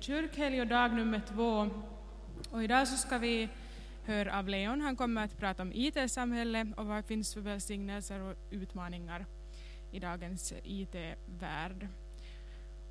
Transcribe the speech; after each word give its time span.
Kyrkhelg 0.00 0.60
och 0.60 0.66
dag 0.66 0.92
nummer 0.92 1.20
två. 1.28 1.70
Och 2.50 2.64
idag 2.64 2.88
så 2.88 2.96
ska 2.96 3.18
vi 3.18 3.48
höra 4.04 4.38
av 4.38 4.48
Leon. 4.48 4.80
Han 4.80 4.96
kommer 4.96 5.24
att 5.24 5.38
prata 5.38 5.62
om 5.62 5.72
IT-samhälle 5.74 6.66
och 6.76 6.86
vad 6.86 6.96
det 6.96 7.02
finns 7.02 7.34
för 7.34 7.40
välsignelser 7.40 8.20
och 8.20 8.36
utmaningar 8.50 9.26
i 9.92 10.00
dagens 10.00 10.52
IT-värld. 10.64 11.88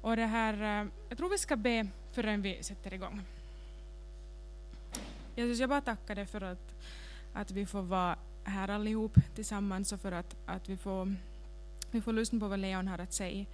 Och 0.02 0.16
det 0.16 0.26
här, 0.26 0.82
eh, 0.82 0.88
jag 1.10 1.18
tror 1.18 1.30
vi 1.30 1.38
ska 1.38 1.56
be 1.56 1.88
förrän 2.12 2.42
vi 2.42 2.64
sätter 2.64 2.94
igång. 2.94 3.22
Jesus, 5.36 5.60
jag 5.60 5.70
bara 5.70 5.82
tackar 5.82 6.16
dig 6.16 6.26
för 6.26 6.42
att, 6.42 6.76
att 7.34 7.52
vi 7.52 7.66
får 7.66 7.82
vara 7.82 8.18
här 8.44 8.70
allihop 8.70 9.14
tillsammans 9.36 9.92
och 9.92 10.02
för 10.02 10.12
att, 10.12 10.36
att 10.46 10.70
vi, 10.70 10.78
får, 10.78 11.16
vi 11.92 12.02
får 12.02 12.14
lyssna 12.14 12.40
på 12.40 12.48
vad 12.48 12.60
Leon 12.60 12.88
har 12.88 13.00
att 13.00 13.14
säga. 13.14 13.46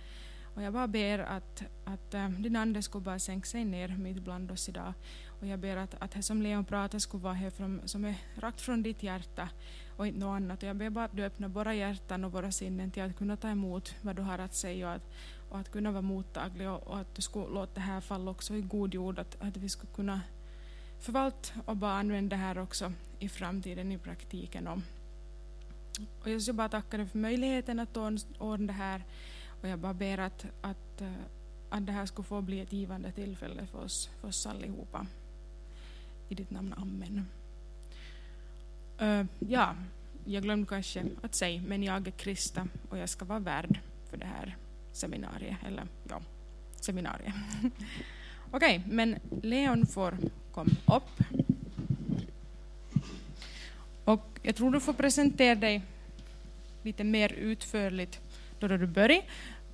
Och 0.53 0.61
jag 0.61 0.73
bara 0.73 0.87
ber 0.87 1.19
att, 1.19 1.63
att 1.83 2.13
äh, 2.13 2.29
din 2.29 2.55
ande 2.55 2.81
skulle 2.81 3.03
bara 3.03 3.19
sänka 3.19 3.45
sig 3.45 3.65
ner 3.65 3.87
mitt 3.87 4.23
bland 4.23 4.51
oss 4.51 4.69
idag. 4.69 4.93
Och 5.39 5.47
jag 5.47 5.59
ber 5.59 5.77
att, 5.77 5.95
att 5.99 6.11
det 6.11 6.23
som 6.23 6.41
Leon 6.41 6.65
pratar 6.65 6.99
skulle 6.99 7.23
vara 7.23 7.33
här 7.33 7.49
från, 7.49 7.81
som 7.85 8.05
är 8.05 8.15
rakt 8.35 8.61
från 8.61 8.83
ditt 8.83 9.03
hjärta 9.03 9.49
och 9.97 10.07
inte 10.07 10.19
något 10.19 10.35
annat. 10.35 10.63
Och 10.63 10.69
jag 10.69 10.75
ber 10.75 10.89
bara 10.89 11.05
att 11.05 11.15
du 11.15 11.23
öppnar 11.23 11.47
våra 11.47 11.73
hjärtan 11.73 12.25
och 12.25 12.31
våra 12.31 12.51
sinnen 12.51 12.91
till 12.91 13.03
att 13.03 13.17
kunna 13.17 13.37
ta 13.37 13.49
emot 13.49 13.95
vad 14.01 14.15
du 14.15 14.21
har 14.21 14.39
att 14.39 14.55
säga 14.55 14.87
och 14.87 14.95
att, 14.95 15.11
och 15.49 15.59
att 15.59 15.71
kunna 15.71 15.91
vara 15.91 16.01
mottaglig 16.01 16.69
och, 16.69 16.87
och 16.87 16.97
att 16.99 17.15
du 17.15 17.21
skulle 17.21 17.47
låta 17.47 17.73
det 17.73 17.79
här 17.79 18.01
falla 18.01 18.31
också 18.31 18.55
i 18.55 18.61
god 18.61 18.93
jord, 18.93 19.19
att, 19.19 19.41
att 19.41 19.57
vi 19.57 19.69
skulle 19.69 19.93
kunna 19.93 20.21
förvalta 20.99 21.53
och 21.65 21.77
bara 21.77 21.93
använda 21.93 22.35
det 22.35 22.41
här 22.41 22.57
också 22.57 22.93
i 23.19 23.29
framtiden 23.29 23.91
i 23.91 23.97
praktiken. 23.97 24.67
Och, 24.67 24.79
och 26.21 26.29
jag 26.29 26.55
bara 26.55 26.69
tacka 26.69 26.97
dig 26.97 27.07
för 27.07 27.17
möjligheten 27.17 27.79
att 27.79 27.97
ordna 28.39 28.67
det 28.67 28.73
här 28.73 29.03
och 29.61 29.67
jag 29.67 29.79
bara 29.79 29.93
ber 29.93 30.17
att, 30.17 30.45
att, 30.61 31.01
eh, 31.01 31.07
att 31.69 31.85
det 31.85 31.91
här 31.91 32.05
skulle 32.05 32.25
få 32.25 32.41
bli 32.41 32.59
ett 32.59 32.73
givande 32.73 33.11
tillfälle 33.11 33.65
för 33.65 33.83
oss, 33.83 34.09
för 34.21 34.27
oss 34.27 34.45
allihopa. 34.45 35.07
I 36.29 36.35
ditt 36.35 36.51
namn, 36.51 36.73
Amen. 36.77 37.25
Uh, 39.01 39.25
ja, 39.39 39.75
jag 40.25 40.43
glömde 40.43 40.67
kanske 40.67 41.05
att 41.21 41.35
säga, 41.35 41.61
men 41.67 41.83
jag 41.83 42.07
är 42.07 42.11
Krista 42.11 42.67
och 42.89 42.97
jag 42.97 43.09
ska 43.09 43.25
vara 43.25 43.39
värd 43.39 43.79
för 44.09 44.17
det 44.17 44.25
här 44.25 44.57
seminariet, 44.91 45.57
eller 45.67 45.87
ja, 46.09 46.21
seminariet. 46.75 47.33
Okej, 48.51 48.79
okay, 48.79 48.93
men 48.93 49.15
Leon 49.41 49.85
får 49.85 50.17
komma 50.51 50.71
upp. 50.87 51.23
Och 54.05 54.39
jag 54.41 54.55
tror 54.55 54.71
du 54.71 54.79
får 54.79 54.93
presentera 54.93 55.55
dig 55.55 55.81
lite 56.83 57.03
mer 57.03 57.33
utförligt 57.33 58.19
då 58.59 58.67
du 58.67 58.87
börjar. 58.87 59.21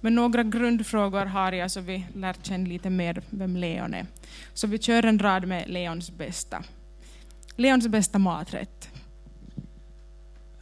Men 0.01 0.15
några 0.15 0.43
grundfrågor 0.43 1.25
har 1.25 1.51
jag 1.51 1.71
så 1.71 1.81
vi 1.81 2.05
lär 2.15 2.35
känna 2.41 2.67
lite 2.67 2.89
mer 2.89 3.21
vem 3.29 3.55
Leon 3.55 3.93
är. 3.93 4.05
Så 4.53 4.67
vi 4.67 4.79
kör 4.79 5.05
en 5.05 5.19
rad 5.19 5.47
med 5.47 5.69
Leons 5.69 6.11
bästa. 6.11 6.63
Leons 7.55 7.87
bästa 7.87 8.19
maträtt? 8.19 8.89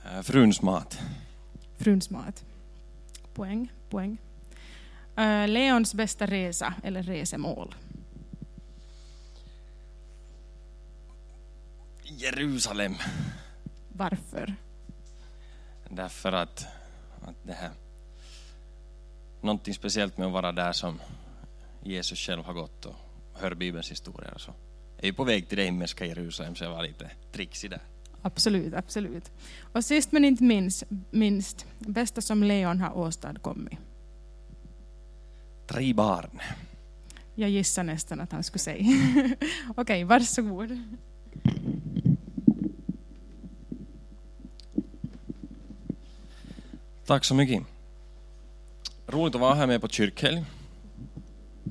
Uh, 0.06 0.22
fruns 0.22 0.62
mat. 0.62 1.00
Fruns 1.78 2.10
mat. 2.10 2.46
Poäng, 3.34 3.72
poäng. 3.90 4.18
Uh, 5.18 5.48
Leons 5.48 5.94
bästa 5.94 6.26
resa 6.26 6.74
eller 6.84 7.04
resemål? 7.04 7.76
Jerusalem. 12.04 12.96
Varför? 13.90 14.56
Därför 15.90 16.32
att, 16.32 16.66
att 17.22 17.36
det 17.44 17.54
här 17.54 17.72
någonting 19.46 19.74
speciellt 19.74 20.18
med 20.18 20.28
att 20.28 20.34
vara 20.34 20.52
där 20.52 20.72
som 20.72 21.02
Jesus 21.84 22.20
själv 22.20 22.44
har 22.44 22.54
gått 22.54 22.86
och 22.86 22.96
hör 23.34 23.56
Bibelns 23.56 23.92
historia. 23.92 24.34
Så 24.38 24.52
är 24.98 25.06
ju 25.06 25.14
på 25.14 25.24
väg 25.24 25.50
till 25.50 25.58
det 25.58 25.64
himmelska 25.64 26.06
Jerusalem 26.06 26.56
så 26.56 26.64
jag 26.64 26.72
var 26.72 26.84
lite 26.84 27.12
trixig 27.32 27.70
där. 27.70 27.82
Absolut, 28.22 28.74
absolut. 28.74 29.32
Och 29.74 29.86
sist 29.86 30.12
men 30.12 30.26
inte 30.26 30.44
minst, 30.44 30.84
minst 31.12 31.66
bästa 31.80 32.22
som 32.22 32.44
Leon 32.44 32.82
har 32.82 32.98
åstadkommit? 32.98 33.80
Tre 35.68 35.94
barn. 35.94 36.40
Jag 37.36 37.50
gissar 37.50 37.84
nästan 37.84 38.20
att 38.20 38.32
han 38.32 38.44
skulle 38.44 38.60
säga. 38.60 38.84
Okej, 39.70 39.78
okay, 39.78 40.04
varsågod. 40.04 40.80
Tack 47.06 47.26
så 47.26 47.36
mycket. 47.36 47.75
Roligt 49.16 49.36
att 49.36 49.42
vara 49.42 49.54
här 49.54 49.68
med 49.68 49.82
på 49.82 49.88
kyrkhelg. 49.88 50.46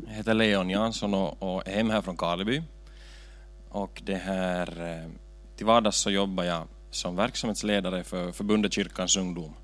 Jag 0.07 0.15
heter 0.15 0.35
Leon 0.35 0.71
Jansson 0.71 1.15
och, 1.15 1.69
är 1.69 1.75
hem 1.75 1.91
här 1.91 2.03
från 2.03 2.17
Karleby. 2.17 2.63
Och 3.69 4.03
det 4.05 4.15
här, 4.15 4.91
eh, 4.91 5.11
till 5.57 5.67
vardags 5.67 5.97
så 5.97 6.11
jobbar 6.11 6.45
jag 6.45 6.67
som 6.91 7.17
verksamhetsledare 7.17 8.05
för 8.05 8.33
Förbundet 8.33 8.73
Kyrkans 8.73 9.17
ungdom. 9.17 9.55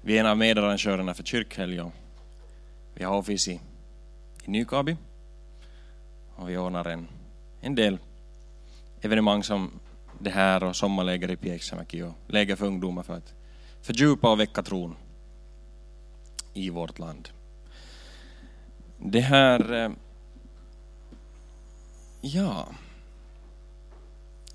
Vi 0.00 0.16
är 0.16 0.20
en 0.20 0.26
av 0.26 0.36
medarrangörerna 0.38 1.14
för 1.14 1.22
kyrkhelg 1.22 1.80
och 1.80 1.92
vi 2.94 3.04
har 3.04 3.16
office 3.16 3.50
i, 3.50 3.60
i 4.44 4.50
Nykabi. 4.50 4.96
Och 6.36 6.48
vi 6.48 6.56
ordnar 6.56 6.88
en, 6.88 7.08
en 7.60 7.74
del 7.74 7.98
evenemang 9.00 9.42
som 9.42 9.70
det 10.18 10.30
här 10.30 10.64
och 10.64 10.76
sommarläger 10.76 11.30
i 11.30 11.36
Pieksämäki 11.36 12.02
och 12.02 12.14
läger 12.26 12.56
för 12.56 12.66
ungdomar 12.66 13.02
för 13.02 13.14
att 13.14 13.34
fördjupa 13.82 14.30
och 14.30 14.40
väcka 14.40 14.62
tron 14.62 14.96
i 16.54 16.70
vårt 16.70 16.98
land. 16.98 17.28
Det 18.98 19.20
här... 19.20 19.72
Eh, 19.72 19.90
ja... 22.20 22.68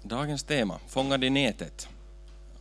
Dagens 0.04 0.44
tema, 0.44 0.80
Fångad 0.88 1.24
i 1.24 1.30
nätet, 1.30 1.90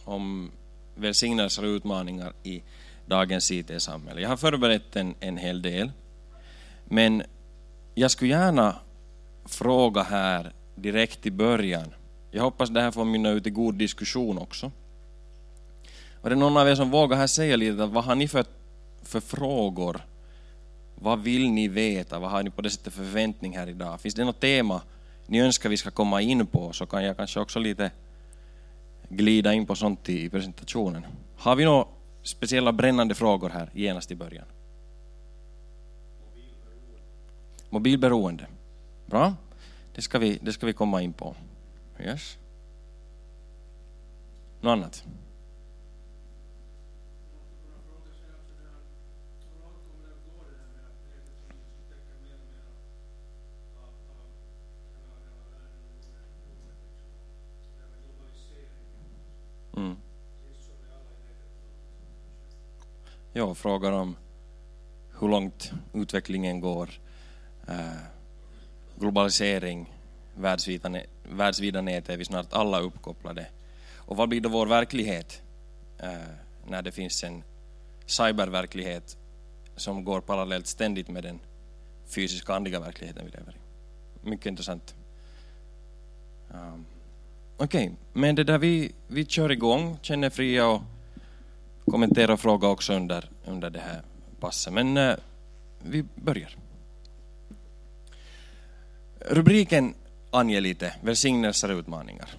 om 0.05 0.51
välsignelser 0.95 1.65
och 1.65 1.69
utmaningar 1.69 2.33
i 2.43 2.63
dagens 3.07 3.51
IT-samhälle. 3.51 4.21
Jag 4.21 4.29
har 4.29 4.37
förberett 4.37 4.97
en, 4.97 5.15
en 5.21 5.37
hel 5.37 5.63
del, 5.63 5.93
men 6.85 7.23
jag 7.95 8.11
skulle 8.11 8.31
gärna 8.31 8.77
fråga 9.45 10.03
här 10.03 10.53
direkt 10.75 11.27
i 11.27 11.31
början. 11.31 11.95
Jag 12.31 12.43
hoppas 12.43 12.71
det 12.71 12.81
här 12.81 12.91
får 12.91 13.05
mynna 13.05 13.31
ut 13.31 13.47
i 13.47 13.51
god 13.51 13.75
diskussion 13.75 14.39
också. 14.39 14.73
Var 16.23 16.31
det 16.31 16.37
någon 16.37 16.57
av 16.57 16.69
er 16.69 16.75
som 16.75 16.91
vågar 16.91 17.17
här 17.17 17.27
säga 17.27 17.57
lite, 17.57 17.87
vad 17.87 18.05
har 18.05 18.15
ni 18.15 18.29
för 18.29 18.41
för 19.09 19.21
frågor? 19.21 20.01
Vad 20.95 21.23
vill 21.23 21.51
ni 21.51 21.69
veta? 21.69 22.19
Vad 22.19 22.31
har 22.31 22.43
ni 22.43 22.51
på 22.51 22.63
det 22.63 22.71
sättet 22.71 22.93
för 22.93 23.05
förväntning 23.05 23.57
här 23.57 23.69
idag? 23.69 24.01
Finns 24.01 24.15
det 24.15 24.25
något 24.25 24.41
tema 24.41 24.83
ni 25.27 25.41
önskar 25.41 25.69
vi 25.69 25.77
ska 25.77 25.91
komma 25.91 26.23
in 26.23 26.47
på 26.47 26.73
så 26.73 26.87
kan 26.87 27.05
jag 27.05 27.17
kanske 27.17 27.41
också 27.41 27.59
lite 27.59 27.91
glida 29.09 29.53
in 29.53 29.67
på 29.67 29.75
sånt 29.75 30.09
i 30.09 30.31
presentationen. 30.31 31.07
Har 31.37 31.57
vi 31.57 31.65
några 31.65 31.87
speciella 32.23 32.73
brännande 32.73 33.15
frågor 33.15 33.49
här 33.51 33.71
genast 33.75 34.11
i 34.11 34.15
början? 34.15 34.47
Mobilberoende. 37.71 38.47
Bra, 39.07 39.35
det 39.95 40.03
ska 40.03 40.19
vi, 40.19 40.39
det 40.43 40.53
ska 40.53 40.67
vi 40.67 40.73
komma 40.73 41.03
in 41.03 41.13
på. 41.13 41.35
Yes. 42.01 42.37
Något 44.61 44.71
annat? 44.71 45.05
Ja, 63.33 63.55
frågar 63.55 63.93
om 63.93 64.17
hur 65.21 65.29
långt 65.29 65.73
utvecklingen 65.93 66.61
går, 66.61 66.91
eh, 67.69 68.03
globalisering, 68.99 69.95
världsvida, 70.35 71.01
världsvida 71.23 71.81
nät 71.81 72.09
är 72.09 72.17
vi 72.17 72.25
snart 72.25 72.53
alla 72.53 72.81
uppkopplade. 72.81 73.47
Och 73.97 74.17
vad 74.17 74.29
blir 74.29 74.41
då 74.41 74.49
vår 74.49 74.67
verklighet 74.67 75.43
eh, 75.99 76.13
när 76.67 76.83
det 76.83 76.93
finns 76.93 77.25
en 77.25 77.43
cyberverklighet 78.07 79.17
som 79.77 80.05
går 80.05 80.21
parallellt 80.21 80.67
ständigt 80.67 81.09
med 81.09 81.23
den 81.23 81.41
fysiska 82.07 82.55
andliga 82.55 82.81
verkligheten 82.81 83.25
vi 83.25 83.31
lever 83.31 83.53
i? 83.53 84.29
Mycket 84.31 84.47
intressant. 84.47 84.95
Um. 86.51 86.87
Okej, 87.57 87.85
okay. 87.85 87.97
men 88.13 88.35
det 88.35 88.45
där 88.45 88.59
vi, 88.59 88.93
vi 89.07 89.27
kör 89.27 89.53
igång, 89.53 89.99
känner 90.03 90.31
fria 90.31 90.67
och 90.67 90.83
kommentera 91.91 92.33
och 92.33 92.41
fråga 92.41 92.69
också 92.69 92.93
under, 92.93 93.31
under 93.45 93.71
det 93.71 93.79
här 93.79 94.03
passet. 94.41 94.73
Men 94.73 94.97
eh, 94.97 95.15
vi 95.83 96.05
börjar. 96.15 96.57
Rubriken 99.21 99.95
anger 100.31 100.61
lite 100.61 100.95
välsignelser 101.03 101.71
och 101.71 101.79
utmaningar. 101.79 102.31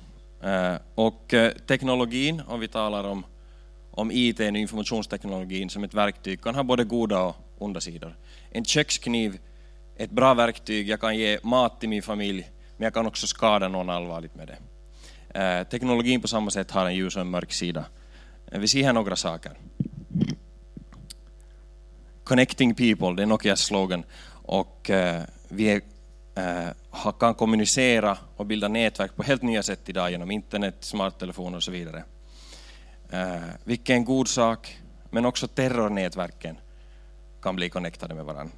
Eh, 0.44 0.76
och 0.96 1.34
eh, 1.34 1.52
teknologin, 1.52 2.42
om 2.48 2.60
vi 2.60 2.68
talar 2.68 3.04
om, 3.04 3.26
om 3.92 4.12
IT 4.12 4.40
och 4.40 4.46
informationsteknologin 4.46 5.70
som 5.70 5.84
ett 5.84 5.94
verktyg, 5.94 6.42
kan 6.42 6.56
ha 6.56 6.64
både 6.64 6.84
goda 6.84 7.22
och 7.22 7.36
onda 7.58 7.82
sidor. 7.82 8.16
En 8.52 8.66
kökskniv 8.66 9.40
ett 10.00 10.12
bra 10.12 10.34
verktyg, 10.34 10.90
jag 10.90 11.02
kan 11.02 11.18
ge 11.18 11.40
mat 11.44 11.80
till 11.80 11.90
min 11.90 12.02
familj, 12.02 12.50
men 12.78 12.84
jag 12.84 12.94
kan 12.94 13.06
också 13.06 13.28
skada 13.28 13.68
någon 13.68 13.90
allvarligt 13.90 14.36
med 14.36 14.48
det. 14.48 14.58
Eh, 15.40 15.68
teknologin 15.68 16.22
på 16.22 16.28
samma 16.28 16.52
sätt 16.52 16.72
har 16.72 16.86
en 16.86 16.96
ljus 16.96 17.16
och 17.16 17.22
en 17.22 17.30
mörk 17.30 17.52
sida. 17.54 17.86
Vi 18.52 18.68
ser 18.68 18.84
här 18.84 18.94
några 18.94 19.16
saker. 19.16 19.52
Connecting 22.24 22.76
people, 22.76 23.16
det 23.16 23.22
är 23.22 23.26
Nokias 23.26 23.62
slogan. 23.62 24.04
Och 24.32 24.90
eh, 24.90 25.24
vi 25.48 25.70
är, 25.70 25.82
eh, 26.36 27.12
kan 27.20 27.34
kommunicera 27.34 28.18
och 28.36 28.46
bilda 28.46 28.68
nätverk 28.68 29.16
på 29.16 29.24
helt 29.24 29.42
nya 29.42 29.64
sätt 29.64 29.90
idag 29.90 30.12
genom 30.12 30.32
internet, 30.32 30.76
smarttelefoner 30.80 31.58
och 31.58 31.64
så 31.64 31.72
vidare. 31.72 32.04
Eh, 33.12 33.42
vilken 33.64 34.06
god 34.06 34.28
sak, 34.28 34.80
men 35.10 35.26
också 35.26 35.48
terrornätverken 35.48 36.58
kan 37.42 37.56
bli 37.56 37.70
connectade 37.70 38.16
med 38.16 38.26
varandra. 38.26 38.56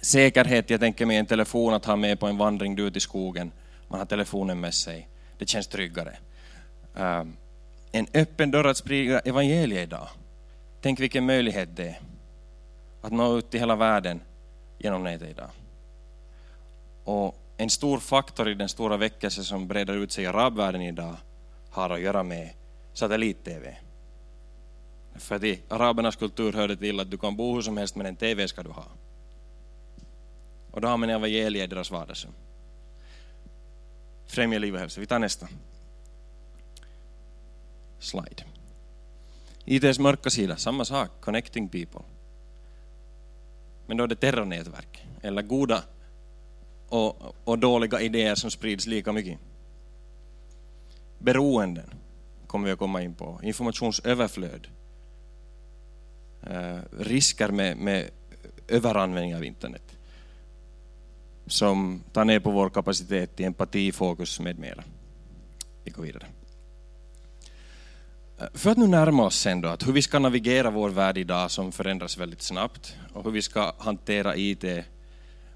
Säkerhet, 0.00 0.70
jag 0.70 0.80
tänker 0.80 1.06
mig 1.06 1.16
en 1.16 1.26
telefon 1.26 1.74
att 1.74 1.84
ha 1.84 1.96
med 1.96 2.20
på 2.20 2.26
en 2.26 2.36
vandring 2.36 2.78
ut 2.78 2.96
i 2.96 3.00
skogen. 3.00 3.52
Man 3.88 3.98
har 3.98 4.06
telefonen 4.06 4.60
med 4.60 4.74
sig. 4.74 5.08
Det 5.38 5.48
känns 5.48 5.66
tryggare. 5.66 6.16
Eh, 6.96 7.24
en 7.94 8.06
öppen 8.14 8.50
dörr 8.50 8.64
att 8.64 8.76
sprida 8.76 9.20
evangeliet 9.20 9.82
idag. 9.82 10.08
Tänk 10.80 11.00
vilken 11.00 11.26
möjlighet 11.26 11.76
det 11.76 11.88
är 11.88 12.00
att 13.02 13.12
nå 13.12 13.38
ut 13.38 13.50
till 13.50 13.60
hela 13.60 13.76
världen 13.76 14.20
genom 14.78 15.02
nätet 15.02 15.30
idag. 15.30 15.50
Och 17.04 17.36
en 17.56 17.70
stor 17.70 17.98
faktor 17.98 18.48
i 18.48 18.54
den 18.54 18.68
stora 18.68 18.96
väckelse 18.96 19.44
som 19.44 19.68
breder 19.68 19.94
ut 19.94 20.12
sig 20.12 20.24
i 20.24 20.26
arabvärlden 20.26 20.82
idag 20.82 21.16
har 21.70 21.90
att 21.90 22.00
göra 22.00 22.22
med 22.22 22.50
satellit-tv. 22.92 23.76
För 25.14 25.36
att 25.36 25.44
i 25.44 25.60
arabernas 25.68 26.16
kultur 26.16 26.52
hör 26.52 26.68
det 26.68 26.76
till 26.76 27.00
att 27.00 27.10
du 27.10 27.18
kan 27.18 27.36
bo 27.36 27.54
hur 27.54 27.62
som 27.62 27.76
helst 27.76 27.96
men 27.96 28.06
en 28.06 28.16
TV 28.16 28.48
ska 28.48 28.62
du 28.62 28.70
ha. 28.70 28.84
Och 30.70 30.80
då 30.80 30.88
har 30.88 30.96
man 30.96 31.10
evangeliet 31.10 31.64
i 31.64 31.66
deras 31.74 31.90
vardagsrum. 31.90 32.32
Främja 34.26 34.58
liv 34.58 34.74
och 34.74 34.80
hälsa. 34.80 35.00
Vi 35.00 35.06
tar 35.06 35.18
nästa. 35.18 35.48
Slide. 38.04 38.44
ITs 39.64 39.98
mörka 39.98 40.30
sida, 40.30 40.56
samma 40.56 40.84
sak, 40.84 41.10
connecting 41.20 41.68
people. 41.68 42.00
Men 43.86 43.96
då 43.96 44.04
är 44.04 44.08
det 44.08 44.16
terrornätverk, 44.16 45.06
eller 45.22 45.42
goda 45.42 45.82
och, 46.88 47.34
och 47.44 47.58
dåliga 47.58 48.00
idéer 48.00 48.34
som 48.34 48.50
sprids 48.50 48.86
lika 48.86 49.12
mycket. 49.12 49.38
Beroenden 51.18 51.90
kommer 52.46 52.66
vi 52.66 52.72
att 52.72 52.78
komma 52.78 53.02
in 53.02 53.14
på, 53.14 53.40
informationsöverflöd, 53.42 54.68
eh, 56.42 56.78
risker 56.98 57.48
med, 57.48 57.76
med 57.76 58.10
överanvändning 58.68 59.36
av 59.36 59.44
internet 59.44 59.82
som 61.46 62.02
tar 62.12 62.24
ner 62.24 62.40
på 62.40 62.50
vår 62.50 62.70
kapacitet 62.70 63.36
till 63.36 63.46
empati, 63.46 63.92
fokus 63.92 64.40
med 64.40 64.58
mera. 64.58 64.84
Vi 65.84 65.90
går 65.90 66.02
vidare. 66.02 66.26
För 68.54 68.70
att 68.70 68.78
nu 68.78 68.86
närma 68.86 69.22
oss 69.22 69.38
sen 69.38 69.60
då, 69.60 69.68
att 69.68 69.86
hur 69.86 69.92
vi 69.92 70.02
ska 70.02 70.18
navigera 70.18 70.70
vår 70.70 70.90
värld 70.90 71.18
idag 71.18 71.50
som 71.50 71.72
förändras 71.72 72.18
väldigt 72.18 72.42
snabbt 72.42 72.96
och 73.12 73.24
hur 73.24 73.30
vi 73.30 73.42
ska 73.42 73.74
hantera 73.78 74.36
IT 74.36 74.64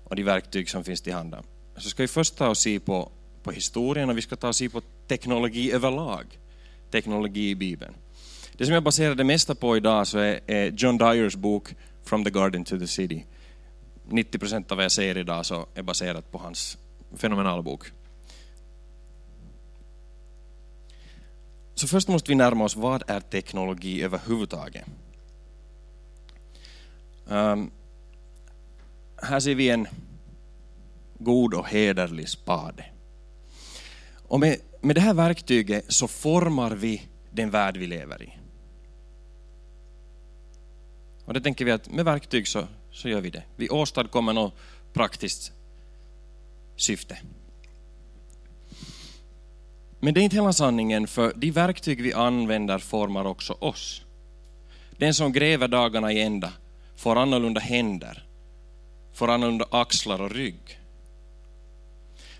och 0.04 0.16
de 0.16 0.22
verktyg 0.22 0.70
som 0.70 0.84
finns 0.84 1.00
till 1.00 1.12
handa. 1.12 1.42
Så 1.76 1.88
ska 1.88 2.02
vi 2.02 2.08
först 2.08 2.36
ta 2.36 2.48
och 2.48 2.56
se 2.56 2.80
på, 2.80 3.12
på 3.42 3.50
historien 3.50 4.10
och 4.10 4.16
vi 4.16 4.22
ska 4.22 4.36
ta 4.36 4.48
och 4.48 4.56
se 4.56 4.68
på 4.68 4.82
teknologi 5.08 5.72
överlag. 5.72 6.38
Teknologi 6.90 7.50
i 7.50 7.54
Bibeln. 7.54 7.94
Det 8.52 8.64
som 8.64 8.74
jag 8.74 8.82
baserar 8.82 9.14
det 9.14 9.24
mesta 9.24 9.54
på 9.54 9.76
idag 9.76 10.06
så 10.06 10.18
är, 10.18 10.40
är 10.46 10.70
John 10.70 10.98
Dyers 10.98 11.36
bok 11.36 11.74
From 12.04 12.24
the 12.24 12.30
Garden 12.30 12.64
to 12.64 12.78
the 12.78 12.86
City 12.86 13.26
90 14.10 14.38
procent 14.38 14.70
av 14.70 14.76
vad 14.76 14.84
jag 14.84 14.92
säger 14.92 15.18
idag 15.18 15.46
så 15.46 15.66
är 15.74 15.82
baserat 15.82 16.32
på 16.32 16.38
hans 16.38 16.78
fenomenala 17.16 17.62
bok. 17.62 17.92
Så 21.78 21.88
först 21.88 22.08
måste 22.08 22.30
vi 22.30 22.34
närma 22.34 22.64
oss, 22.64 22.76
vad 22.76 23.02
är 23.06 23.20
teknologi 23.20 24.02
överhuvudtaget? 24.02 24.84
Um, 27.26 27.70
här 29.22 29.40
ser 29.40 29.54
vi 29.54 29.68
en 29.68 29.88
god 31.18 31.54
och 31.54 31.68
hederlig 31.68 32.28
spade. 32.28 32.84
Och 34.14 34.40
med, 34.40 34.56
med 34.80 34.96
det 34.96 35.00
här 35.00 35.14
verktyget 35.14 35.84
så 35.92 36.08
formar 36.08 36.70
vi 36.70 37.02
den 37.30 37.50
värld 37.50 37.76
vi 37.76 37.86
lever 37.86 38.22
i. 38.22 38.38
Och 41.24 41.34
det 41.34 41.40
tänker 41.40 41.64
vi 41.64 41.70
att 41.70 41.90
med 41.90 42.04
verktyg 42.04 42.48
så 42.48 42.66
så 42.90 43.08
gör 43.08 43.20
vi 43.20 43.30
det. 43.30 43.42
Vi 43.56 43.68
åstadkommer 43.68 44.32
något 44.32 44.54
praktiskt 44.92 45.52
syfte. 46.76 47.18
Men 50.00 50.14
det 50.14 50.20
är 50.20 50.22
inte 50.22 50.36
hela 50.36 50.52
sanningen, 50.52 51.06
för 51.06 51.32
de 51.36 51.50
verktyg 51.50 52.02
vi 52.02 52.12
använder 52.12 52.78
formar 52.78 53.24
också 53.24 53.52
oss. 53.52 54.02
Den 54.90 55.14
som 55.14 55.32
gräver 55.32 55.68
dagarna 55.68 56.12
i 56.12 56.20
ända 56.20 56.52
får 56.96 57.16
annorlunda 57.16 57.60
händer, 57.60 58.24
får 59.12 59.30
annorlunda 59.30 59.66
axlar 59.70 60.22
och 60.22 60.30
rygg. 60.30 60.80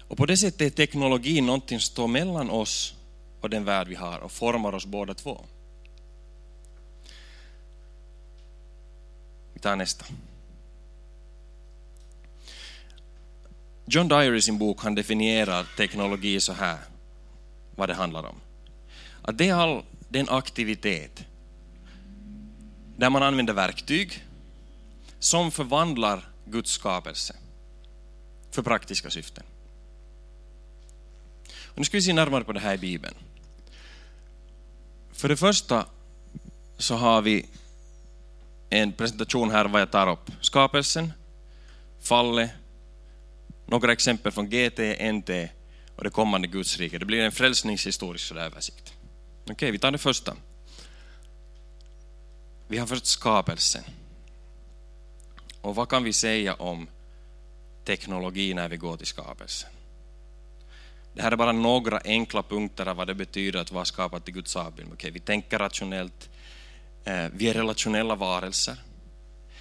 Och 0.08 0.16
på 0.16 0.26
det 0.26 0.36
sättet 0.36 0.60
är 0.60 0.70
teknologin 0.70 1.46
någonting 1.46 1.80
som 1.80 1.92
står 1.92 2.08
mellan 2.08 2.50
oss 2.50 2.94
och 3.40 3.50
den 3.50 3.64
värld 3.64 3.88
vi 3.88 3.94
har 3.94 4.18
och 4.18 4.32
formar 4.32 4.74
oss 4.74 4.86
båda 4.86 5.14
två. 5.14 5.44
Vi 9.54 9.60
tar 9.60 9.76
nästa. 9.76 10.04
John 13.86 14.08
Dyer 14.08 14.34
i 14.34 14.42
sin 14.42 14.58
bok 14.58 14.82
han 14.82 14.94
definierar 14.94 15.66
teknologi 15.76 16.40
så 16.40 16.52
här, 16.52 16.78
vad 17.78 17.88
det 17.88 17.94
handlar 17.94 18.26
om. 18.26 18.40
Att 19.22 19.38
det 19.38 19.48
är 19.48 19.54
all 19.54 19.82
den 20.08 20.28
aktivitet 20.28 21.24
där 22.96 23.10
man 23.10 23.22
använder 23.22 23.52
verktyg 23.52 24.24
som 25.18 25.50
förvandlar 25.50 26.28
Guds 26.44 26.70
skapelse 26.70 27.36
för 28.50 28.62
praktiska 28.62 29.10
syften. 29.10 29.44
Och 31.64 31.78
nu 31.78 31.84
ska 31.84 31.96
vi 31.96 32.02
se 32.02 32.12
närmare 32.12 32.44
på 32.44 32.52
det 32.52 32.60
här 32.60 32.74
i 32.74 32.78
Bibeln. 32.78 33.14
För 35.12 35.28
det 35.28 35.36
första 35.36 35.86
så 36.78 36.94
har 36.94 37.22
vi 37.22 37.46
en 38.70 38.92
presentation 38.92 39.50
här 39.50 39.64
vad 39.64 39.80
jag 39.80 39.90
tar 39.90 40.10
upp. 40.10 40.30
Skapelsen, 40.40 41.12
fallet, 42.00 42.50
några 43.66 43.92
exempel 43.92 44.32
från 44.32 44.50
GT, 44.50 44.78
NT 45.12 45.57
och 45.98 46.04
det 46.04 46.10
kommande 46.10 46.48
Guds 46.48 46.78
rike. 46.78 46.98
Det 46.98 47.04
blir 47.04 47.20
en 47.20 47.32
frälsningshistorisk 47.32 48.32
översikt. 48.32 48.94
Okej, 49.42 49.54
okay, 49.54 49.70
vi 49.70 49.78
tar 49.78 49.90
det 49.90 49.98
första. 49.98 50.36
Vi 52.68 52.78
har 52.78 52.86
först 52.86 53.06
skapelsen. 53.06 53.84
Och 55.60 55.74
vad 55.74 55.88
kan 55.88 56.04
vi 56.04 56.12
säga 56.12 56.54
om 56.54 56.88
teknologi 57.84 58.54
när 58.54 58.68
vi 58.68 58.76
går 58.76 58.96
till 58.96 59.06
skapelsen? 59.06 59.70
Det 61.14 61.22
här 61.22 61.32
är 61.32 61.36
bara 61.36 61.52
några 61.52 62.00
enkla 62.04 62.42
punkter 62.42 62.86
av 62.86 62.96
vad 62.96 63.06
det 63.06 63.14
betyder 63.14 63.60
att 63.60 63.72
vara 63.72 63.84
skapad 63.84 64.24
till 64.24 64.34
Guds 64.34 64.56
avbild. 64.56 64.92
Okay, 64.92 65.10
vi 65.10 65.20
tänker 65.20 65.58
rationellt, 65.58 66.30
eh, 67.04 67.26
vi 67.32 67.48
är 67.48 67.54
relationella 67.54 68.14
varelser. 68.14 68.76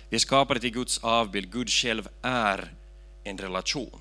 Vi 0.10 0.16
är 0.16 0.20
skapade 0.20 0.60
till 0.60 0.74
Guds 0.74 0.98
avbild, 0.98 1.52
Gud 1.52 1.70
själv 1.70 2.10
är 2.22 2.74
en 3.24 3.38
relation. 3.38 4.00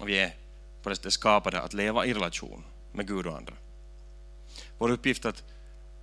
Och 0.00 0.08
vi 0.08 0.18
är 0.18 0.34
på 0.82 0.88
det 0.88 0.96
sättet 0.96 1.12
skapade 1.12 1.60
att 1.60 1.74
leva 1.74 2.06
i 2.06 2.14
relation 2.14 2.64
med 2.92 3.08
Gud 3.08 3.26
och 3.26 3.36
andra. 3.36 3.54
Vår 4.78 4.90
uppgift 4.90 5.24
är 5.24 5.28
att 5.28 5.42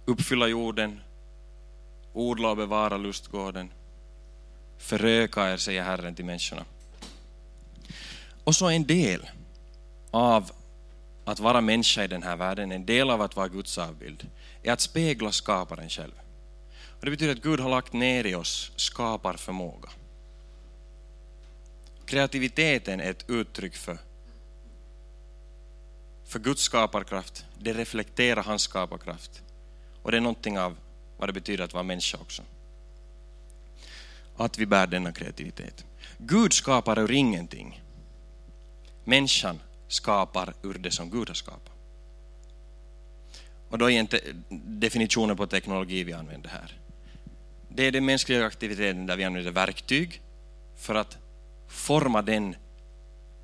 uppfylla 0.05 0.47
jorden, 0.47 1.01
odla 2.13 2.49
och 2.49 2.57
bevara 2.57 2.97
lustgården, 2.97 3.71
föröka 4.77 5.53
er, 5.53 5.57
säger 5.57 5.83
Herren 5.83 6.15
till 6.15 6.25
människorna. 6.25 6.65
Och 8.43 8.55
så 8.55 8.69
en 8.69 8.83
del 8.83 9.29
av 10.11 10.51
att 11.25 11.39
vara 11.39 11.61
människa 11.61 12.03
i 12.03 12.07
den 12.07 12.23
här 12.23 12.35
världen, 12.35 12.71
en 12.71 12.85
del 12.85 13.09
av 13.09 13.21
att 13.21 13.35
vara 13.35 13.47
Guds 13.47 13.77
avbild, 13.77 14.29
är 14.63 14.71
att 14.71 14.81
spegla 14.81 15.31
skaparen 15.31 15.89
själv. 15.89 16.13
Och 16.99 17.05
det 17.05 17.11
betyder 17.11 17.33
att 17.33 17.41
Gud 17.41 17.59
har 17.59 17.69
lagt 17.69 17.93
ner 17.93 18.25
i 18.25 18.35
oss 18.35 18.71
skaparförmåga. 18.75 19.89
Kreativiteten 22.13 22.99
är 22.99 23.11
ett 23.11 23.29
uttryck 23.29 23.75
för, 23.75 23.97
för 26.25 26.39
Guds 26.39 26.61
skaparkraft. 26.61 27.45
Det 27.59 27.73
reflekterar 27.73 28.43
hans 28.43 28.61
skaparkraft. 28.61 29.41
Och 30.01 30.11
det 30.11 30.17
är 30.17 30.21
någonting 30.21 30.59
av 30.59 30.77
vad 31.17 31.29
det 31.29 31.33
betyder 31.33 31.63
att 31.63 31.73
vara 31.73 31.83
människa 31.83 32.17
också. 32.17 32.43
Att 34.37 34.57
vi 34.57 34.65
bär 34.65 34.87
denna 34.87 35.11
kreativitet. 35.11 35.85
Gud 36.17 36.53
skapar 36.53 36.99
ur 36.99 37.11
ingenting. 37.11 37.81
Människan 39.03 39.59
skapar 39.87 40.53
ur 40.63 40.73
det 40.73 40.91
som 40.91 41.09
Gud 41.09 41.27
har 41.27 41.35
skapat. 41.35 41.73
Och 43.69 43.77
då 43.77 43.91
är 43.91 43.99
inte 43.99 44.21
definitionen 44.49 45.37
på 45.37 45.47
teknologi 45.47 46.03
vi 46.03 46.13
använder 46.13 46.49
här. 46.49 46.79
Det 47.69 47.83
är 47.83 47.91
den 47.91 48.05
mänskliga 48.05 48.45
aktiviteten 48.45 49.05
där 49.05 49.17
vi 49.17 49.23
använder 49.23 49.51
verktyg 49.51 50.21
för 50.75 50.95
att 50.95 51.22
forma 51.73 52.21
den, 52.21 52.55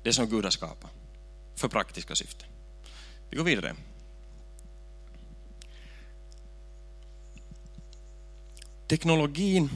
det 0.02 0.12
som 0.12 0.26
Gud 0.26 0.44
har 0.44 0.50
skapat 0.50 0.90
för 1.56 1.68
praktiska 1.68 2.14
syften. 2.14 2.48
Vi 3.30 3.36
går 3.36 3.44
vidare. 3.44 3.74
Teknologin 8.88 9.70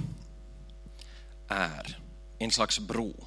är 1.48 1.98
en 2.38 2.50
slags 2.50 2.78
bro 2.78 3.26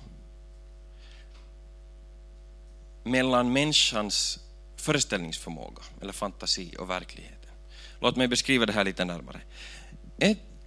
mellan 3.03 3.53
människans 3.53 4.39
föreställningsförmåga 4.75 5.81
eller 6.01 6.13
fantasi 6.13 6.75
och 6.79 6.89
verkligheten. 6.89 7.51
Låt 7.99 8.15
mig 8.15 8.27
beskriva 8.27 8.65
det 8.65 8.73
här 8.73 8.83
lite 8.83 9.05
närmare. 9.05 9.41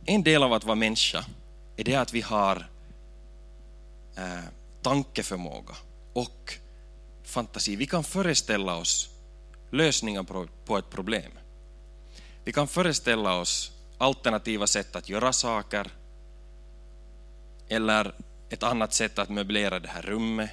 en 0.05 0.23
del 0.23 0.43
av 0.43 0.52
att 0.52 0.64
vara 0.64 0.75
människa 0.75 1.25
är 1.76 1.85
det 1.85 1.95
att 1.95 2.12
vi 2.12 2.21
har 2.21 2.70
eh, 4.21 4.45
tankeförmåga 4.83 5.75
och 6.12 6.55
fantasi. 7.25 7.77
Vi 7.77 7.87
kan 7.87 8.05
föreställa 8.05 8.77
oss 8.77 9.11
lösningar 9.71 10.23
på 10.65 10.79
ett 10.79 10.91
problem. 10.91 11.33
Vi 12.45 12.53
kan 12.53 12.69
föreställa 12.69 13.35
oss 13.35 13.73
alternativa 13.99 14.67
sätt 14.67 14.97
att 14.97 15.09
göra 15.09 15.33
saker 15.33 15.91
eller 17.69 18.15
ett 18.50 18.62
annat 18.62 18.95
sätt 18.95 19.19
att 19.19 19.29
möblera 19.29 19.79
det 19.79 19.89
här 19.89 20.03
rummet. 20.03 20.50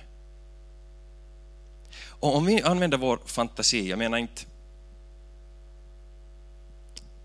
Och 2.19 2.35
om 2.35 2.45
vi 2.45 2.61
använder 2.61 2.97
vår 2.97 3.19
fantasi, 3.25 3.89
jag 3.89 3.99
menar 3.99 4.17
inte 4.17 4.41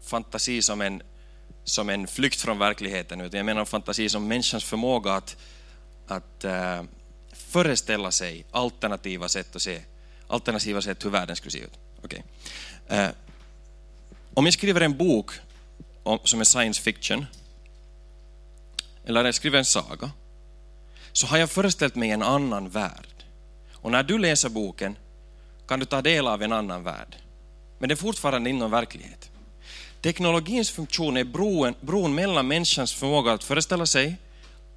fantasi 0.02 0.62
som 0.62 0.80
en, 0.80 1.02
som 1.64 1.88
en 1.88 2.06
flykt 2.06 2.40
från 2.40 2.58
verkligheten, 2.58 3.20
utan 3.20 3.38
jag 3.38 3.46
menar 3.46 3.64
fantasi 3.64 4.08
som 4.08 4.28
människans 4.28 4.64
förmåga 4.64 5.12
att, 5.12 5.36
att 6.16 6.44
eh, 6.44 6.78
äh, 6.78 6.84
föreställa 7.32 8.10
sig 8.10 8.44
alternativa 8.50 9.28
sätt 9.28 9.56
att 9.56 9.62
se, 9.62 9.80
alternativa 10.26 10.82
sätt 10.82 11.04
hur 11.04 11.10
världen 11.10 11.36
skulle 11.36 11.50
se 11.50 11.58
ut. 11.58 11.78
Okay. 12.02 12.22
Äh, 12.88 13.04
eh, 13.04 13.10
om 14.34 14.44
jag 14.44 14.54
skriver 14.54 14.80
en 14.80 14.96
bok 14.96 15.32
om, 16.02 16.18
som 16.24 16.40
är 16.40 16.44
science 16.44 16.82
fiction, 16.82 17.26
eller 19.04 19.24
jag 19.24 19.34
skriver 19.34 19.58
en 19.58 19.64
saga, 19.64 20.10
så 21.12 21.26
har 21.26 21.38
jag 21.38 21.50
föreställt 21.50 21.94
mig 21.94 22.10
en 22.10 22.22
annan 22.22 22.68
värld. 22.68 23.24
Och 23.72 23.90
när 23.90 24.02
du 24.02 24.18
läser 24.18 24.48
boken 24.48 24.96
kan 25.68 25.80
du 25.80 25.86
ta 25.86 26.02
del 26.02 26.26
av 26.26 26.42
en 26.42 26.52
annan 26.52 26.82
värld. 26.82 27.16
Men 27.78 27.88
det 27.88 27.94
är 27.94 27.96
fortfarande 27.96 28.50
inom 28.50 28.70
verklighet. 28.70 29.30
Teknologins 30.00 30.70
funktion 30.70 31.16
är 31.16 31.24
bron, 31.24 31.74
bron 31.80 32.14
mellan 32.14 32.48
människans 32.48 32.94
förmåga 32.94 33.32
att 33.32 33.44
föreställa 33.44 33.86
sig 33.86 34.16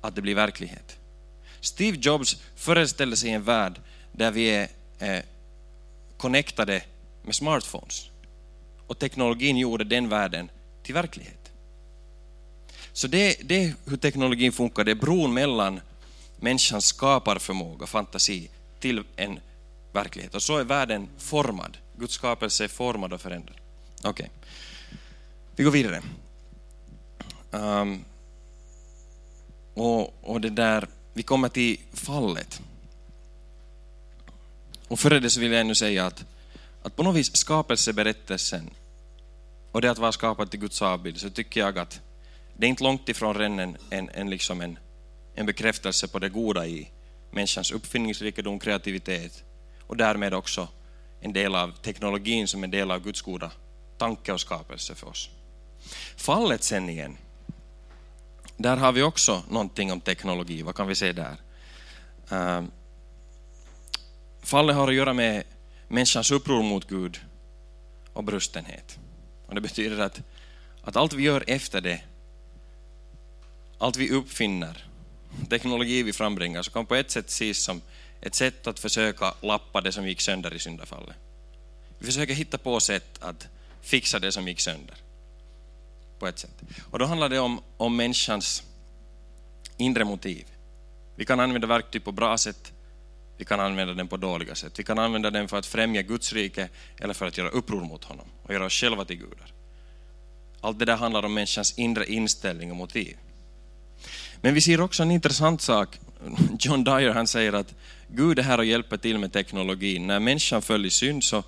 att 0.02 0.16
det 0.16 0.22
blir 0.22 0.36
verklighet. 0.36 0.98
Steve 1.66 1.98
Jobs 2.02 2.38
föreställde 2.56 3.18
sig 3.18 3.30
en 3.30 3.44
värld 3.44 3.82
där 4.12 4.32
vi 4.32 4.50
är 4.50 4.70
eh, 5.00 5.24
connectade 6.18 6.82
med 7.24 7.36
smartphones. 7.36 8.10
Och 8.88 9.00
teknologin 9.00 9.58
gjorde 9.58 9.84
den 9.84 10.10
världen 10.10 10.50
till 10.84 10.94
verklighet. 10.94 11.52
Så 12.94 13.08
det, 13.08 13.38
det 13.44 13.64
är 13.64 13.74
hur 13.86 13.98
teknologin 13.98 14.52
funkar, 14.52 14.84
det 14.84 14.92
är 14.92 14.96
bron 14.96 15.34
mellan 15.34 15.80
människans 16.38 16.86
skaparförmåga, 16.86 17.88
fantasi, 17.88 18.50
till 18.80 19.04
en 19.16 19.40
verklighet. 19.94 20.36
Och 20.36 20.42
så 20.42 20.58
är 20.58 20.64
världen 20.64 21.10
formad. 21.18 21.78
Guds 21.98 22.14
skapelse 22.14 22.64
är 22.64 22.68
formad 22.68 23.14
och 23.14 23.22
förändrad. 23.22 23.58
Okej, 24.04 24.10
okay. 24.10 24.28
vi 25.56 25.64
går 25.64 25.72
vidare. 25.72 26.02
Um, 27.52 28.06
och, 29.74 30.14
och 30.24 30.42
det 30.42 30.50
där, 30.50 30.88
vi 31.16 31.24
kommer 31.24 31.50
till 31.50 31.80
fallet. 31.94 32.62
Och 34.88 35.00
före 35.00 35.20
det 35.20 35.30
så 35.30 35.40
vill 35.40 35.52
jag 35.52 35.62
ännu 35.62 35.76
säga 35.76 36.06
att, 36.06 36.26
att 36.84 36.96
på 36.96 37.04
något 37.04 37.16
vis 37.16 37.36
skapelseberättelsen 37.36 38.70
och 39.72 39.82
det 39.82 39.92
att 39.92 39.98
vara 39.98 40.12
skapad 40.12 40.52
till 40.52 40.60
Guds 40.60 40.82
avbild, 40.82 41.20
så 41.20 41.30
tycker 41.30 41.60
jag 41.60 41.80
att 41.80 42.02
det 42.58 42.66
är 42.66 42.70
inte 42.70 42.84
långt 42.84 43.10
ifrån 43.10 43.42
en, 43.42 43.78
en, 43.90 44.10
en, 44.10 44.30
liksom 44.30 44.62
en, 44.62 44.80
en 45.36 45.46
bekräftelse 45.46 46.08
på 46.08 46.20
det 46.20 46.30
goda 46.30 46.68
i 46.68 46.90
människans 47.32 47.72
uppfinningsrikedom, 47.72 48.60
kreativitet 48.60 49.44
och 49.88 49.98
därmed 49.98 50.34
också 50.34 50.68
en 51.22 51.34
del 51.34 51.56
av 51.56 51.72
teknologin 51.72 52.48
som 52.48 52.64
en 52.64 52.72
del 52.72 52.92
av 52.92 53.04
Guds 53.04 53.22
goda 53.22 53.52
tanke 53.98 54.34
och 54.34 54.42
skapelse 54.42 54.96
för 54.96 55.08
oss. 55.08 55.30
Fallet 56.18 56.64
sen 56.64 56.90
igen, 56.90 57.18
där 58.58 58.78
har 58.78 58.92
vi 58.92 59.02
också 59.02 59.44
någonting 59.50 59.92
om 59.92 60.02
teknologi. 60.02 60.62
Vad 60.62 60.76
kan 60.76 60.88
vi 60.88 60.96
se 60.96 61.12
där? 61.12 61.38
Ehm, 62.30 62.72
fallet 64.44 64.76
har 64.76 64.88
att 64.88 64.94
göra 64.94 65.14
med 65.14 65.44
människans 65.88 66.32
uppror 66.32 66.64
mot 66.64 66.88
Gud 66.88 67.20
och 68.14 68.24
brustenhet. 68.24 69.00
Och 69.48 69.56
det 69.56 69.62
betyder 69.62 70.00
att, 70.00 70.22
att 70.82 70.96
allt 70.96 71.14
vi 71.14 71.24
gör 71.24 71.44
efter 71.48 71.82
det, 71.82 72.02
allt 73.78 73.98
vi 73.98 74.10
uppfinner, 74.10 74.88
teknologi 75.50 76.04
vi 76.04 76.14
frambringar, 76.14 76.62
så 76.64 76.72
kan 76.72 76.86
på 76.86 76.96
ett 76.96 77.12
sätt 77.12 77.30
ses 77.30 77.64
som 77.64 77.82
ett 78.22 78.36
sätt 78.36 78.68
att 78.68 78.80
försöka 78.80 79.34
lappa 79.42 79.82
det 79.82 79.92
som 79.92 80.08
gick 80.08 80.22
sönder 80.22 80.54
i 80.54 80.60
syndafallet. 80.60 81.16
Vi 82.00 82.06
försöker 82.06 82.34
hitta 82.34 82.58
på 82.58 82.80
sätt 82.80 83.24
att 83.24 83.48
fixa 83.82 84.20
det 84.20 84.32
som 84.32 84.48
gick 84.48 84.60
sönder. 84.60 84.96
På 86.20 86.28
ett 86.28 86.40
sätt. 86.40 86.62
Och 86.92 87.00
då 87.00 87.06
handlar 87.06 87.30
det 87.30 87.40
om, 87.40 87.62
om 87.78 87.96
människans 87.96 88.64
inre 89.78 90.06
motiv. 90.06 90.46
Vi 91.16 91.26
kan 91.26 91.40
använda 91.40 91.68
verktyg 91.68 92.04
på 92.04 92.12
bra 92.12 92.38
sätt, 92.38 92.72
vi 93.38 93.46
kan 93.46 93.60
använda 93.60 93.94
den 93.94 94.08
på 94.08 94.18
dåliga 94.18 94.56
sätt. 94.56 94.80
Vi 94.80 94.84
kan 94.84 95.00
använda 95.00 95.32
den 95.32 95.48
för 95.48 95.58
att 95.58 95.66
främja 95.66 96.02
Guds 96.02 96.34
rike 96.34 96.70
eller 97.00 97.14
för 97.14 97.26
att 97.26 97.38
göra 97.38 97.50
uppror 97.50 97.82
mot 97.82 98.04
honom 98.04 98.26
och 98.44 98.54
göra 98.54 98.66
oss 98.66 98.74
själva 98.74 99.06
till 99.06 99.18
gudar. 99.18 99.54
Allt 100.62 100.80
det 100.80 100.86
där 100.86 100.98
handlar 100.98 101.26
om 101.26 101.34
människans 101.34 101.78
inre 101.78 102.06
inställning 102.06 102.72
och 102.72 102.78
motiv. 102.78 103.18
Men 104.42 104.54
vi 104.54 104.62
ser 104.62 104.82
också 104.82 105.04
en 105.04 105.12
intressant 105.12 105.62
sak. 105.62 106.00
John 106.60 106.84
Dyer 106.84 107.10
han 107.10 107.28
säger 107.28 107.54
att 107.54 107.74
Gud 108.08 108.40
är 108.40 108.44
här 108.44 108.58
och 108.58 108.66
hjälper 108.66 108.98
till 108.98 109.18
med 109.18 109.34
teknologin. 109.34 110.08
När 110.08 110.20
människan 110.20 110.62
föll 110.62 110.86
i 110.86 110.90
synd 110.90 111.24
så, 111.24 111.44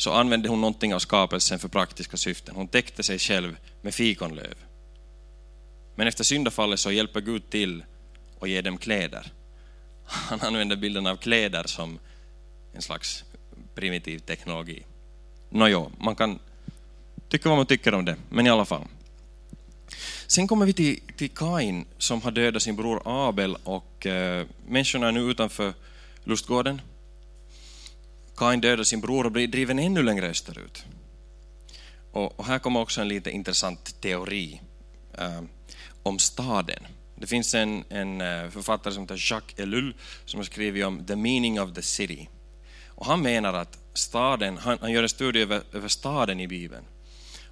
så 0.00 0.12
använde 0.12 0.48
hon 0.48 0.60
någonting 0.60 0.94
av 0.94 0.98
skapelsen 0.98 1.58
för 1.58 1.68
praktiska 1.68 2.16
syften. 2.16 2.56
Hon 2.56 2.68
täckte 2.68 3.02
sig 3.02 3.18
själv 3.18 3.56
med 3.82 3.94
fikonlöv. 3.94 4.54
Men 5.94 6.06
efter 6.06 6.24
syndafallet 6.24 6.80
så 6.80 6.92
hjälper 6.92 7.20
Gud 7.20 7.50
till 7.50 7.84
och 8.38 8.48
ger 8.48 8.62
dem 8.62 8.78
kläder. 8.78 9.32
Han 10.04 10.40
använder 10.40 10.76
bilden 10.76 11.06
av 11.06 11.16
kläder 11.16 11.64
som 11.66 11.98
en 12.72 12.82
slags 12.82 13.24
primitiv 13.74 14.18
teknologi. 14.18 14.82
Nåjo, 15.50 15.92
man 15.98 16.16
kan 16.16 16.38
tycka 17.28 17.48
vad 17.48 17.58
man 17.58 17.66
tycker 17.66 17.94
om 17.94 18.04
det, 18.04 18.16
men 18.28 18.46
i 18.46 18.50
alla 18.50 18.64
fall. 18.64 18.84
Sen 20.26 20.48
kommer 20.48 20.66
vi 20.66 20.72
till, 20.72 21.00
till 21.16 21.30
Kain 21.30 21.84
som 21.98 22.22
har 22.22 22.30
dödat 22.30 22.62
sin 22.62 22.76
bror 22.76 23.02
Abel 23.04 23.56
och 23.64 24.06
eh, 24.06 24.46
människorna 24.68 25.08
är 25.08 25.12
nu 25.12 25.20
utanför 25.20 25.74
lustgården. 26.24 26.80
Kain 28.40 28.60
dödar 28.60 28.84
sin 28.84 29.00
bror 29.00 29.26
och 29.26 29.32
blir 29.32 29.48
driven 29.48 29.78
ännu 29.78 30.02
längre 30.02 30.28
österut. 30.28 30.84
Och, 32.12 32.40
och 32.40 32.44
här 32.44 32.58
kommer 32.58 32.80
också 32.80 33.00
en 33.00 33.08
lite 33.08 33.30
intressant 33.30 34.00
teori 34.00 34.60
eh, 35.18 35.42
om 36.02 36.18
staden. 36.18 36.86
Det 37.16 37.26
finns 37.26 37.54
en, 37.54 37.84
en 37.88 38.20
eh, 38.20 38.50
författare 38.50 38.94
som 38.94 39.02
heter 39.02 39.32
Jacques 39.32 39.58
Ellul 39.58 39.94
som 40.24 40.40
har 40.40 40.44
skrivit 40.44 40.84
om 40.84 41.04
The 41.04 41.16
meaning 41.16 41.60
of 41.60 41.74
the 41.74 41.82
city. 41.82 42.28
Och 42.86 43.06
han 43.06 43.22
menar 43.22 43.54
att 43.54 43.78
staden, 43.94 44.58
han, 44.58 44.78
han 44.80 44.92
gör 44.92 45.02
en 45.02 45.08
studie 45.08 45.42
över, 45.42 45.62
över 45.72 45.88
staden 45.88 46.40
i 46.40 46.48
Bibeln. 46.48 46.84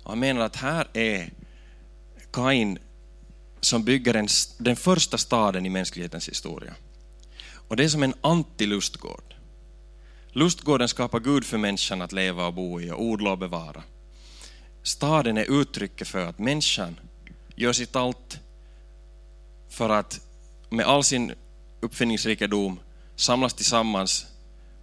Och 0.03 0.11
han 0.11 0.19
menar 0.19 0.41
att 0.41 0.57
här 0.57 0.89
är 0.93 1.33
Kain 2.33 2.79
som 3.61 3.85
bygger 3.85 4.15
en, 4.15 4.29
den 4.59 4.77
första 4.77 5.19
staden 5.19 5.67
i 5.67 5.69
mänsklighetens 5.69 6.29
historia. 6.29 6.75
Och 7.69 7.77
det 7.77 7.85
är 7.85 7.89
som 7.89 8.03
en 8.03 8.15
antilustgård. 8.21 9.38
Lustgården 10.33 10.89
skapar 10.89 11.21
Gud 11.21 11.45
för 11.45 11.59
människan 11.59 12.03
att 12.03 12.13
leva 12.13 12.47
och 12.47 12.55
bo 12.55 12.81
i 12.81 12.91
och 12.91 13.03
odla 13.03 13.31
och 13.31 13.39
bevara. 13.39 13.83
Staden 14.83 15.39
är 15.39 15.61
uttrycket 15.61 16.09
för 16.09 16.27
att 16.27 16.39
människan 16.39 17.01
gör 17.55 17.73
sitt 17.73 17.97
allt 17.97 18.39
för 19.69 19.89
att 19.89 20.21
med 20.71 20.87
all 20.87 21.05
sin 21.05 21.33
uppfinningsrikedom 21.81 22.81
samlas 23.17 23.55
tillsammans 23.55 24.27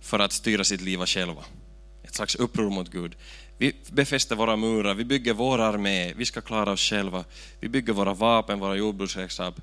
för 0.01 0.19
att 0.19 0.31
styra 0.31 0.63
sitt 0.63 0.81
liv 0.81 1.05
själva. 1.05 1.43
Ett 2.03 2.15
slags 2.15 2.35
uppror 2.35 2.69
mot 2.69 2.91
Gud. 2.91 3.15
Vi 3.57 3.75
befäster 3.91 4.35
våra 4.35 4.55
murar, 4.55 4.93
vi 4.93 5.05
bygger 5.05 5.33
vår 5.33 5.59
armé, 5.59 6.13
vi 6.13 6.25
ska 6.25 6.41
klara 6.41 6.71
oss 6.71 6.89
själva. 6.89 7.23
Vi 7.59 7.69
bygger 7.69 7.93
våra 7.93 8.13
vapen, 8.13 8.59
våra 8.59 8.75
jordbruksredskap. 8.75 9.55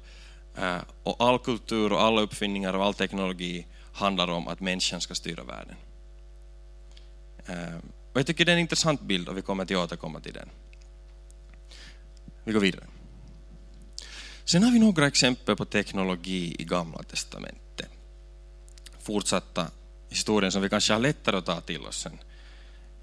Eh, 0.58 0.78
och 1.02 1.16
all 1.18 1.38
kultur 1.38 1.92
och 1.92 2.02
alla 2.02 2.20
uppfinningar 2.20 2.74
och 2.74 2.84
all 2.84 2.94
teknologi 2.94 3.66
handlar 3.92 4.28
om 4.28 4.48
att 4.48 4.60
människan 4.60 5.00
ska 5.00 5.14
styra 5.14 5.44
världen. 5.44 5.76
Ehm, 7.46 7.82
och 8.12 8.18
jag 8.18 8.26
tycker 8.26 8.44
det 8.44 8.52
är 8.52 8.56
en 8.56 8.60
intressant 8.60 9.00
bild 9.00 9.28
och 9.28 9.36
vi 9.36 9.42
kommer 9.42 9.62
att 9.62 9.70
återkomma 9.70 10.20
till 10.20 10.32
den. 10.32 10.48
Vi 12.44 12.52
går 12.52 12.60
vidare. 12.60 12.84
Sen 14.44 14.62
har 14.62 14.72
vi 14.72 14.78
några 14.78 15.06
exempel 15.06 15.56
på 15.56 15.64
teknologi 15.64 16.56
i 16.58 16.64
Gamla 16.64 17.02
Testamentet. 17.02 17.88
Fortsatta 19.00 19.66
historien 20.08 20.52
som 20.52 20.62
vi 20.62 20.68
kanske 20.68 20.92
har 20.92 21.00
lättare 21.00 21.36
att 21.36 21.46
ta 21.46 21.60
till 21.60 21.86
oss 21.86 21.98
sen 22.00 22.18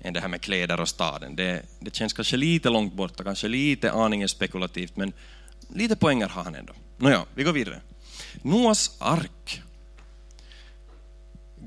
än 0.02 0.14
det 0.14 0.20
här 0.20 0.28
med 0.28 0.42
kläder 0.42 0.80
och 0.80 0.90
staden. 0.90 1.36
Det, 1.36 1.66
det 1.80 1.96
känns 1.96 2.14
kanske 2.14 2.38
lite 2.38 2.70
långt 2.70 2.94
borta, 2.94 3.24
kanske 3.24 3.48
lite 3.48 3.92
aningen 3.92 4.30
spekulativt, 4.30 4.98
men 4.98 5.14
lite 5.74 5.96
poänger 5.96 6.28
har 6.28 6.44
han 6.44 6.56
ändå. 6.56 6.74
Nåja, 6.98 7.26
vi 7.36 7.44
går 7.44 7.54
vidare. 7.54 7.82
Noas 8.42 8.98
ark. 9.00 9.62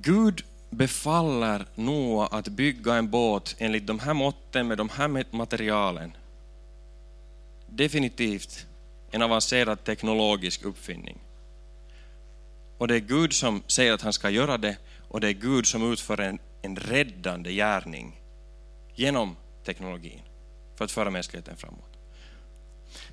Gud 0.03 0.43
befaller 0.71 1.67
Noa 1.75 2.27
att 2.27 2.49
bygga 2.49 2.95
en 2.95 3.11
båt 3.11 3.57
enligt 3.59 3.87
de 3.87 3.99
här 3.99 4.15
måtten 4.15 4.69
med 4.69 4.79
de 4.79 4.89
här 4.89 5.25
materialen. 5.31 6.17
Definitivt 7.67 8.67
en 9.11 9.23
avancerad 9.23 9.85
teknologisk 9.85 10.65
uppfinning. 10.65 11.19
Och 12.79 12.89
det 12.89 12.95
är 12.95 13.01
Gud 13.01 13.33
som 13.33 13.63
säger 13.67 13.93
att 13.93 14.03
han 14.03 14.13
ska 14.13 14.31
göra 14.31 14.59
det 14.59 14.77
och 15.09 15.21
det 15.21 15.29
är 15.29 15.33
Gud 15.33 15.67
som 15.67 15.93
utför 15.93 16.21
en, 16.21 16.39
en 16.63 16.77
räddande 16.77 17.53
gärning 17.53 18.21
genom 18.95 19.37
teknologin 19.65 20.23
för 20.77 20.85
att 20.85 20.93
föra 20.93 21.11
mänskligheten 21.11 21.57
framåt. 21.57 21.99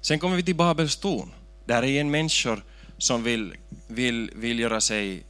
Sen 0.01 0.19
kommer 0.19 0.35
vi 0.35 0.43
till 0.43 0.55
Babels 0.55 0.97
torn. 0.97 1.33
Där 1.65 1.83
är 1.83 2.01
en 2.01 2.11
människor 2.11 2.63
som 2.97 3.23
vill, 3.23 3.55
vill, 3.87 4.31
vill 4.35 4.59
göra 4.59 4.81
sig 4.81 5.23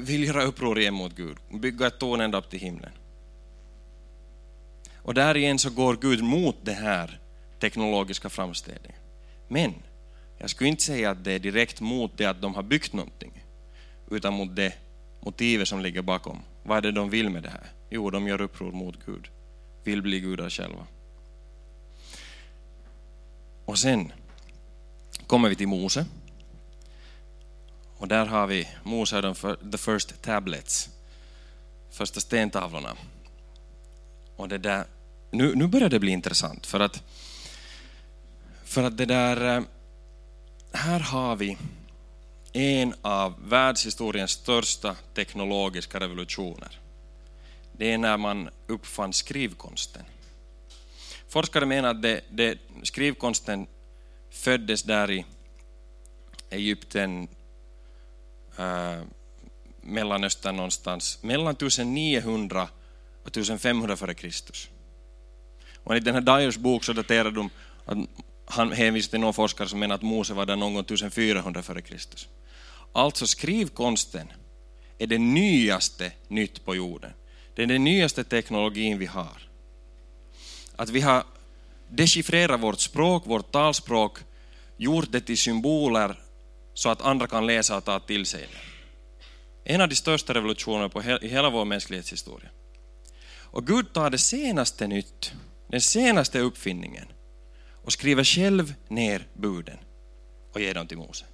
vill 0.00 0.24
göra 0.24 0.42
uppror 0.42 0.78
igen 0.78 0.94
mot 0.94 1.16
Gud, 1.16 1.36
bygga 1.60 1.86
ett 1.86 1.98
torn 1.98 2.20
ända 2.20 2.38
upp 2.38 2.50
till 2.50 2.60
himlen. 2.60 2.92
Och 4.96 5.14
där 5.14 5.36
igen 5.36 5.58
så 5.58 5.70
går 5.70 5.96
Gud 6.00 6.22
mot 6.22 6.56
det 6.62 6.72
här 6.72 7.20
teknologiska 7.60 8.28
framstegen. 8.28 8.92
Men 9.48 9.74
jag 10.38 10.50
skulle 10.50 10.70
inte 10.70 10.82
säga 10.82 11.10
att 11.10 11.24
det 11.24 11.32
är 11.32 11.38
direkt 11.38 11.80
mot 11.80 12.18
det 12.18 12.26
att 12.26 12.42
de 12.42 12.54
har 12.54 12.62
byggt 12.62 12.92
någonting, 12.92 13.44
utan 14.10 14.34
mot 14.34 14.56
det 14.56 14.74
motivet 15.20 15.68
som 15.68 15.80
ligger 15.80 16.02
bakom. 16.02 16.38
Vad 16.62 16.78
är 16.78 16.82
det 16.82 16.92
de 16.92 17.10
vill 17.10 17.30
med 17.30 17.42
det 17.42 17.50
här? 17.50 17.66
Jo, 17.90 18.10
de 18.10 18.28
gör 18.28 18.40
uppror 18.40 18.72
mot 18.72 19.06
Gud, 19.06 19.28
vill 19.84 20.02
bli 20.02 20.20
gudar 20.20 20.50
själva. 20.50 20.86
Och 23.64 23.78
sen 23.78 24.12
kommer 25.26 25.48
vi 25.48 25.54
till 25.54 25.68
Mose. 25.68 26.06
Och 28.02 28.08
där 28.08 28.26
har 28.26 28.46
vi 28.46 28.68
Mose 28.82 29.18
och 29.18 29.36
the 29.72 29.78
first 29.78 30.22
tablets, 30.22 30.88
första 31.90 32.20
stentavlorna. 32.20 32.96
Och 34.36 34.48
det 34.48 34.58
där, 34.58 34.84
nu, 35.30 35.54
nu 35.54 35.66
börjar 35.66 35.88
det 35.88 35.98
bli 35.98 36.12
intressant 36.12 36.66
för 36.66 36.80
att, 36.80 37.02
för 38.64 38.82
att 38.82 38.96
det 38.96 39.06
där, 39.06 39.56
eh, 39.56 39.62
här 40.72 41.00
har 41.00 41.36
vi 41.36 41.58
en 42.52 42.94
av 43.02 43.48
världshistoriens 43.48 44.30
största 44.30 44.96
teknologiska 45.14 46.00
revolutioner. 46.00 46.80
Det 47.72 47.92
är 47.92 47.98
när 47.98 48.16
man 48.16 48.48
uppfann 48.66 49.12
skrivkonsten. 49.12 50.02
Forskare 51.28 51.66
menar 51.66 51.90
att 51.90 52.02
det, 52.02 52.20
det, 52.30 52.58
skrivkonsten 52.82 53.66
föddes 54.30 54.82
där 54.82 55.10
i 55.10 55.24
Egypten, 56.50 57.28
äh, 58.58 59.02
Mellanöstern 59.82 60.56
någonstans, 60.56 61.18
mellan 61.22 61.54
1900 61.54 62.68
och 63.22 63.28
1500 63.28 63.94
f.Kr. 63.94 64.30
Och 65.84 65.96
i 65.96 66.00
den 66.00 66.14
här 66.14 66.38
Dyers 66.38 66.56
bok 66.56 66.84
så 66.84 66.92
daterar 66.92 67.30
de 67.30 67.50
att 67.84 67.98
han 68.44 68.72
hänvisar 68.72 69.10
till 69.10 69.20
någon 69.20 69.34
forskare 69.34 69.68
som 69.68 69.78
menar 69.78 69.94
att 69.94 70.02
Mose 70.02 70.34
var 70.34 70.46
där 70.46 70.56
någon 70.56 70.74
gång 70.74 70.84
1400 70.84 71.60
f.Kr. 71.60 71.96
Alltså 72.92 73.26
skrivkonsten 73.26 74.32
är 74.98 75.06
det 75.06 75.18
nyaste 75.18 76.12
nytt 76.28 76.64
på 76.64 76.74
jorden. 76.74 77.12
Det 77.54 77.62
är 77.62 77.66
den 77.66 77.84
nyaste 77.84 78.24
teknologin 78.24 78.98
vi 78.98 79.06
har. 79.06 79.48
Att 80.76 80.90
vi 80.90 81.00
har 81.00 81.24
dechiffrerat 81.88 82.60
vårt 82.60 82.80
språk, 82.80 83.26
vårt 83.26 83.52
talspråk, 83.52 84.18
gjort 84.76 85.12
det 85.12 85.20
till 85.20 85.38
symboler 85.38 86.16
så 86.74 86.88
att 86.88 87.02
andra 87.02 87.26
kan 87.26 87.46
läsa 87.46 87.76
och 87.76 87.84
ta 87.84 88.00
till 88.00 88.26
sig 88.26 88.48
det. 88.52 88.58
En 89.72 89.80
av 89.80 89.88
de 89.88 89.96
största 89.96 90.34
revolutionerna 90.34 90.88
på 90.88 91.02
i 91.02 91.28
hela 91.28 91.50
vår 91.50 91.64
mänsklighetshistoria. 91.64 92.48
Och 93.52 93.66
Gud 93.66 93.92
tar 93.92 94.10
det 94.10 94.18
senaste 94.18 94.86
nytt, 94.86 95.32
den 95.68 95.80
senaste 95.80 96.38
uppfinningen 96.38 97.06
och 97.84 97.92
skriver 97.92 98.24
själv 98.24 98.74
ner 98.88 99.26
buden 99.34 99.78
och 100.52 100.60
ger 100.60 100.74
dem 100.74 100.86
till 100.86 100.98
Mose. 100.98 101.24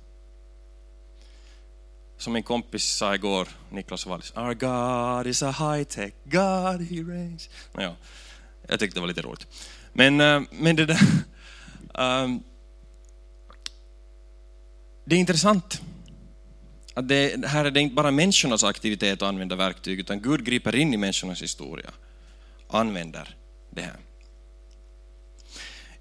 Som 2.18 2.32
min 2.32 2.42
kompis 2.42 2.84
sa 2.84 3.14
igår, 3.14 3.48
Niklas 3.70 4.06
Wallis, 4.06 4.32
Our 4.36 4.54
God 4.54 5.26
is 5.26 5.42
a 5.42 5.50
high-tech 5.50 6.12
God, 6.24 6.82
he 6.82 7.02
reigns. 7.02 7.50
Naja, 7.72 7.96
jag 8.68 8.80
tyckte 8.80 8.96
det 8.96 9.00
var 9.00 9.08
lite 9.08 9.22
roligt. 9.22 9.46
Men, 9.92 10.20
eh, 10.20 10.42
men 10.50 10.76
det 10.76 10.86
där... 10.86 11.00
Um, 11.94 12.42
det 15.08 15.16
är 15.16 15.20
intressant 15.20 15.82
att 16.94 17.08
det 17.08 17.46
här 17.46 17.64
är 17.64 17.70
det 17.70 17.80
inte 17.80 17.94
bara 17.94 18.10
människornas 18.10 18.64
aktivitet 18.64 19.22
att 19.22 19.28
använda 19.28 19.56
verktyg, 19.56 20.00
utan 20.00 20.22
Gud 20.22 20.44
griper 20.44 20.76
in 20.76 20.94
i 20.94 20.96
människornas 20.96 21.42
historia, 21.42 21.90
och 22.66 22.78
använder 22.78 23.36
det 23.70 23.82
här. 23.82 23.96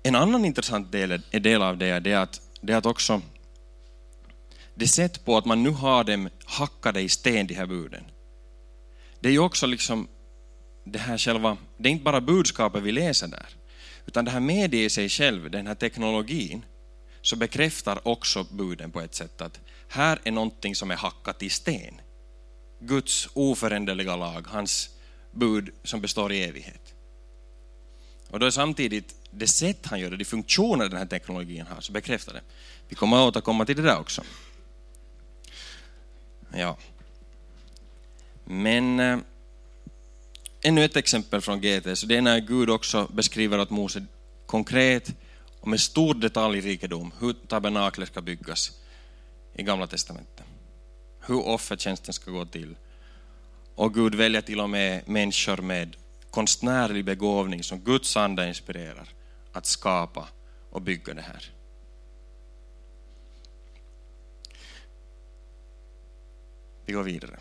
En 0.03 0.15
annan 0.15 0.45
intressant 0.45 0.91
del, 0.91 1.21
del 1.31 1.61
av 1.61 1.77
det 1.77 1.85
är 1.85 2.15
att, 2.15 2.41
det 2.61 2.73
är 2.73 2.77
att 2.77 2.85
också 2.85 3.21
det 4.75 4.87
sätt 4.87 5.25
på 5.25 5.37
att 5.37 5.45
man 5.45 5.63
nu 5.63 5.69
har 5.69 6.03
dem 6.03 6.29
hackade 6.45 7.01
i 7.01 7.09
sten, 7.09 7.47
de 7.47 7.53
här 7.53 7.65
buden. 7.65 8.03
Det 9.19 9.27
är 9.27 9.33
ju 9.33 9.39
också 9.39 9.65
liksom 9.65 10.07
det 10.83 10.99
här 10.99 11.17
själva, 11.17 11.57
det 11.77 11.89
är 11.89 11.91
inte 11.91 12.03
bara 12.03 12.21
budskapet 12.21 12.83
vi 12.83 12.91
läser 12.91 13.27
där, 13.27 13.47
utan 14.05 14.25
det 14.25 14.31
här 14.31 14.39
mediet 14.39 14.85
i 14.85 14.89
sig 14.89 15.09
själv, 15.09 15.51
den 15.51 15.67
här 15.67 15.75
teknologin, 15.75 16.65
så 17.27 17.35
bekräftar 17.35 18.07
också 18.07 18.43
buden 18.43 18.91
på 18.91 19.01
ett 19.01 19.15
sätt 19.15 19.41
att 19.41 19.59
här 19.87 20.19
är 20.23 20.31
någonting 20.31 20.75
som 20.75 20.91
är 20.91 20.95
hackat 20.95 21.43
i 21.43 21.49
sten. 21.49 22.01
Guds 22.79 23.29
oföränderliga 23.33 24.15
lag, 24.15 24.47
hans 24.47 24.89
bud 25.31 25.69
som 25.83 26.01
består 26.01 26.31
i 26.31 26.43
evighet. 26.43 26.93
Och 28.29 28.39
då 28.39 28.45
är 28.45 28.49
samtidigt 28.49 29.15
det 29.31 29.47
sätt 29.47 29.85
han 29.85 29.99
gör 29.99 30.11
det, 30.11 30.17
de 30.17 30.25
funktioner 30.25 30.89
den 30.89 30.97
här 30.97 31.05
teknologin 31.05 31.65
har, 31.67 31.81
så 31.81 31.91
bekräftar 31.91 32.33
det. 32.33 32.41
Vi 32.89 32.95
kommer 32.95 33.17
att 33.17 33.27
återkomma 33.29 33.65
till 33.65 33.75
det 33.75 33.81
där 33.81 33.99
också. 33.99 34.23
Ja. 36.53 36.77
Men 38.45 38.99
äh, 38.99 39.19
ännu 40.61 40.85
ett 40.85 40.95
exempel 40.95 41.41
från 41.41 41.61
GT, 41.61 41.97
så 41.97 42.05
det 42.05 42.17
är 42.17 42.21
när 42.21 42.39
Gud 42.39 42.69
också 42.69 43.07
beskriver 43.13 43.59
åt 43.59 43.69
Mose 43.69 44.05
konkret 44.45 45.13
och 45.67 45.71
med 45.71 45.79
stor 45.79 46.13
detaljrikedom 46.13 47.11
hur 47.19 47.33
tabernaklet 47.33 48.07
ska 48.07 48.21
byggas 48.21 48.71
i 49.55 49.63
Gamla 49.63 49.87
Testamentet. 49.87 50.45
Hur 51.19 51.47
offertjänsten 51.47 52.13
ska 52.13 52.31
gå 52.31 52.45
till. 52.45 52.75
Och 53.75 53.93
Gud 53.93 54.15
väljer 54.15 54.41
till 54.41 54.59
och 54.59 54.69
med 54.69 55.09
människor 55.09 55.57
med 55.57 55.95
konstnärlig 56.31 57.05
begåvning 57.05 57.63
som 57.63 57.79
Guds 57.79 58.17
ande 58.17 58.47
inspirerar 58.47 59.09
att 59.51 59.65
skapa 59.65 60.27
och 60.69 60.81
bygga 60.81 61.13
det 61.13 61.21
här. 61.21 61.51
Vi 66.85 66.93
går 66.93 67.03
vidare. 67.03 67.39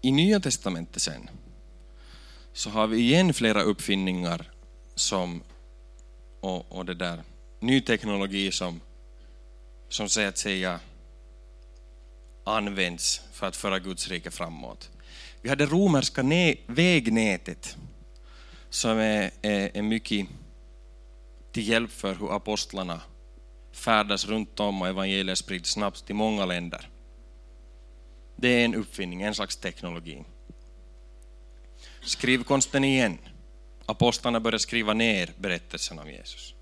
I 0.00 0.10
Nya 0.12 0.40
Testamentet 0.40 1.02
sen 1.02 1.30
så 2.52 2.70
har 2.70 2.86
vi 2.86 2.98
igen 2.98 3.34
flera 3.34 3.62
uppfinningar 3.62 4.50
som, 4.94 5.42
och, 6.40 6.72
och 6.72 6.84
det 6.84 6.94
där, 6.94 7.22
ny 7.60 7.80
teknologi 7.80 8.52
som, 8.52 8.80
som 9.88 10.08
så 10.08 10.20
att 10.20 10.38
säga 10.38 10.80
används 12.44 13.20
för 13.32 13.46
att 13.46 13.56
föra 13.56 13.78
Guds 13.78 14.08
rike 14.08 14.30
framåt. 14.30 14.90
Vi 15.42 15.48
har 15.48 15.56
det 15.56 15.66
romerska 15.66 16.22
vägnätet 16.66 17.76
som 18.70 18.98
är, 18.98 19.30
är, 19.42 19.76
är 19.76 19.82
mycket 19.82 20.26
till 21.52 21.68
hjälp 21.68 21.90
för 21.90 22.14
hur 22.14 22.36
apostlarna 22.36 23.00
färdas 23.72 24.26
runt 24.26 24.60
om 24.60 24.82
och 24.82 24.88
evangeliet 24.88 25.38
sprids 25.38 25.70
snabbt 25.70 26.06
till 26.06 26.14
många 26.14 26.46
länder. 26.46 26.88
Det 28.36 28.48
är 28.48 28.64
en 28.64 28.74
uppfinning, 28.74 29.22
en 29.22 29.34
slags 29.34 29.56
teknologi. 29.56 30.24
Skrivkonsten 32.02 32.84
igen. 32.84 33.18
Apostlarna 33.88 34.40
börjar 34.40 34.58
skriva 34.58 34.94
ner 34.94 35.30
berättelsen 35.36 35.98
om 35.98 36.10
Jesus. 36.10 36.54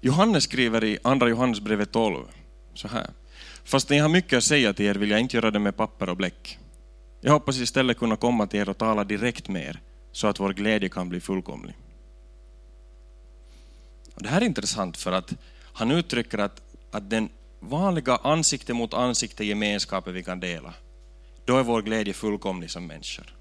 Johannes 0.00 0.44
skriver 0.44 0.84
i 0.84 0.98
Andra 1.02 1.28
Johannesbrevet 1.28 1.92
12 1.92 2.24
så 2.74 2.88
här. 2.88 3.10
Fast 3.64 3.90
ni 3.90 3.98
har 3.98 4.08
mycket 4.08 4.36
att 4.36 4.44
säga 4.44 4.72
till 4.72 4.86
er 4.86 4.94
vill 4.94 5.10
jag 5.10 5.20
inte 5.20 5.36
göra 5.36 5.50
det 5.50 5.58
med 5.58 5.76
papper 5.76 6.08
och 6.08 6.16
bläck. 6.16 6.58
Jag 7.20 7.32
hoppas 7.32 7.56
istället 7.56 7.98
kunna 7.98 8.16
komma 8.16 8.46
till 8.46 8.60
er 8.60 8.68
och 8.68 8.78
tala 8.78 9.04
direkt 9.04 9.48
med 9.48 9.62
er 9.62 9.80
så 10.12 10.26
att 10.26 10.40
vår 10.40 10.52
glädje 10.52 10.88
kan 10.88 11.08
bli 11.08 11.20
fullkomlig. 11.20 11.74
Och 14.14 14.22
det 14.22 14.28
här 14.28 14.40
är 14.40 14.46
intressant 14.46 14.96
för 14.96 15.12
att 15.12 15.32
han 15.72 15.90
uttrycker 15.90 16.38
att, 16.38 16.62
att 16.90 17.10
den 17.10 17.28
vanliga 17.60 18.16
ansikte 18.16 18.72
mot 18.74 18.94
ansikte 18.94 19.44
gemenskapen 19.44 20.14
vi 20.14 20.22
kan 20.22 20.40
dela, 20.40 20.74
då 21.44 21.58
är 21.58 21.62
vår 21.62 21.82
glädje 21.82 22.14
fullkomlig 22.14 22.70
som 22.70 22.86
människor. 22.86 23.39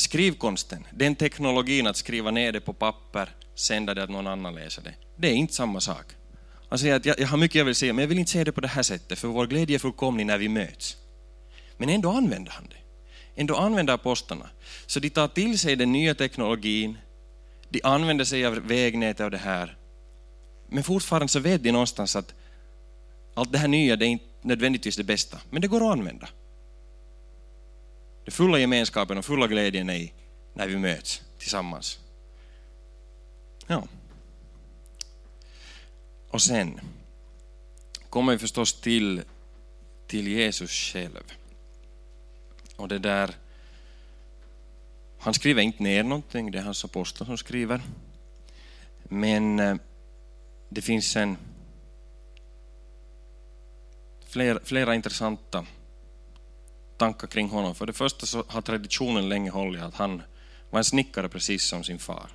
Skrivkonsten, 0.00 0.86
den 0.90 1.14
teknologin 1.14 1.86
att 1.86 1.96
skriva 1.96 2.30
ner 2.30 2.52
det 2.52 2.60
på 2.60 2.72
papper, 2.72 3.28
sända 3.54 3.94
det 3.94 4.02
att 4.02 4.10
någon 4.10 4.26
annan 4.26 4.54
läser 4.54 4.82
det, 4.82 4.94
det 5.16 5.28
är 5.28 5.32
inte 5.32 5.54
samma 5.54 5.80
sak. 5.80 6.06
Han 6.68 6.78
säger 6.78 6.96
att 6.96 7.06
jag, 7.06 7.20
jag 7.20 7.28
har 7.28 7.36
mycket 7.36 7.54
jag 7.54 7.64
vill 7.64 7.74
säga, 7.74 7.92
men 7.92 8.02
jag 8.02 8.08
vill 8.08 8.18
inte 8.18 8.30
säga 8.30 8.44
det 8.44 8.52
på 8.52 8.60
det 8.60 8.68
här 8.68 8.82
sättet, 8.82 9.18
för 9.18 9.28
vår 9.28 9.46
glädje 9.46 9.76
är 9.76 9.78
fullkomlig 9.78 10.26
när 10.26 10.38
vi 10.38 10.48
möts. 10.48 10.96
Men 11.76 11.88
ändå 11.88 12.10
använder 12.10 12.52
han 12.52 12.68
det. 12.68 12.76
Ändå 13.40 13.56
använder 13.56 13.94
apostlarna. 13.94 14.50
Så 14.86 15.00
de 15.00 15.10
tar 15.10 15.28
till 15.28 15.58
sig 15.58 15.76
den 15.76 15.92
nya 15.92 16.14
teknologin, 16.14 16.98
de 17.68 17.80
använder 17.84 18.24
sig 18.24 18.46
av 18.46 18.54
vägnätet 18.54 19.24
och 19.24 19.30
det 19.30 19.38
här. 19.38 19.76
Men 20.68 20.84
fortfarande 20.84 21.28
så 21.28 21.40
vet 21.40 21.62
de 21.62 21.72
någonstans 21.72 22.16
att 22.16 22.34
allt 23.34 23.52
det 23.52 23.58
här 23.58 23.68
nya 23.68 23.96
det 23.96 24.06
är 24.06 24.08
inte 24.08 24.24
nödvändigtvis 24.42 24.96
det 24.96 25.04
bästa, 25.04 25.38
men 25.50 25.62
det 25.62 25.68
går 25.68 25.86
att 25.86 25.92
använda. 25.92 26.28
Den 28.24 28.32
fulla 28.32 28.58
gemenskapen 28.58 29.18
och 29.18 29.24
fulla 29.24 29.46
glädjen 29.46 29.90
är 29.90 30.12
när 30.54 30.66
vi 30.66 30.76
möts 30.76 31.22
tillsammans. 31.38 31.98
Ja. 33.66 33.88
Och 36.30 36.42
sen 36.42 36.80
kommer 38.10 38.32
vi 38.32 38.38
förstås 38.38 38.80
till, 38.80 39.22
till 40.06 40.28
Jesus 40.28 40.70
själv. 40.70 41.32
Och 42.76 42.88
det 42.88 42.98
där, 42.98 43.34
han 45.18 45.34
skriver 45.34 45.62
inte 45.62 45.82
ner 45.82 46.02
någonting, 46.02 46.50
det 46.50 46.58
är 46.58 46.62
hans 46.62 46.84
apostel 46.84 47.26
som 47.26 47.38
skriver. 47.38 47.82
Men 49.02 49.58
eh, 49.58 49.76
det 50.68 50.82
finns 50.82 51.16
en 51.16 51.36
flera, 54.26 54.60
flera 54.64 54.94
intressanta 54.94 55.66
tankar 57.00 57.26
kring 57.26 57.48
honom. 57.48 57.74
För 57.74 57.86
det 57.86 57.92
första 57.92 58.26
så 58.26 58.44
har 58.48 58.62
traditionen 58.62 59.28
länge 59.28 59.50
hållit 59.50 59.82
att 59.82 59.94
han 59.94 60.22
var 60.70 60.78
en 60.78 60.84
snickare 60.84 61.28
precis 61.28 61.64
som 61.64 61.84
sin 61.84 61.98
far. 61.98 62.30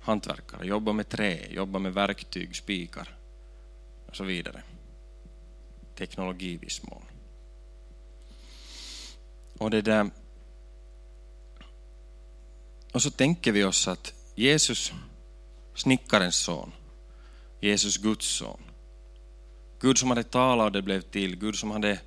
Hantverkare, 0.00 0.66
jobbar 0.66 0.92
med 0.92 1.08
trä, 1.08 1.46
jobbar 1.50 1.80
med 1.80 1.94
verktyg, 1.94 2.56
spikar 2.56 3.16
och 4.08 4.16
så 4.16 4.24
vidare. 4.24 4.62
Teknologi 5.98 6.52
i 6.52 6.56
viss 6.56 6.82
mån. 6.82 7.02
Och 9.58 9.70
det 9.70 9.82
där... 9.82 10.10
Och 12.92 13.02
så 13.02 13.10
tänker 13.10 13.52
vi 13.52 13.64
oss 13.64 13.88
att 13.88 14.14
Jesus, 14.34 14.92
snickarens 15.74 16.36
son, 16.36 16.72
Jesus 17.60 17.96
Guds 17.96 18.26
son, 18.26 18.62
Gud 19.80 19.98
som 19.98 20.08
hade 20.08 20.22
talat 20.22 20.66
och 20.66 20.72
det 20.72 20.82
blev 20.82 21.00
till, 21.00 21.36
Gud 21.36 21.56
som 21.56 21.70
hade 21.70 22.00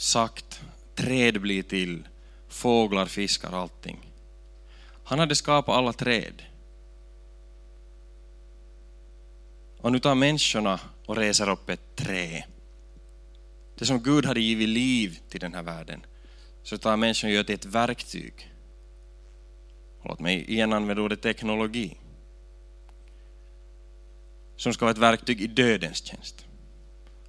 sagt, 0.00 0.60
träd 0.94 1.40
blir 1.40 1.62
till, 1.62 2.08
fåglar, 2.48 3.06
fiskar, 3.06 3.52
allting. 3.52 4.12
Han 5.04 5.18
hade 5.18 5.34
skapat 5.34 5.76
alla 5.76 5.92
träd. 5.92 6.42
Och 9.78 9.92
nu 9.92 9.98
tar 9.98 10.14
människorna 10.14 10.80
och 11.06 11.16
reser 11.16 11.48
upp 11.48 11.70
ett 11.70 11.96
trä. 11.96 12.44
Det 13.78 13.84
som 13.84 14.02
Gud 14.02 14.26
hade 14.26 14.40
givit 14.40 14.68
liv 14.68 15.18
till 15.28 15.40
den 15.40 15.54
här 15.54 15.62
världen, 15.62 16.06
så 16.62 16.78
tar 16.78 16.96
människan 16.96 17.30
och 17.30 17.34
gör 17.34 17.44
till 17.44 17.54
ett 17.54 17.64
verktyg. 17.64 18.54
Låt 20.04 20.20
mig 20.20 20.50
igen 20.50 20.72
använda 20.72 21.02
ordet 21.02 21.22
teknologi. 21.22 21.96
Som 24.56 24.74
ska 24.74 24.84
vara 24.84 24.92
ett 24.92 24.98
verktyg 24.98 25.40
i 25.40 25.46
dödens 25.46 26.04
tjänst. 26.04 26.46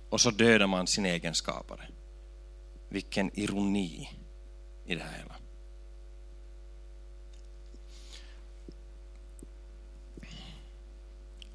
Och 0.09 0.21
så 0.21 0.31
dödar 0.31 0.67
man 0.67 0.87
sin 0.87 1.05
egen 1.05 1.35
skapare. 1.35 1.87
Vilken 2.91 3.39
ironi 3.39 4.09
i 4.85 4.95
det 4.95 5.03
här 5.03 5.17
hela. 5.17 5.35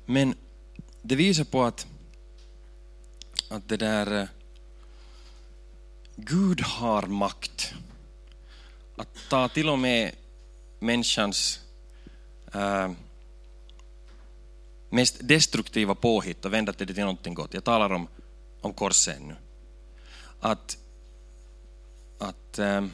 Men 0.06 0.34
det 1.02 1.16
visar 1.16 1.44
på 1.44 1.62
att, 1.62 1.86
att 3.50 3.68
det 3.68 3.76
där 3.76 4.20
eh, 4.20 4.28
Gud 6.16 6.60
har 6.60 7.02
makt 7.02 7.74
att 8.96 9.08
ta 9.30 9.48
till 9.48 9.68
och 9.68 9.78
med 9.78 10.12
människans 10.78 11.60
äh, 12.54 12.90
mest 14.90 15.16
destruktiva 15.20 15.94
påhitt 15.94 16.44
och 16.44 16.52
vända 16.52 16.72
det 16.72 16.86
till 16.86 16.98
någonting 16.98 17.34
gott. 17.34 17.54
Jag 17.54 17.64
talar 17.64 17.92
om, 17.92 18.08
om 18.60 18.72
korset 18.72 19.22
nu. 19.22 19.36
Att, 20.40 20.78
att 22.18 22.58
eh, 22.58 22.86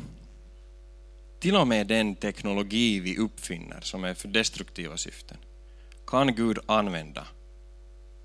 till 1.41 1.57
och 1.57 1.69
med 1.69 1.87
den 1.87 2.15
teknologi 2.15 3.01
vi 3.01 3.19
uppfinner 3.19 3.81
som 3.81 4.05
är 4.05 4.15
för 4.15 4.29
destruktiva 4.29 4.97
syften 4.97 5.37
kan 6.07 6.35
Gud 6.35 6.59
använda 6.67 7.27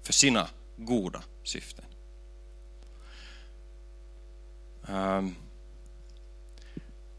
för 0.04 0.14
sina 0.14 0.48
goda 0.78 1.24
syften. 1.44 1.86
Um, 4.82 5.36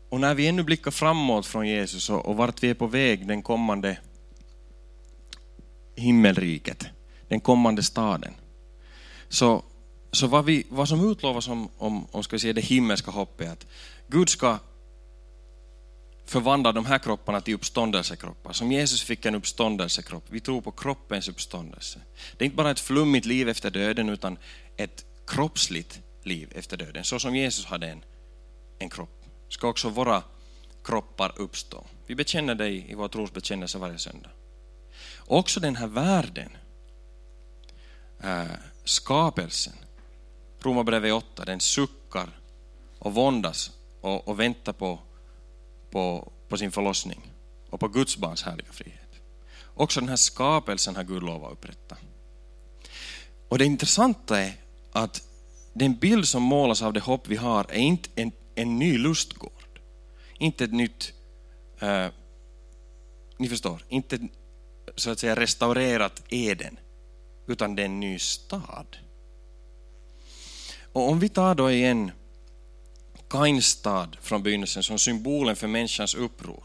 och 0.09 0.21
när 0.21 0.35
vi 0.35 0.47
ännu 0.47 0.62
blickar 0.62 0.91
framåt 0.91 1.47
från 1.47 1.69
Jesus 1.69 2.11
och, 2.11 2.27
och 2.27 2.37
vart 2.37 2.62
vi 2.62 2.71
är 2.71 2.75
på 2.75 2.87
väg, 2.87 3.27
den 3.27 3.43
kommande 3.43 3.99
himmelriket, 5.97 6.87
den 7.29 7.41
kommande 7.41 7.83
staden, 7.83 8.35
så, 9.29 9.62
så 10.12 10.27
vad, 10.27 10.44
vi, 10.44 10.66
vad 10.68 10.88
som 10.88 11.11
utlovas 11.11 11.49
om, 11.49 11.68
om, 11.79 12.07
om 12.11 12.23
ska 12.23 12.37
vi 12.37 12.40
säga, 12.40 12.53
det 12.53 12.61
himmelska 12.61 13.11
hoppet 13.11 13.47
är 13.47 13.53
att 13.53 13.66
Gud 14.07 14.29
ska 14.29 14.59
förvandla 16.25 16.73
de 16.73 16.87
här 16.87 16.99
kropparna 16.99 17.40
till 17.40 17.55
uppståndelsekroppar. 17.55 18.53
Som 18.53 18.73
Jesus 18.73 19.03
fick 19.03 19.27
en 19.27 19.35
uppståndelsekropp. 19.35 20.25
Vi 20.29 20.40
tror 20.40 20.61
på 20.61 20.71
kroppens 20.71 21.29
uppståndelse. 21.29 22.01
Det 22.37 22.44
är 22.44 22.47
inte 22.47 22.57
bara 22.57 22.71
ett 22.71 22.81
flummigt 22.81 23.27
liv 23.27 23.49
efter 23.49 23.71
döden 23.71 24.09
utan 24.09 24.38
ett 24.77 25.05
kroppsligt 25.27 26.01
liv 26.23 26.53
efter 26.55 26.77
döden. 26.77 27.05
Så 27.05 27.18
som 27.18 27.37
Jesus 27.37 27.64
hade 27.64 27.88
en, 27.88 28.05
en 28.79 28.90
kropp, 28.90 29.25
ska 29.49 29.68
också 29.68 29.88
våra 29.88 30.23
kroppar 30.85 31.33
uppstå. 31.37 31.85
Vi 32.07 32.14
bekänner 32.14 32.55
dig 32.55 32.90
i 32.90 32.94
vår 32.94 33.09
trosbekännelse 33.09 33.79
varje 33.79 33.99
söndag. 33.99 34.31
Också 35.18 35.61
den 35.61 35.77
här 35.77 35.87
världen, 35.87 36.51
äh, 38.21 38.44
skapelsen, 38.85 39.75
Romarbrevet 40.61 41.12
8, 41.12 41.44
den 41.44 41.61
suckar 41.61 42.40
och 42.99 43.14
våndas 43.14 43.71
och, 44.01 44.29
och 44.29 44.40
väntar 44.40 44.73
på, 44.73 44.99
på, 45.90 46.33
på 46.49 46.57
sin 46.57 46.73
förlossning 46.73 47.33
och 47.71 47.81
på 47.81 47.88
Guds 47.88 48.16
barns 48.16 48.42
härliga 48.42 48.73
frihet. 48.73 49.21
Också 49.75 50.01
den 50.01 50.09
här 50.09 50.16
skapelsen 50.16 50.97
har 50.97 51.05
Gud 51.05 51.23
lovat 51.23 51.47
att 51.47 51.59
upprätta. 51.59 51.97
Och 53.49 53.59
det 53.59 53.64
intressanta 53.64 54.40
är 54.40 54.53
att 54.92 55.23
den 55.73 55.97
bild 55.97 56.29
som 56.29 56.42
målas 56.42 56.83
av 56.83 56.92
det 56.92 57.01
hopp 57.01 57.29
vi 57.29 57.37
har 57.37 57.66
är 57.68 57.79
inte 57.79 58.09
en, 58.14 58.33
en 58.55 58.79
ny 58.79 58.99
lustgård. 58.99 59.81
Inte 60.38 60.64
ett 60.64 60.73
nytt, 60.73 61.12
eh, 61.79 62.07
ni 63.38 63.49
förstår, 63.49 63.85
inte 63.88 64.29
så 64.97 65.11
att 65.11 65.18
säga 65.18 65.37
restaurerat 65.37 66.23
Eden, 66.29 66.79
utan 67.47 67.77
det 67.77 67.83
är 67.83 67.87
en 67.87 68.01
ny 68.01 68.18
stad. 68.18 68.97
Och 70.98 71.08
om 71.08 71.18
vi 71.18 71.28
tar 71.28 71.54
då 71.54 71.70
igen 71.70 72.11
Kainstad 73.28 74.08
från 74.20 74.42
begynnelsen 74.42 74.82
som 74.82 74.98
symbolen 74.98 75.56
för 75.56 75.66
människans 75.66 76.14
uppror, 76.14 76.64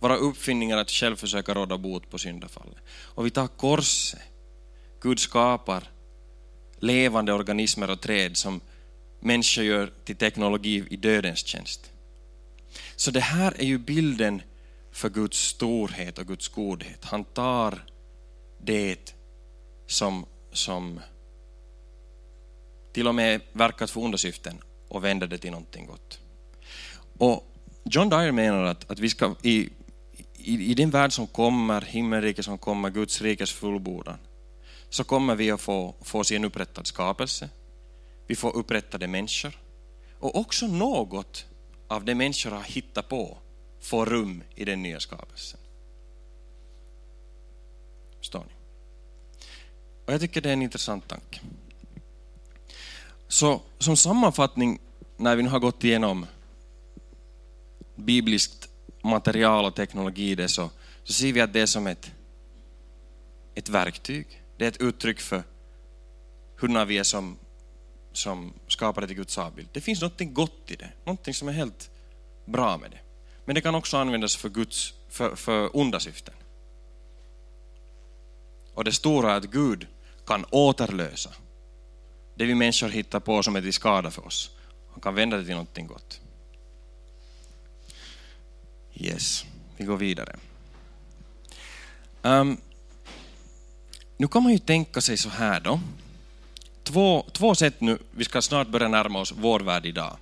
våra 0.00 0.16
uppfinningar 0.16 0.76
att 0.76 0.90
själv 0.90 1.16
försöka 1.16 1.54
råda 1.54 1.78
bot 1.78 2.10
på 2.10 2.18
syndafallet. 2.18 2.78
Och 2.88 3.26
vi 3.26 3.30
tar 3.30 3.46
korset, 3.46 4.20
Gud 5.00 5.18
skapar 5.18 5.90
levande 6.78 7.32
organismer 7.32 7.90
och 7.90 8.00
träd 8.00 8.36
som 8.36 8.60
människor 9.20 9.64
gör 9.64 9.92
till 10.04 10.16
teknologi 10.16 10.84
i 10.90 10.96
dödens 10.96 11.46
tjänst. 11.46 11.90
Så 12.96 13.10
det 13.10 13.20
här 13.20 13.54
är 13.58 13.64
ju 13.64 13.78
bilden 13.78 14.42
för 14.92 15.08
Guds 15.08 15.38
storhet 15.38 16.18
och 16.18 16.26
Guds 16.26 16.48
godhet. 16.48 17.04
Han 17.04 17.24
tar 17.24 17.84
det 18.58 19.14
som, 19.86 20.26
som 20.52 21.00
till 22.92 23.08
och 23.08 23.14
med 23.14 23.40
verkat 23.52 23.90
för 23.90 24.00
onda 24.00 24.18
syften 24.18 24.62
och 24.88 25.04
vänder 25.04 25.26
det 25.26 25.38
till 25.38 25.50
någonting 25.50 25.86
gott. 25.86 26.20
Och 27.18 27.46
John 27.84 28.08
Dyer 28.08 28.32
menar 28.32 28.64
att, 28.64 28.90
att 28.90 28.98
vi 28.98 29.10
ska 29.10 29.34
i, 29.42 29.68
i, 30.34 30.70
i 30.70 30.74
den 30.74 30.90
värld 30.90 31.12
som 31.12 31.26
kommer, 31.26 31.80
himmelriket 31.80 32.44
som 32.44 32.58
kommer, 32.58 32.90
Guds 32.90 33.20
rikes 33.20 33.52
fullbordan, 33.52 34.18
så 34.88 35.04
kommer 35.04 35.34
vi 35.34 35.50
att 35.50 35.60
få, 35.60 35.94
få 36.02 36.24
se 36.24 36.36
en 36.36 36.44
upprättad 36.44 36.86
skapelse. 36.86 37.48
Vi 38.26 38.36
får 38.36 38.56
upprättade 38.56 39.06
människor. 39.06 39.58
Och 40.18 40.36
också 40.36 40.66
något 40.66 41.46
av 41.88 42.04
det 42.04 42.14
människor 42.14 42.50
har 42.50 42.62
hittat 42.62 43.08
på 43.08 43.38
får 43.80 44.06
rum 44.06 44.42
i 44.54 44.64
den 44.64 44.82
nya 44.82 45.00
skapelsen. 45.00 45.60
Förstår 48.18 48.40
ni? 48.40 48.54
Och 50.06 50.12
jag 50.12 50.20
tycker 50.20 50.40
det 50.40 50.48
är 50.48 50.52
en 50.52 50.62
intressant 50.62 51.08
tanke. 51.08 51.40
Så 53.30 53.60
som 53.78 53.96
sammanfattning, 53.96 54.78
när 55.16 55.36
vi 55.36 55.42
nu 55.42 55.48
har 55.48 55.58
gått 55.58 55.84
igenom 55.84 56.26
bibliskt 57.94 58.68
material 59.02 59.64
och 59.64 59.74
teknologi, 59.74 60.34
det 60.34 60.48
så, 60.48 60.70
så 61.04 61.12
ser 61.12 61.32
vi 61.32 61.40
att 61.40 61.52
det 61.52 61.60
är 61.60 61.66
som 61.66 61.86
ett, 61.86 62.10
ett 63.54 63.68
verktyg. 63.68 64.42
Det 64.56 64.64
är 64.64 64.68
ett 64.68 64.80
uttryck 64.80 65.20
för 65.20 65.42
hurdana 66.56 66.84
vi 66.84 66.98
är 66.98 67.02
som, 67.02 67.36
som 68.12 68.52
skapade 68.66 69.06
till 69.06 69.16
Guds 69.16 69.38
avbild. 69.38 69.68
Det 69.72 69.80
finns 69.80 70.02
något 70.02 70.20
gott 70.20 70.70
i 70.70 70.76
det, 70.76 70.90
något 71.04 71.36
som 71.36 71.48
är 71.48 71.52
helt 71.52 71.90
bra 72.44 72.78
med 72.78 72.90
det. 72.90 73.00
Men 73.44 73.54
det 73.54 73.60
kan 73.60 73.74
också 73.74 73.96
användas 73.96 74.36
för, 74.36 74.48
Guds, 74.48 74.94
för, 75.08 75.36
för 75.36 75.76
onda 75.76 76.00
syften. 76.00 76.34
Och 78.74 78.84
det 78.84 78.92
stora 78.92 79.32
är 79.32 79.36
att 79.36 79.44
Gud 79.44 79.86
kan 80.26 80.44
återlösa 80.50 81.30
det 82.40 82.46
vi 82.46 82.54
människor 82.54 82.88
hittar 82.88 83.20
på 83.20 83.42
som 83.42 83.56
är 83.56 83.62
till 83.62 83.72
skada 83.72 84.10
för 84.10 84.26
oss. 84.26 84.50
Han 84.92 85.00
kan 85.00 85.14
vända 85.14 85.36
det 85.36 85.44
till 85.44 85.52
någonting 85.52 85.86
gott. 85.86 86.20
Yes, 88.94 89.44
vi 89.76 89.84
går 89.84 89.96
vidare. 89.96 90.36
Um, 92.22 92.56
nu 94.16 94.28
kan 94.28 94.42
man 94.42 94.52
ju 94.52 94.58
tänka 94.58 95.00
sig 95.00 95.16
så 95.16 95.28
här 95.28 95.60
då. 95.60 95.80
Två, 96.82 97.26
två 97.32 97.54
sätt 97.54 97.80
nu, 97.80 97.98
vi 98.10 98.24
ska 98.24 98.42
snart 98.42 98.68
börja 98.68 98.88
närma 98.88 99.20
oss 99.20 99.32
vår 99.36 99.60
värld 99.60 99.86
idag 99.86 100.16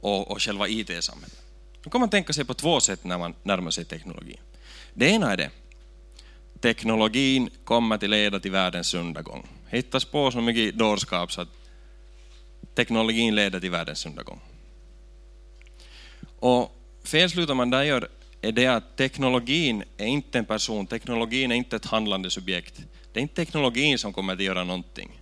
och, 0.00 0.30
och 0.30 0.42
själva 0.42 0.68
IT-samhället. 0.68 1.42
Nu 1.84 1.90
kan 1.90 2.00
man 2.00 2.10
tänka 2.10 2.32
sig 2.32 2.44
på 2.44 2.54
två 2.54 2.80
sätt 2.80 3.04
när 3.04 3.18
man 3.18 3.34
närmar 3.42 3.70
sig 3.70 3.84
teknologi. 3.84 4.40
Det 4.94 5.06
ena 5.06 5.32
är 5.32 5.36
det, 5.36 5.50
teknologin 6.60 7.50
kommer 7.64 7.94
att 7.94 8.02
leda 8.02 8.40
till 8.40 8.52
världens 8.52 8.94
undergång. 8.94 9.46
Hittas 9.74 10.04
på 10.04 10.30
så 10.30 10.40
mycket 10.40 10.78
dårskap 10.78 11.32
så 11.32 11.40
att 11.40 11.48
teknologin 12.74 13.34
leder 13.34 13.60
till 13.60 13.70
världens 13.70 14.06
undergång. 14.06 14.40
Och 16.38 16.76
felslutet 17.04 17.56
man 17.56 17.70
där 17.70 17.82
gör 17.82 18.08
är 18.40 18.52
det 18.52 18.66
att 18.66 18.96
teknologin 18.96 19.84
är 19.96 20.06
inte 20.06 20.38
en 20.38 20.44
person, 20.44 20.86
teknologin 20.86 21.50
är 21.50 21.56
inte 21.56 21.76
ett 21.76 21.84
handlande 21.84 22.30
subjekt. 22.30 22.82
Det 23.12 23.20
är 23.20 23.22
inte 23.22 23.34
teknologin 23.34 23.98
som 23.98 24.12
kommer 24.12 24.32
att 24.32 24.40
göra 24.40 24.64
någonting. 24.64 25.20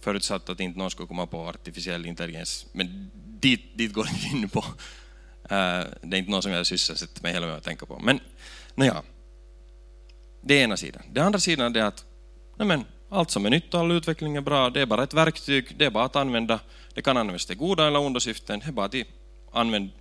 Förutsatt 0.00 0.48
att 0.48 0.60
inte 0.60 0.78
någon 0.78 0.90
skulle 0.90 1.08
komma 1.08 1.26
på 1.26 1.48
artificiell 1.48 2.06
intelligens. 2.06 2.66
Men 2.72 3.10
dit, 3.14 3.60
dit 3.74 3.92
går 3.92 4.04
det 4.10 4.10
inte 4.10 4.36
in 4.36 4.48
på. 4.48 4.64
Eh, 5.42 5.84
det 6.02 6.16
är 6.16 6.18
inte 6.18 6.30
någon 6.30 6.42
som 6.42 6.52
jag 6.52 6.66
sysselsätter 6.66 7.22
mig 7.22 7.32
hela 7.32 7.46
med 7.46 7.56
att 7.56 7.64
tänka 7.64 7.86
på. 7.86 7.98
Men, 7.98 8.20
naja. 8.74 9.02
Det 10.40 10.54
är 10.54 10.64
ena 10.64 10.76
sidan. 10.76 11.02
Det 11.12 11.20
andra 11.20 11.40
sidan 11.40 11.76
är 11.76 11.82
att 11.82 12.04
nej 12.56 12.68
men, 12.68 12.84
allt 13.08 13.30
som 13.30 13.46
är 13.46 13.50
nytt 13.50 13.74
och 13.74 13.80
all 13.80 13.92
utveckling 13.92 14.36
är 14.36 14.40
bra. 14.40 14.70
Det 14.70 14.80
är 14.80 14.86
bara 14.86 15.02
ett 15.02 15.14
verktyg, 15.14 15.74
det 15.76 15.84
är 15.84 15.90
bara 15.90 16.04
att 16.04 16.16
använda. 16.16 16.60
Det 16.94 17.02
kan 17.02 17.16
användas 17.16 17.46
till 17.46 17.56
goda 17.56 17.86
eller 17.86 17.98
onda 17.98 18.20
syften. 18.20 18.58
Det 18.58 18.66
är 18.66 18.72
bara 18.72 18.86
att 18.86 18.94
använda 19.52 19.92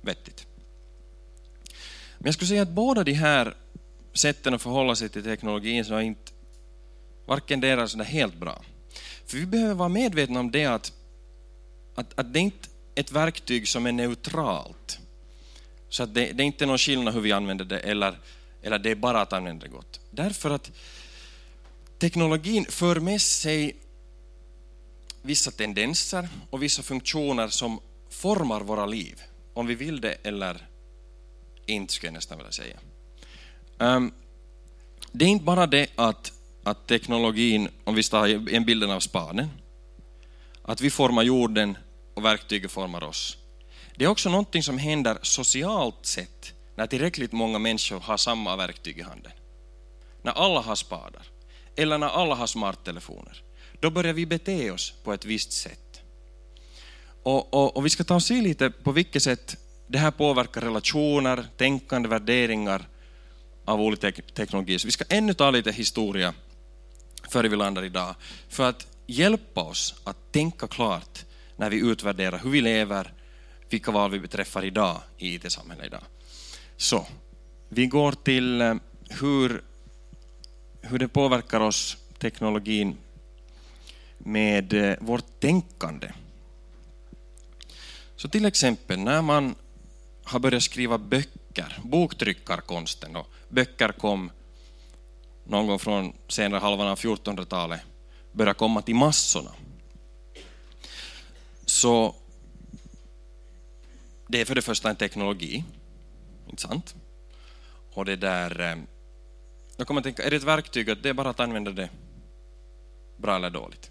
vettigt. 0.00 0.46
Men 2.18 2.26
jag 2.26 2.34
skulle 2.34 2.48
säga 2.48 2.62
att 2.62 2.68
båda 2.68 3.04
de 3.04 3.12
här 3.12 3.54
sätten 4.14 4.54
att 4.54 4.62
förhålla 4.62 4.96
sig 4.96 5.08
till 5.08 5.22
teknologin 5.22 5.84
så 5.84 5.94
är 5.94 6.00
inte 6.00 6.32
varken 7.26 7.60
deras 7.60 7.94
är 7.94 8.04
helt 8.04 8.34
bra. 8.34 8.62
För 9.26 9.36
vi 9.36 9.46
behöver 9.46 9.74
vara 9.74 9.88
medvetna 9.88 10.40
om 10.40 10.50
det 10.50 10.66
att, 10.66 10.92
att, 11.94 12.18
att 12.18 12.32
det 12.32 12.38
är 12.38 12.42
inte 12.42 12.68
ett 12.94 13.12
verktyg 13.12 13.68
som 13.68 13.86
är 13.86 13.92
neutralt. 13.92 14.98
Så 15.88 16.02
att 16.02 16.14
det, 16.14 16.32
det 16.32 16.42
är 16.42 16.46
inte 16.46 16.66
någon 16.66 16.78
skillnad 16.78 17.14
hur 17.14 17.20
vi 17.20 17.32
använder 17.32 17.64
det 17.64 17.78
eller, 17.78 18.18
eller 18.62 18.78
det 18.78 18.90
är 18.90 18.94
bara 18.94 19.20
att 19.20 19.32
använda 19.32 19.66
det 19.66 19.72
gott. 19.72 20.00
Därför 20.10 20.50
att 20.50 20.70
teknologin 22.02 22.66
för 22.68 23.00
med 23.00 23.22
sig 23.22 23.76
vissa 25.22 25.50
tendenser 25.50 26.28
och 26.50 26.62
vissa 26.62 26.82
funktioner 26.82 27.48
som 27.48 27.80
formar 28.10 28.60
våra 28.60 28.86
liv, 28.86 29.22
om 29.54 29.66
vi 29.66 29.74
vill 29.74 30.00
det 30.00 30.16
eller 30.22 30.66
inte, 31.66 31.92
skulle 31.92 32.08
jag 32.08 32.14
nästan 32.14 32.38
vilja 32.38 32.52
säga. 32.52 32.76
Ehm, 33.78 34.12
det 35.12 35.24
är 35.24 35.28
inte 35.28 35.44
bara 35.44 35.66
det 35.66 35.86
att, 35.96 36.32
att 36.64 36.86
teknologin, 36.86 37.68
om 37.84 37.94
vi 37.94 38.02
tar 38.02 38.54
en 38.54 38.64
bilden 38.64 38.90
av 38.90 39.00
spaden, 39.00 39.48
att 40.62 40.80
vi 40.80 40.90
formar 40.90 41.22
jorden 41.22 41.78
och 42.14 42.24
verktyget 42.24 42.70
formar 42.70 43.04
oss. 43.04 43.36
Det 43.96 44.04
är 44.04 44.08
också 44.08 44.30
någonting 44.30 44.62
som 44.62 44.78
händer 44.78 45.18
socialt 45.22 46.06
sett 46.06 46.52
när 46.76 46.86
tillräckligt 46.86 47.32
många 47.32 47.58
människor 47.58 48.00
har 48.00 48.16
samma 48.16 48.56
verktyg 48.56 48.98
i 48.98 49.02
handen. 49.02 49.32
När 50.22 50.32
alla 50.32 50.60
har 50.60 50.76
spadar, 50.76 51.31
eller 51.76 51.98
när 51.98 52.06
alla 52.06 52.34
har 52.34 52.46
smarttelefoner. 52.46 53.42
Då 53.80 53.90
börjar 53.90 54.12
vi 54.12 54.26
bete 54.26 54.70
oss 54.70 54.94
på 55.04 55.12
ett 55.12 55.24
visst 55.24 55.52
sätt. 55.52 56.00
Och, 57.22 57.54
och, 57.54 57.76
och 57.76 57.86
vi 57.86 57.90
ska 57.90 58.04
ta 58.04 58.14
och 58.14 58.22
se 58.22 58.40
lite 58.40 58.70
på 58.70 58.92
vilket 58.92 59.22
sätt 59.22 59.56
det 59.86 59.98
här 59.98 60.10
påverkar 60.10 60.60
relationer, 60.60 61.46
tänkande, 61.56 62.08
värderingar 62.08 62.88
av 63.64 63.80
olika 63.80 64.12
teknologier. 64.12 64.78
Så 64.78 64.86
vi 64.86 64.92
ska 64.92 65.04
ännu 65.08 65.34
ta 65.34 65.50
lite 65.50 65.72
historia 65.72 66.34
före 67.30 67.48
vi 67.48 67.56
landar 67.56 67.84
idag, 67.84 68.14
för 68.48 68.68
att 68.68 68.86
hjälpa 69.06 69.62
oss 69.62 69.94
att 70.04 70.32
tänka 70.32 70.66
klart 70.66 71.24
när 71.56 71.70
vi 71.70 71.76
utvärderar 71.76 72.38
hur 72.38 72.50
vi 72.50 72.60
lever, 72.60 73.12
vilka 73.70 73.90
val 73.90 74.10
vi 74.10 74.20
beträffar 74.20 74.64
idag 74.64 75.00
i 75.18 75.34
IT-samhället 75.34 75.86
idag. 75.86 76.02
Så, 76.76 77.06
vi 77.68 77.86
går 77.86 78.12
till 78.12 78.60
eh, 78.60 78.74
hur, 79.20 79.62
hur 80.82 80.98
det 80.98 81.08
påverkar 81.08 81.60
oss, 81.60 81.96
teknologin, 82.18 82.96
med 84.18 84.72
eh, 84.72 84.96
vårt 85.00 85.40
tänkande. 85.40 86.12
Så 88.16 88.28
till 88.28 88.44
exempel 88.44 88.98
när 88.98 89.22
man 89.22 89.54
har 90.24 90.38
börjat 90.38 90.62
skriva 90.62 90.98
böcker, 90.98 91.80
boktryckarkonsten. 91.82 93.16
Och 93.16 93.26
böcker 93.48 93.88
kom 93.88 94.30
någon 95.44 95.66
gång 95.66 95.78
från 95.78 96.12
senare 96.28 96.60
halvan 96.60 96.88
av 96.88 96.98
1400-talet, 96.98 97.80
började 98.32 98.58
komma 98.58 98.82
till 98.82 98.94
massorna. 98.94 99.50
Så 101.64 102.14
det 104.28 104.40
är 104.40 104.44
för 104.44 104.54
det 104.54 104.62
första 104.62 104.90
en 104.90 104.96
teknologi, 104.96 105.64
inte 106.50 106.62
sant? 106.62 106.94
Och 107.92 108.04
det 108.04 108.16
där, 108.16 108.60
eh, 108.60 108.76
jag 109.76 109.84
då 109.84 109.84
kommer 109.84 109.96
man 109.96 110.02
tänka, 110.02 110.22
är 110.22 110.30
det 110.30 110.36
ett 110.36 110.42
verktyg 110.42 110.90
att 110.90 111.02
det 111.02 111.08
är 111.08 111.14
bara 111.14 111.30
att 111.30 111.40
använda 111.40 111.70
det 111.70 111.90
bra 113.16 113.36
eller 113.36 113.50
dåligt? 113.50 113.90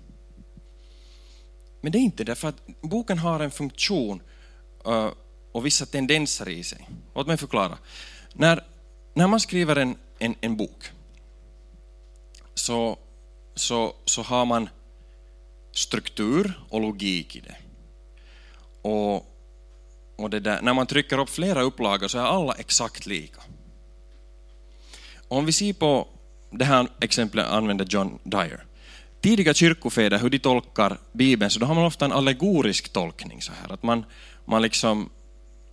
Men 1.81 1.91
det 1.91 1.97
är 1.97 1.99
inte 1.99 2.23
det, 2.23 2.35
för 2.35 2.47
att 2.47 2.67
boken 2.81 3.17
har 3.17 3.39
en 3.39 3.51
funktion 3.51 4.21
eh, 4.85 5.09
och 5.51 5.65
vissa 5.65 5.85
tendenser 5.85 6.49
i 6.49 6.63
sig. 6.63 6.89
Låt 7.15 7.27
mig 7.27 7.37
förklara. 7.37 7.77
När, 8.33 8.63
när 9.13 9.27
man 9.27 9.39
skriver 9.39 9.75
en, 9.75 9.95
en, 10.19 10.35
en 10.41 10.57
bok 10.57 10.91
så, 12.53 12.97
så, 13.55 13.95
så 14.05 14.21
har 14.21 14.45
man 14.45 14.69
struktur 15.71 16.61
och 16.69 16.81
logik 16.81 17.35
i 17.35 17.39
det. 17.39 17.55
Och, 18.81 19.15
och 20.15 20.29
det 20.29 20.39
där, 20.39 20.61
när 20.61 20.73
man 20.73 20.87
trycker 20.87 21.17
upp 21.17 21.29
flera 21.29 21.61
upplagor 21.61 22.07
så 22.07 22.17
är 22.17 22.23
alla 22.23 22.53
exakt 22.53 23.05
lika. 23.05 23.41
Om 25.31 25.45
vi 25.45 25.51
ser 25.51 25.73
på 25.73 26.07
det 26.49 26.65
här 26.65 26.87
exemplet 26.99 27.47
använder 27.47 27.85
John 27.89 28.19
Dyer. 28.23 28.65
Tidiga 29.21 29.53
kyrkofäder, 29.53 30.19
hur 30.19 30.29
de 30.29 30.39
tolkar 30.39 30.97
Bibeln, 31.11 31.51
så 31.51 31.59
då 31.59 31.65
har 31.65 31.75
man 31.75 31.85
ofta 31.85 32.05
en 32.05 32.11
allegorisk 32.11 32.93
tolkning. 32.93 33.41
så 33.41 33.51
här, 33.61 33.73
att 33.73 33.83
man, 33.83 34.05
man 34.45 34.61
liksom 34.61 35.09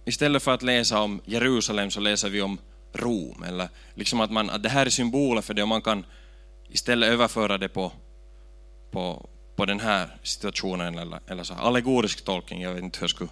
istället 0.05 0.43
för 0.43 0.55
att 0.55 0.63
läsa 0.63 1.01
om 1.01 1.21
Jerusalem 1.25 1.91
så 1.91 2.01
läser 2.01 2.29
vi 2.29 2.43
om 2.43 2.59
Rom. 2.93 3.43
Eller 3.43 3.69
liksom 3.95 4.21
att, 4.21 4.31
man, 4.31 4.51
att 4.51 4.63
det 4.63 4.69
här 4.69 4.87
är 4.87 4.91
symboler 4.91 5.43
för 5.43 5.55
det 5.55 5.63
och 5.63 5.69
man 5.69 5.83
kan 5.83 6.05
istället 6.69 7.09
överföra 7.09 7.59
det 7.59 7.69
på, 7.69 7.93
på, 8.91 9.29
på 9.57 9.65
den 9.65 9.81
här 9.81 10.17
situationen 10.23 10.99
eller, 10.99 11.21
eller 11.27 11.45
så 11.45 11.55
allegorisk 11.55 12.25
tolkning. 12.25 12.63
Jag 12.63 12.75
vet 12.75 12.85
inte 12.85 12.99
hur 12.99 13.05
jag 13.05 13.11
skulle 13.11 13.31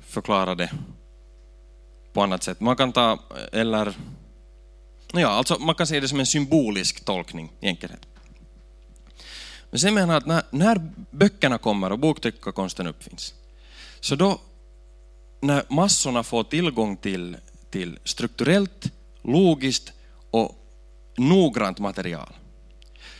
förklara 0.00 0.54
det 0.54 0.70
på 2.12 2.22
annat 2.22 2.42
sätt. 2.42 2.60
Man 2.60 2.76
kan 2.76 2.92
ta, 2.92 3.18
eller 3.52 3.96
ja, 5.12 5.28
alltså 5.28 5.58
man 5.58 5.74
kan 5.74 5.86
se 5.86 6.00
det 6.00 6.08
som 6.08 6.20
en 6.20 6.26
symbolisk 6.26 7.04
tolkning 7.04 7.52
i 7.60 7.66
enkelhet. 7.66 8.06
Men 9.70 9.80
sen 9.80 9.94
menar 9.94 10.14
jag 10.14 10.20
att 10.20 10.26
när, 10.26 10.42
när 10.50 10.92
böckerna 11.10 11.58
kommer 11.58 11.92
och 11.92 11.98
boktryckarkonsten 11.98 12.86
uppfinns, 12.86 13.34
så 14.00 14.14
då, 14.16 14.40
när 15.40 15.64
massorna 15.68 16.22
får 16.22 16.44
tillgång 16.44 16.96
till, 16.96 17.36
till 17.70 17.98
strukturellt, 18.04 18.92
logiskt 19.22 19.92
och 20.30 20.56
noggrant 21.16 21.78
material, 21.78 22.32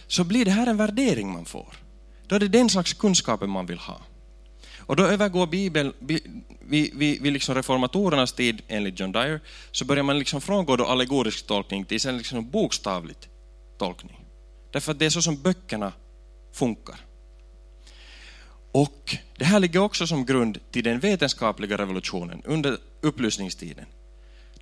så 0.07 0.25
blir 0.25 0.45
det 0.45 0.51
här 0.51 0.67
en 0.67 0.77
värdering 0.77 1.33
man 1.33 1.45
får. 1.45 1.75
Då 2.27 2.35
är 2.35 2.41
det 2.41 2.49
den 2.49 2.71
slags 2.71 2.93
kunskapen 2.93 3.51
man 3.51 3.67
vill 3.67 3.79
ha. 3.79 4.01
Och 4.93 4.97
då 4.97 5.05
övergår 5.05 5.47
Bibeln, 5.47 5.93
vid, 5.99 6.21
vid, 6.95 7.23
vid 7.23 7.33
liksom 7.33 7.55
reformatorernas 7.55 8.33
tid, 8.33 8.63
enligt 8.69 9.01
John 9.01 9.13
Dyer, 9.13 9.41
så 9.71 9.85
börjar 9.85 10.03
man 10.03 10.19
liksom 10.19 10.41
frångå 10.41 10.77
då 10.77 10.85
allegorisk 10.85 11.47
tolkning 11.47 11.85
till 11.85 12.01
sen 12.01 12.19
liksom 12.19 12.51
bokstavlig 12.51 13.17
tolkning. 13.79 14.25
Därför 14.73 14.93
att 14.93 14.99
det 14.99 15.07
är 15.07 15.11
så 15.11 15.23
som 15.23 15.43
böckerna 15.43 15.93
funkar. 16.53 17.01
Och 18.73 19.17
det 19.37 19.45
här 19.45 19.61
ligger 19.61 19.81
också 19.81 20.07
som 20.07 20.27
grund 20.27 20.59
till 20.71 20.85
den 20.85 21.01
vetenskapliga 21.01 21.79
revolutionen 21.79 22.43
under 22.45 22.79
upplysningstiden. 23.01 23.87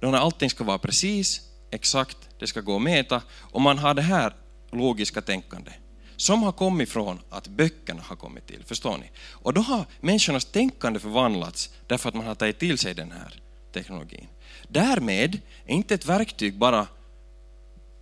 Då 0.00 0.10
när 0.10 0.18
allting 0.18 0.50
ska 0.50 0.64
vara 0.64 0.78
precis, 0.78 1.40
exakt, 1.70 2.18
det 2.38 2.46
ska 2.46 2.60
gå 2.60 2.76
att 2.76 2.82
mäta 2.82 3.22
och 3.38 3.60
man 3.60 3.78
har 3.78 3.94
det 3.94 4.02
här 4.02 4.34
logiska 4.72 5.20
tänkandet 5.20 5.74
som 6.20 6.42
har 6.42 6.52
kommit 6.52 6.88
från 6.88 7.20
att 7.30 7.48
böckerna 7.48 8.02
har 8.02 8.16
kommit 8.16 8.46
till. 8.46 8.64
Förstår 8.64 8.98
ni? 8.98 9.10
Och 9.30 9.54
då 9.54 9.60
har 9.60 9.84
människornas 10.00 10.44
tänkande 10.44 11.00
förvandlats 11.00 11.70
därför 11.86 12.08
att 12.08 12.14
man 12.14 12.26
har 12.26 12.34
tagit 12.34 12.58
till 12.58 12.78
sig 12.78 12.94
den 12.94 13.12
här 13.12 13.42
teknologin. 13.72 14.26
Därmed 14.68 15.40
är 15.66 15.74
inte 15.74 15.94
ett 15.94 16.06
verktyg 16.06 16.58
bara 16.58 16.86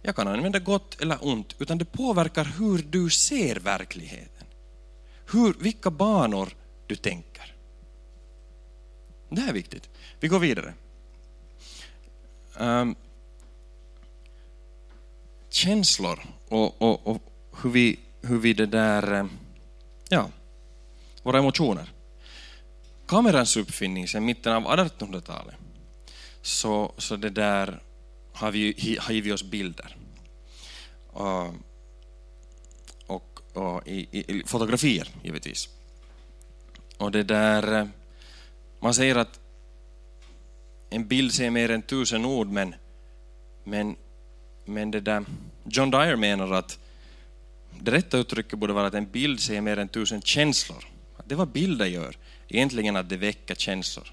jag 0.02 0.16
kan 0.16 0.28
använda 0.28 0.58
gott 0.58 1.00
eller 1.00 1.26
ont, 1.26 1.54
utan 1.58 1.78
det 1.78 1.84
påverkar 1.84 2.44
hur 2.44 2.78
du 2.78 3.10
ser 3.10 3.56
verkligheten. 3.56 4.46
Hur, 5.32 5.54
vilka 5.60 5.90
banor 5.90 6.48
du 6.86 6.96
tänker. 6.96 7.54
Det 9.30 9.40
här 9.40 9.48
är 9.48 9.52
viktigt. 9.52 9.88
Vi 10.20 10.28
går 10.28 10.38
vidare. 10.38 10.74
Um, 12.58 12.96
känslor 15.50 16.20
och, 16.48 16.82
och, 16.82 17.06
och 17.06 17.22
hur, 17.62 17.70
vi, 17.70 17.98
hur 18.22 18.38
vi 18.38 18.52
det 18.52 18.66
där, 18.66 19.12
eh, 19.12 19.26
ja, 20.08 20.30
våra 21.22 21.38
emotioner. 21.38 21.92
Kamerans 23.06 23.56
uppfinning 23.56 24.08
sedan 24.08 24.24
mitten 24.24 24.52
av 24.52 24.62
1800-talet, 24.62 25.54
så, 26.42 26.94
så 26.98 27.16
det 27.16 27.30
där 27.30 27.82
har, 28.32 28.50
vi, 28.50 28.98
har 29.00 29.12
givit 29.12 29.34
oss 29.34 29.42
bilder. 29.42 29.96
Och, 31.06 31.54
och, 33.06 33.40
och 33.52 33.86
i, 33.86 34.08
i, 34.12 34.42
fotografier, 34.46 35.08
givetvis. 35.22 35.68
Och 36.98 37.10
det 37.10 37.22
där, 37.22 37.80
eh, 37.80 37.86
man 38.80 38.94
säger 38.94 39.16
att 39.16 39.40
en 40.90 41.08
bild 41.08 41.34
säger 41.34 41.50
mer 41.50 41.70
än 41.70 41.82
tusen 41.82 42.24
ord, 42.24 42.48
men, 42.48 42.74
men, 43.64 43.96
men 44.64 44.90
det 44.90 45.00
där, 45.00 45.24
John 45.64 45.90
Dyer 45.90 46.16
menar 46.16 46.52
att 46.52 46.78
det 47.80 47.90
rätta 47.90 48.18
uttrycket 48.18 48.58
borde 48.58 48.72
vara 48.72 48.86
att 48.86 48.94
en 48.94 49.10
bild 49.10 49.40
säger 49.40 49.60
mer 49.60 49.76
än 49.76 49.88
tusen 49.88 50.22
känslor. 50.22 50.84
Det 51.24 51.34
är 51.34 51.36
vad 51.36 51.48
bilder 51.48 51.86
gör, 51.86 52.16
egentligen 52.48 52.96
att 52.96 53.08
det 53.08 53.16
väcker 53.16 53.54
känslor. 53.54 54.12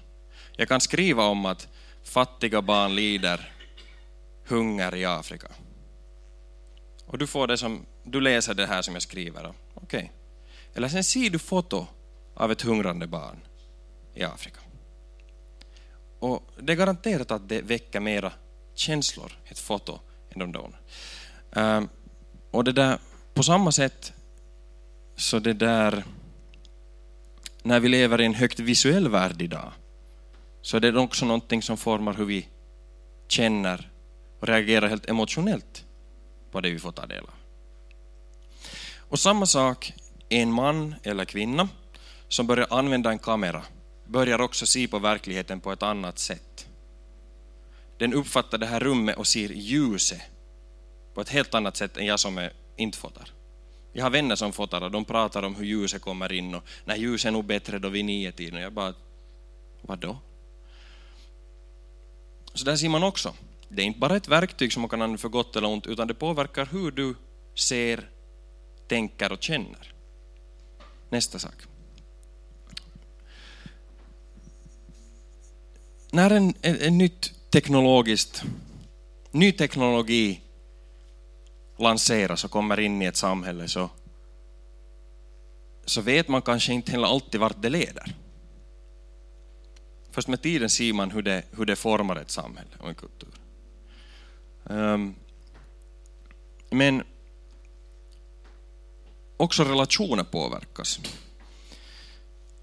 Jag 0.56 0.68
kan 0.68 0.80
skriva 0.80 1.24
om 1.24 1.46
att 1.46 1.68
fattiga 2.04 2.62
barn 2.62 2.94
lider 2.94 3.52
hunger 4.46 4.94
i 4.94 5.04
Afrika. 5.04 5.48
Och 7.06 7.18
du 7.18 7.26
får 7.26 7.46
det 7.46 7.58
som, 7.58 7.86
du 8.04 8.20
läser 8.20 8.54
det 8.54 8.66
här 8.66 8.82
som 8.82 8.94
jag 8.94 9.02
skriver. 9.02 9.46
Okej. 9.46 9.54
Okay. 9.74 10.08
Eller 10.74 10.88
sen 10.88 11.04
ser 11.04 11.30
du 11.30 11.38
foto 11.38 11.86
av 12.34 12.52
ett 12.52 12.62
hungrande 12.62 13.06
barn 13.06 13.36
i 14.14 14.22
Afrika. 14.22 14.60
Och 16.18 16.50
det 16.60 16.72
är 16.72 16.76
garanterat 16.76 17.30
att 17.30 17.48
det 17.48 17.62
väcker 17.62 18.00
mera 18.00 18.32
känslor, 18.74 19.32
ett 19.44 19.58
foto, 19.58 20.00
än 20.30 20.38
de 20.38 20.52
där 20.52 20.60
Um, 21.50 21.62
ehm, 21.62 21.88
och 22.50 22.64
det 22.64 22.72
där, 22.72 22.98
på 23.36 23.42
samma 23.42 23.72
sätt, 23.72 24.12
så 25.16 25.38
det 25.38 25.52
där, 25.52 26.04
när 27.62 27.80
vi 27.80 27.88
lever 27.88 28.20
i 28.20 28.24
en 28.24 28.34
högt 28.34 28.60
visuell 28.60 29.08
värld 29.08 29.42
idag, 29.42 29.72
så 30.62 30.76
är 30.76 30.80
det 30.80 30.98
också 30.98 31.26
någonting 31.26 31.62
som 31.62 31.76
formar 31.76 32.14
hur 32.14 32.24
vi 32.24 32.48
känner 33.28 33.90
och 34.40 34.48
reagerar 34.48 34.88
helt 34.88 35.06
emotionellt 35.06 35.84
på 36.50 36.60
det 36.60 36.70
vi 36.70 36.78
får 36.78 36.92
ta 36.92 37.06
del 37.06 37.24
av. 37.24 37.34
Och 38.98 39.18
samma 39.18 39.46
sak, 39.46 39.92
en 40.28 40.52
man 40.52 40.94
eller 41.02 41.24
kvinna 41.24 41.68
som 42.28 42.46
börjar 42.46 42.66
använda 42.70 43.10
en 43.10 43.18
kamera 43.18 43.62
börjar 44.06 44.40
också 44.40 44.66
se 44.66 44.88
på 44.88 44.98
verkligheten 44.98 45.60
på 45.60 45.72
ett 45.72 45.82
annat 45.82 46.18
sätt. 46.18 46.66
Den 47.98 48.14
uppfattar 48.14 48.58
det 48.58 48.66
här 48.66 48.80
rummet 48.80 49.16
och 49.16 49.26
ser 49.26 49.48
ljuset 49.48 50.22
på 51.14 51.20
ett 51.20 51.28
helt 51.28 51.54
annat 51.54 51.76
sätt 51.76 51.96
än 51.96 52.06
jag 52.06 52.20
som 52.20 52.38
är 52.38 52.52
inte 52.76 52.98
fotar. 52.98 53.32
Jag 53.92 54.04
har 54.04 54.10
vänner 54.10 54.36
som 54.36 54.52
fotar 54.52 54.80
och 54.80 54.90
de 54.90 55.04
pratar 55.04 55.42
om 55.42 55.54
hur 55.54 55.64
ljuset 55.64 56.02
kommer 56.02 56.32
in 56.32 56.54
och 56.54 56.62
när 56.84 56.96
ljuset 56.96 57.28
är 57.28 57.32
nog 57.32 57.44
bättre 57.44 57.78
då 57.78 57.88
vid 57.88 58.04
niotiden. 58.04 58.60
Jag 58.60 58.72
bara, 58.72 58.94
vadå? 59.80 60.18
Så 62.54 62.64
där 62.64 62.76
ser 62.76 62.88
man 62.88 63.02
också 63.02 63.34
det 63.68 63.82
är 63.82 63.86
inte 63.86 63.98
bara 63.98 64.16
ett 64.16 64.28
verktyg 64.28 64.72
som 64.72 64.82
man 64.82 64.88
kan 64.88 65.02
använda 65.02 65.18
för 65.18 65.28
gott 65.28 65.56
eller 65.56 65.68
ont, 65.68 65.86
utan 65.86 66.08
det 66.08 66.14
påverkar 66.14 66.66
hur 66.66 66.90
du 66.90 67.14
ser, 67.54 68.08
tänker 68.88 69.32
och 69.32 69.42
känner. 69.42 69.92
Nästa 71.08 71.38
sak. 71.38 71.54
När 76.10 76.30
en, 76.30 76.54
en, 76.60 76.80
en 76.80 76.98
nytt 76.98 77.50
teknologiskt, 77.50 78.42
ny 79.30 79.52
teknologi 79.52 80.40
lanseras 81.78 82.44
och 82.44 82.50
kommer 82.50 82.80
in 82.80 83.02
i 83.02 83.04
ett 83.04 83.16
samhälle 83.16 83.68
så, 83.68 83.90
så 85.84 86.00
vet 86.00 86.28
man 86.28 86.42
kanske 86.42 86.72
inte 86.72 86.92
heller 86.92 87.06
alltid 87.06 87.40
vart 87.40 87.62
det 87.62 87.68
leder. 87.68 88.16
Först 90.10 90.28
med 90.28 90.42
tiden 90.42 90.70
ser 90.70 90.92
man 90.92 91.10
hur 91.10 91.22
det, 91.22 91.42
hur 91.50 91.64
det 91.64 91.76
formar 91.76 92.16
ett 92.16 92.30
samhälle 92.30 92.70
och 92.78 92.88
en 92.88 92.94
kultur. 92.94 93.34
Um, 94.64 95.14
men 96.70 97.02
också 99.36 99.64
relationer 99.64 100.24
påverkas. 100.24 101.00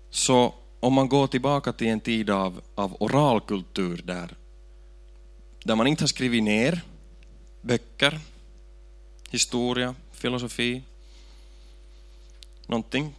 Så 0.09 0.53
om 0.79 0.93
man 0.93 1.09
går 1.09 1.27
tillbaka 1.27 1.73
till 1.73 1.87
en 1.87 1.99
tid 1.99 2.29
av, 2.29 2.61
av 2.75 2.95
oralkultur 2.99 4.01
där, 4.03 4.35
där 5.63 5.75
man 5.75 5.87
inte 5.87 6.03
har 6.03 6.07
skrivit 6.07 6.43
ner 6.43 6.81
böcker, 7.61 8.19
historia, 9.33 9.95
filosofi, 10.11 10.83
någonting. 12.67 13.15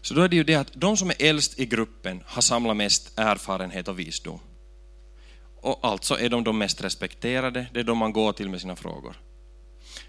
Så 0.00 0.14
då 0.14 0.22
är 0.22 0.28
det 0.28 0.36
ju 0.36 0.44
det 0.44 0.54
att 0.54 0.72
de 0.74 0.96
som 0.96 1.10
är 1.10 1.22
äldst 1.22 1.58
i 1.58 1.66
gruppen 1.66 2.22
har 2.26 2.42
samlat 2.42 2.76
mest 2.76 3.18
erfarenhet 3.18 3.88
och 3.88 3.98
visdom 3.98 4.40
och 5.60 5.78
alltså 5.82 6.18
är 6.18 6.28
de 6.28 6.44
de 6.44 6.58
mest 6.58 6.84
respekterade, 6.84 7.66
det 7.72 7.80
är 7.80 7.84
de 7.84 7.98
man 7.98 8.12
går 8.12 8.32
till 8.32 8.48
med 8.48 8.60
sina 8.60 8.76
frågor. 8.76 9.16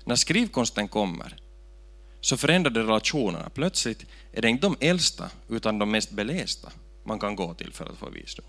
När 0.04 0.16
skrivkonsten 0.16 0.88
kommer 0.88 1.36
så 2.22 2.38
förändrar 2.38 2.72
det 2.72 2.80
relationerna. 2.80 3.50
Plötsligt 3.50 4.06
är 4.32 4.42
det 4.42 4.50
inte 4.50 4.68
de 4.68 4.78
äldsta 4.80 5.30
utan 5.50 5.80
de 5.80 5.92
mest 5.92 6.12
belästa 6.12 6.72
man 7.04 7.20
kan 7.20 7.36
gå 7.36 7.54
till 7.54 7.74
för 7.74 7.86
att 7.86 7.98
få 7.98 8.10
visdom. 8.10 8.46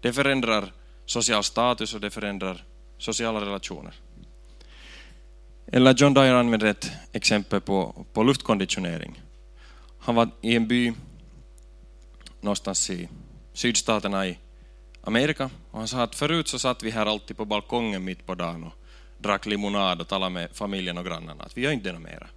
Det 0.00 0.12
förändrar 0.12 0.72
social 1.06 1.44
status 1.44 1.94
och 1.94 2.00
det 2.00 2.10
förändrar 2.10 2.64
sociala 2.98 3.40
relationer. 3.40 3.94
Eller 5.72 5.94
John 5.94 6.14
Dyer 6.14 6.34
använder 6.34 6.66
ett 6.66 6.90
exempel 7.12 7.60
på, 7.60 8.06
på 8.12 8.22
luftkonditionering. 8.22 9.22
Han 9.98 10.14
var 10.14 10.30
i 10.40 10.56
en 10.56 10.68
by 10.68 10.92
någonstans 12.40 12.90
i 12.90 13.08
sydstaterna 13.52 14.26
i 14.26 14.38
Amerika. 15.00 15.50
Och 15.70 15.78
han 15.78 15.88
sa 15.88 16.02
att 16.02 16.14
förut 16.14 16.48
så 16.48 16.58
satt 16.58 16.82
vi 16.82 16.90
här 16.90 17.06
alltid 17.06 17.36
på 17.36 17.44
balkongen 17.44 18.04
mitt 18.04 18.26
på 18.26 18.34
dagen 18.34 18.64
och 18.64 18.72
drack 19.18 19.46
limonad 19.46 20.00
och 20.00 20.08
talade 20.08 20.30
med 20.30 20.48
familjen 20.52 20.98
och 20.98 21.04
grannarna. 21.04 21.44
Att 21.44 21.56
vi 21.56 21.60
gör 21.60 21.72
inte 21.72 21.92
det 21.92 21.98
mera. 21.98 22.28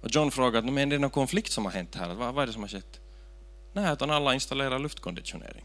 Och 0.00 0.08
John 0.10 0.30
frågade, 0.30 0.70
men 0.70 0.92
är 0.92 0.96
det 0.96 0.98
någon 0.98 1.10
konflikt 1.10 1.52
som 1.52 1.64
har 1.64 1.72
hänt 1.72 1.94
här? 1.94 2.14
Vad, 2.14 2.34
vad 2.34 2.42
är 2.42 2.46
det 2.46 2.52
som 2.52 2.62
har 2.62 2.68
skett? 2.68 3.00
Nej, 3.72 3.92
utan 3.92 4.10
alla 4.10 4.34
installerar 4.34 4.78
luftkonditionering. 4.78 5.64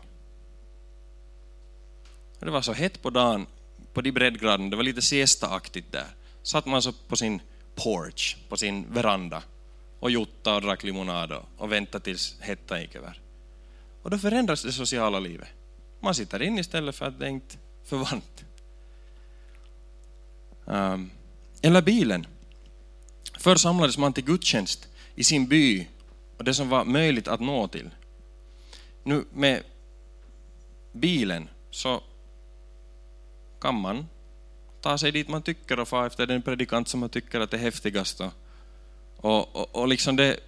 Och 2.40 2.46
det 2.46 2.52
var 2.52 2.62
så 2.62 2.74
hett 2.74 3.02
på 3.02 3.10
dagen, 3.10 3.48
på 3.94 4.02
de 4.02 4.12
breddgraderna, 4.12 4.70
det 4.70 4.76
var 4.76 4.84
lite 4.84 5.02
siesta-aktigt 5.02 5.92
där. 5.92 6.08
Satt 6.46 6.66
man 6.66 6.82
så 6.82 6.92
på 6.92 7.16
sin 7.16 7.42
porch, 7.76 8.38
på 8.50 8.58
sin 8.58 8.94
veranda 8.94 9.44
och 10.00 10.12
jotta 10.12 10.56
och 10.56 10.62
drack 10.62 10.84
limonad 10.84 11.32
och 11.58 11.72
väntade 11.72 12.04
tills 12.04 12.36
hettan 12.40 12.82
gick 12.82 12.96
över. 12.96 13.22
Och 14.02 14.10
då 14.10 14.18
förändras 14.18 14.64
det 14.64 14.72
sociala 14.72 15.20
livet. 15.20 15.48
Man 16.00 16.16
sitter 16.16 16.42
in 16.42 16.60
istället 16.60 16.96
för 16.96 17.06
att 17.06 17.20
det 17.20 17.30
inte 17.30 17.56
är 17.56 17.88
för 17.88 17.98
varmt. 17.98 18.46
Um, 20.66 21.12
eller 21.62 21.82
bilen. 21.82 22.28
Förr 23.38 23.56
samlades 23.56 23.98
man 23.98 24.14
till 24.14 24.26
gudstjänst 24.26 24.90
i 25.16 25.24
sin 25.24 25.48
by 25.48 25.88
och 26.38 26.44
det 26.44 26.54
som 26.54 26.70
var 26.70 26.86
möjligt 26.86 27.28
att 27.28 27.40
nå 27.40 27.68
till. 27.68 27.90
Nu 29.04 29.26
med 29.34 29.64
bilen 30.92 31.50
så 31.72 32.04
kan 33.62 33.76
man 33.76 34.08
ta 34.86 34.98
sig 34.98 35.12
dit 35.12 35.28
man 35.28 35.42
tycker 35.42 35.80
och 35.80 35.88
få 35.88 36.06
efter 36.06 36.28
den 36.28 36.42
predikant 36.42 36.88
som 36.88 37.00
man 37.00 37.10
tycker 37.10 37.40
att 37.40 37.54
är 37.54 37.58
häftigast. 37.58 38.22
Och, 38.22 39.56
och, 39.56 39.76
och 39.76 39.88
liksom 39.88 40.16
det, 40.16 40.40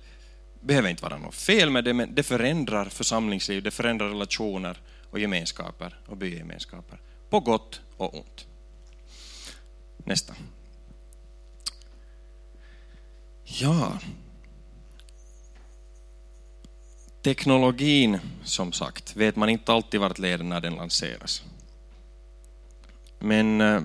behöver 0.62 0.90
inte 0.90 1.04
vara 1.04 1.18
något 1.18 1.36
fel 1.36 1.70
med 1.70 1.84
det, 1.84 1.94
men 1.94 2.16
det 2.16 2.24
förändrar 2.24 2.86
församlingsliv, 2.86 3.64
det 3.64 3.72
förändrar 3.72 4.10
relationer 4.10 4.78
och 5.10 5.20
gemenskaper 5.20 6.00
och 6.06 6.18
bygemenskaper. 6.18 7.00
På 7.30 7.40
gott 7.40 7.82
och 7.98 8.16
ont. 8.16 8.46
Nästa. 9.98 10.36
Ja. 13.44 14.00
Teknologin, 17.22 18.20
som 18.44 18.72
sagt, 18.72 19.16
vet 19.16 19.36
man 19.36 19.50
inte 19.50 19.74
alltid 19.74 20.00
vart 20.00 20.20
leder 20.20 20.44
när 20.44 20.62
den 20.62 20.76
lanseras. 20.76 21.44
Men 23.20 23.62
eh, 23.62 23.82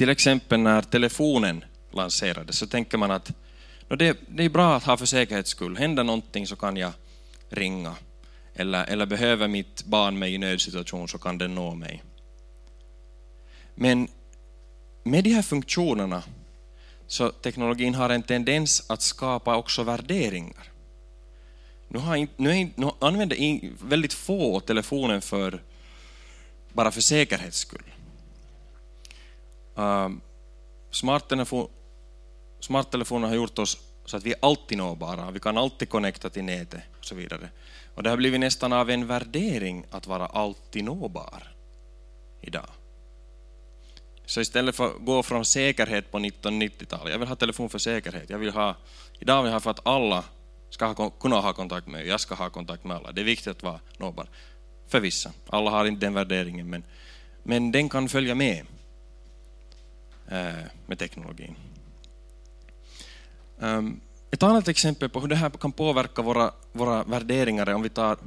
till 0.00 0.08
exempel 0.08 0.60
när 0.60 0.82
telefonen 0.82 1.64
lanserades 1.92 2.58
så 2.58 2.66
tänker 2.66 2.98
man 2.98 3.10
att 3.10 3.32
det, 3.88 4.16
är 4.38 4.48
bra 4.48 4.76
att 4.76 4.84
ha 4.84 4.96
för 4.96 5.06
säkerhets 5.06 5.50
skull. 5.50 5.76
Händer 5.76 6.04
någonting 6.04 6.46
så 6.46 6.56
kan 6.56 6.76
jag 6.76 6.92
ringa. 7.48 7.94
Eller, 8.54 8.84
eller 8.84 9.06
behöver 9.06 9.48
mitt 9.48 9.84
barn 9.84 10.18
mig 10.18 10.34
i 10.34 10.38
nödsituation 10.38 11.08
så 11.08 11.18
kan 11.18 11.38
den 11.38 11.54
nå 11.54 11.74
mig. 11.74 12.02
Men 13.74 14.08
med 15.04 15.24
de 15.24 15.30
här 15.30 15.42
funktionerna 15.42 16.22
så 17.06 17.30
teknologin 17.30 17.94
har 17.94 18.10
en 18.10 18.22
tendens 18.22 18.90
att 18.90 19.02
skapa 19.02 19.56
också 19.56 19.82
värderingar. 19.82 20.72
Nu, 21.88 21.98
har, 21.98 22.26
nu, 22.36 22.50
är, 22.50 22.70
nu 22.74 22.90
använder 22.98 23.60
väldigt 23.86 24.12
få 24.12 24.60
telefonen 24.60 25.20
för, 25.20 25.62
bara 26.72 26.90
för 26.90 27.00
säkerhets 27.00 27.58
skull. 27.58 27.90
Ähm, 29.80 30.12
uh, 30.12 30.18
smarttelefon, 32.60 33.22
har 33.22 33.34
gjort 33.34 33.58
oss 33.58 33.78
så 34.04 34.16
att 34.16 34.24
vi 34.24 34.32
är 34.32 34.38
alltid 34.42 34.78
nåbara, 34.78 35.30
vi 35.30 35.40
kan 35.40 35.58
alltid 35.58 35.88
connecta 35.88 36.30
till 36.30 36.44
nätet 36.44 36.80
och 36.98 37.04
så 37.04 37.14
vidare. 37.14 37.48
Och 37.94 38.02
det 38.02 38.10
har 38.10 38.16
blivit 38.16 38.40
nästan 38.40 38.72
av 38.72 38.90
en 38.90 39.06
värdering 39.06 39.84
att 39.90 40.06
vara 40.06 40.26
alltid 40.26 40.84
nåbar 40.84 41.52
idag. 42.40 42.70
Så 44.26 44.40
istället 44.40 44.76
för 44.76 44.86
att 44.86 44.96
gå 45.00 45.22
från 45.22 45.44
säkerhet 45.44 46.10
på 46.10 46.18
1990-talet, 46.18 47.12
jag 47.12 47.18
vill 47.18 47.28
ha 47.28 47.36
telefon 47.36 47.68
för 47.68 47.78
säkerhet, 47.78 48.30
jag 48.30 48.38
vill 48.38 48.50
ha, 48.50 48.76
idag 49.18 49.42
vill 49.42 49.48
jag 49.48 49.54
ha 49.54 49.60
för 49.60 49.70
att 49.70 49.86
alla 49.86 50.24
ska 50.70 50.86
ha, 50.86 51.10
kunna 51.10 51.36
ha 51.36 51.52
kontakt 51.52 51.86
med 51.86 51.92
mig, 51.92 52.08
jag 52.08 52.20
ska 52.20 52.34
ha 52.34 52.50
kontakt 52.50 52.84
med 52.84 52.96
alla. 52.96 53.12
Det 53.12 53.20
är 53.20 53.24
viktigt 53.24 53.48
att 53.48 53.62
vara 53.62 53.80
nåbar. 53.98 54.28
För 54.88 55.00
vissa, 55.00 55.32
alla 55.48 55.70
har 55.70 55.84
inte 55.84 56.06
den 56.06 56.14
värderingen, 56.14 56.70
men, 56.70 56.84
men 57.42 57.72
den 57.72 57.88
kan 57.88 58.08
följa 58.08 58.34
med 58.34 58.66
Eh, 60.30 60.64
med 60.86 60.98
teknologin. 60.98 61.56
Ehm, 63.60 64.00
ett 64.30 64.42
annat 64.42 64.68
exempel 64.68 65.08
på 65.08 65.20
hur 65.20 65.28
det 65.28 65.36
här 65.36 65.50
kan 65.50 65.72
påverka 65.72 66.22
våra, 66.22 66.52
våra 66.72 67.04
värderingar 67.04 67.66
är 67.66 67.74
om 67.74 67.82
vi 67.82 67.88
tar, 67.88 68.18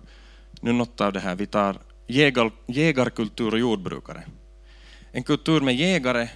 nu 0.61 0.71
något 0.71 1.01
av 1.01 1.13
det 1.13 1.19
här, 1.19 1.35
vi 1.35 1.45
tar 1.45 1.77
jägar, 2.07 2.51
jägarkultur 2.67 3.53
och 3.53 3.59
jordbrukare. 3.59 4.23
En 5.11 5.23
kultur 5.23 5.61
med 5.61 5.75
jägare 5.75 6.29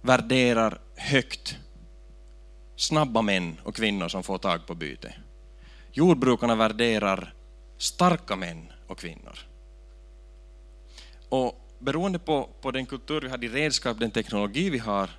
värderar 0.00 0.80
högt 0.96 1.56
snabba 2.76 3.22
män 3.22 3.60
och 3.64 3.76
kvinnor 3.76 4.08
som 4.08 4.22
får 4.22 4.38
tag 4.38 4.66
på 4.66 4.74
byte. 4.74 5.14
Jordbrukarna 5.92 6.54
värderar 6.54 7.34
starka 7.78 8.36
män 8.36 8.72
och 8.86 8.98
kvinnor. 8.98 9.38
Och 11.28 11.61
beroende 11.82 12.18
på, 12.18 12.48
på 12.60 12.70
den 12.70 12.86
kultur 12.86 13.20
vi 13.20 13.28
har, 13.28 13.38
de 13.38 13.48
redskap, 13.48 13.98
den 13.98 14.10
teknologi 14.10 14.70
vi 14.70 14.78
har, 14.78 15.10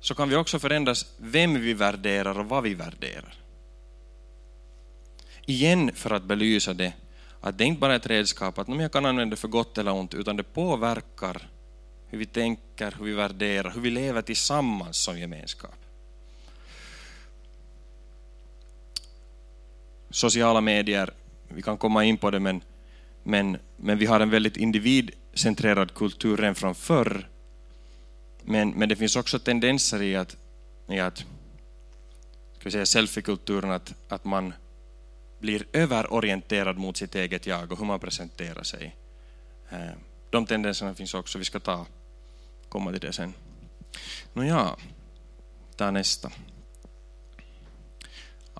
så 0.00 0.14
kan 0.14 0.28
vi 0.28 0.36
också 0.36 0.58
förändras 0.58 1.06
vem 1.16 1.60
vi 1.60 1.74
värderar 1.74 2.38
och 2.38 2.48
vad 2.48 2.62
vi 2.62 2.74
värderar. 2.74 3.34
Igen 5.46 5.90
för 5.94 6.10
att 6.10 6.22
belysa 6.22 6.74
det, 6.74 6.92
att 7.40 7.58
det 7.58 7.64
inte 7.64 7.80
bara 7.80 7.92
är 7.92 7.96
ett 7.96 8.06
redskap, 8.06 8.58
att 8.58 8.68
jag 8.68 8.92
kan 8.92 9.06
använda 9.06 9.30
det 9.30 9.40
för 9.40 9.48
gott 9.48 9.78
eller 9.78 9.92
ont, 9.92 10.14
utan 10.14 10.36
det 10.36 10.42
påverkar 10.42 11.48
hur 12.06 12.18
vi 12.18 12.26
tänker, 12.26 12.94
hur 12.98 13.04
vi 13.04 13.12
värderar, 13.12 13.70
hur 13.70 13.80
vi 13.80 13.90
lever 13.90 14.22
tillsammans 14.22 14.96
som 14.96 15.18
gemenskap. 15.18 15.74
Sociala 20.10 20.60
medier, 20.60 21.10
vi 21.48 21.62
kan 21.62 21.78
komma 21.78 22.04
in 22.04 22.16
på 22.16 22.30
det, 22.30 22.40
men, 22.40 22.62
men, 23.28 23.58
men 23.76 23.98
vi 23.98 24.06
har 24.06 24.20
en 24.20 24.30
väldigt 24.30 24.56
individcentrerad 24.56 25.94
kultur 25.94 26.36
redan 26.36 26.54
från 26.54 26.74
förr, 26.74 27.28
men, 28.42 28.70
men 28.70 28.88
det 28.88 28.96
finns 28.96 29.16
också 29.16 29.38
tendenser 29.38 30.02
i 30.02 30.16
att, 30.16 30.36
i 30.88 31.00
att 31.00 31.18
ska 32.54 32.64
vi 32.64 32.70
säga 32.70 32.86
selfiekulturen, 32.86 33.70
att, 33.70 33.94
att 34.08 34.24
man 34.24 34.52
blir 35.40 35.66
överorienterad 35.72 36.78
mot 36.78 36.96
sitt 36.96 37.14
eget 37.14 37.46
jag 37.46 37.72
och 37.72 37.78
hur 37.78 37.86
man 37.86 38.00
presenterar 38.00 38.62
sig. 38.62 38.96
Eh, 39.70 39.90
de 40.30 40.46
tendenserna 40.46 40.94
finns 40.94 41.14
också, 41.14 41.38
vi 41.38 41.44
ska 41.44 41.60
ta, 41.60 41.86
komma 42.68 42.90
till 42.90 43.00
det 43.00 43.12
sen. 43.12 43.34
Nåja, 44.32 44.76
ta 45.76 45.90
nästa. 45.90 46.32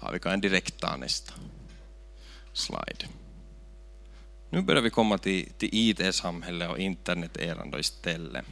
Ja, 0.01 0.11
vi 0.13 0.19
kan 0.19 0.41
direkt 0.41 0.81
ta 0.81 0.97
nästa 0.97 1.33
slide. 2.53 3.18
Nu 4.51 4.63
börjar 4.63 4.83
vi 4.83 4.91
komma 4.91 5.19
till, 5.19 5.49
till 5.59 5.69
IT-samhället 5.73 6.71
och 6.71 6.79
internet-eran 6.79 7.81
istället. 7.81 8.45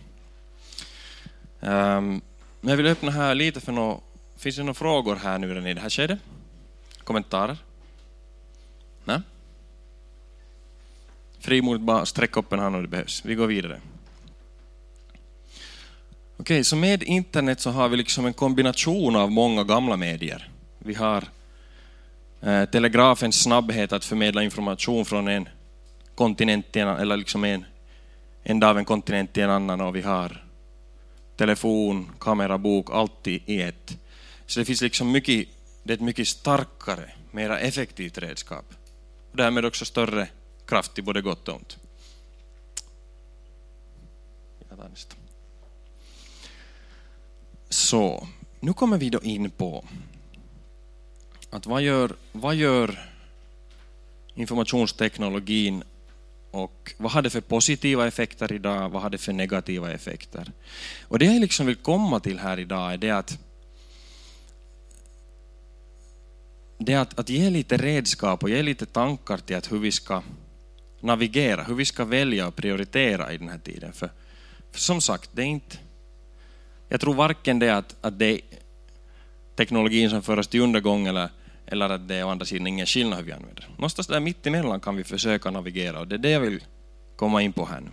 Um, 1.60 2.20
jag 2.60 2.76
vill 2.76 2.86
öppna 2.86 3.10
här 3.10 3.34
lite 3.34 3.60
för 3.60 3.72
några, 3.72 3.98
finns 4.36 4.56
det 4.56 4.62
några 4.62 4.74
frågor 4.74 5.16
här 5.16 5.38
nu 5.38 5.70
i 5.70 5.74
det 5.74 5.80
här 5.80 5.90
skedet? 5.90 6.18
Kommentarer? 7.04 7.56
Nej? 9.04 9.20
Frimodigt 11.40 11.84
bara 11.84 12.06
sträcka 12.06 12.40
upp 12.40 12.52
en 12.52 12.58
hand 12.58 12.76
om 12.76 12.82
det 12.82 12.88
behövs. 12.88 13.24
Vi 13.24 13.34
går 13.34 13.46
vidare. 13.46 13.80
Okej, 16.38 16.54
okay, 16.54 16.64
så 16.64 16.76
med 16.76 17.02
internet 17.02 17.60
så 17.60 17.70
har 17.70 17.88
vi 17.88 17.96
liksom 17.96 18.26
en 18.26 18.32
kombination 18.32 19.16
av 19.16 19.30
många 19.30 19.64
gamla 19.64 19.96
medier. 19.96 20.50
Vi 20.78 20.94
har 20.94 21.24
eh, 22.40 22.64
telegrafens 22.64 23.42
snabbhet 23.42 23.92
att 23.92 24.04
förmedla 24.04 24.42
information 24.42 25.04
från 25.04 25.28
en 25.28 25.48
kontinenten 26.16 26.88
eller 26.88 27.16
liksom 27.16 27.44
en, 27.44 27.64
en 28.42 28.62
av 28.62 28.78
en 28.78 28.84
kontinent 28.84 29.32
till 29.32 29.42
en 29.42 29.50
annan 29.50 29.80
och 29.80 29.96
vi 29.96 30.02
har 30.02 30.44
telefon, 31.36 32.10
kamera, 32.20 32.58
bok, 32.58 32.90
allt 32.92 33.26
i 33.26 33.62
ett. 33.62 33.98
Så 34.46 34.60
det 34.60 34.64
finns 34.64 34.82
liksom 34.82 35.12
mycket, 35.12 35.48
det 35.82 35.92
är 35.92 35.94
ett 35.94 36.00
mycket 36.00 36.28
starkare, 36.28 37.10
mera 37.30 37.58
effektivt 37.58 38.18
redskap. 38.18 38.64
Och 39.30 39.36
därmed 39.36 39.64
också 39.64 39.84
större 39.84 40.28
kraft 40.66 40.98
i 40.98 41.02
både 41.02 41.22
gott 41.22 41.48
och 41.48 41.54
ont. 41.54 41.78
Så, 47.68 48.28
nu 48.60 48.72
kommer 48.72 48.98
vi 48.98 49.10
då 49.10 49.22
in 49.22 49.50
på 49.50 49.84
att 51.50 51.66
vad 51.66 51.82
gör, 51.82 52.16
vad 52.32 52.54
gör 52.54 53.12
informationsteknologin 54.34 55.84
och 56.56 56.92
vad 56.96 57.12
har 57.12 57.22
det 57.22 57.30
för 57.30 57.40
positiva 57.40 58.06
effekter 58.06 58.52
idag, 58.52 58.88
vad 58.88 59.02
har 59.02 59.10
det 59.10 59.18
för 59.18 59.32
negativa 59.32 59.92
effekter? 59.92 60.52
Och 61.08 61.18
det 61.18 61.24
jag 61.24 61.40
liksom 61.40 61.66
vill 61.66 61.76
komma 61.76 62.20
till 62.20 62.38
här 62.38 62.58
idag 62.58 62.92
är 62.92 62.96
det 62.96 63.10
att, 63.10 63.38
det 66.78 66.94
att, 66.94 67.18
att 67.18 67.28
ge 67.28 67.50
lite 67.50 67.76
redskap 67.76 68.42
och 68.42 68.50
ge 68.50 68.62
lite 68.62 68.86
tankar 68.86 69.38
till 69.38 69.56
att 69.56 69.72
hur 69.72 69.78
vi 69.78 69.92
ska 69.92 70.22
navigera, 71.00 71.62
hur 71.62 71.74
vi 71.74 71.84
ska 71.84 72.04
välja 72.04 72.46
och 72.46 72.56
prioritera 72.56 73.32
i 73.32 73.38
den 73.38 73.48
här 73.48 73.58
tiden. 73.58 73.92
För, 73.92 74.10
för 74.72 74.80
som 74.80 75.00
sagt, 75.00 75.30
det 75.32 75.42
är 75.42 75.46
inte... 75.46 75.78
Jag 76.88 77.00
tror 77.00 77.14
varken 77.14 77.58
det 77.58 77.70
att, 77.70 77.96
att 78.00 78.18
det 78.18 78.26
är 78.26 78.40
teknologin 79.56 80.10
som 80.10 80.22
för 80.22 80.38
oss 80.38 80.48
till 80.48 80.60
undergång 80.60 81.06
eller 81.06 81.30
eller 81.66 81.90
att 81.90 82.08
det 82.08 82.14
är 82.14 82.24
å 82.24 82.28
andra 82.28 82.46
sidan 82.46 82.66
ingen 82.66 82.86
skillnad 82.86 83.18
hur 83.18 83.26
vi 83.26 83.32
använder. 83.32 83.68
Någonstans 83.76 84.06
där 84.06 84.20
mitt 84.20 84.46
emellan 84.46 84.80
kan 84.80 84.96
vi 84.96 85.04
försöka 85.04 85.50
navigera 85.50 86.00
och 86.00 86.08
det 86.08 86.16
är 86.16 86.18
det 86.18 86.30
jag 86.30 86.40
vill 86.40 86.64
komma 87.16 87.42
in 87.42 87.52
på 87.52 87.66
här 87.66 87.80
nu. 87.80 87.90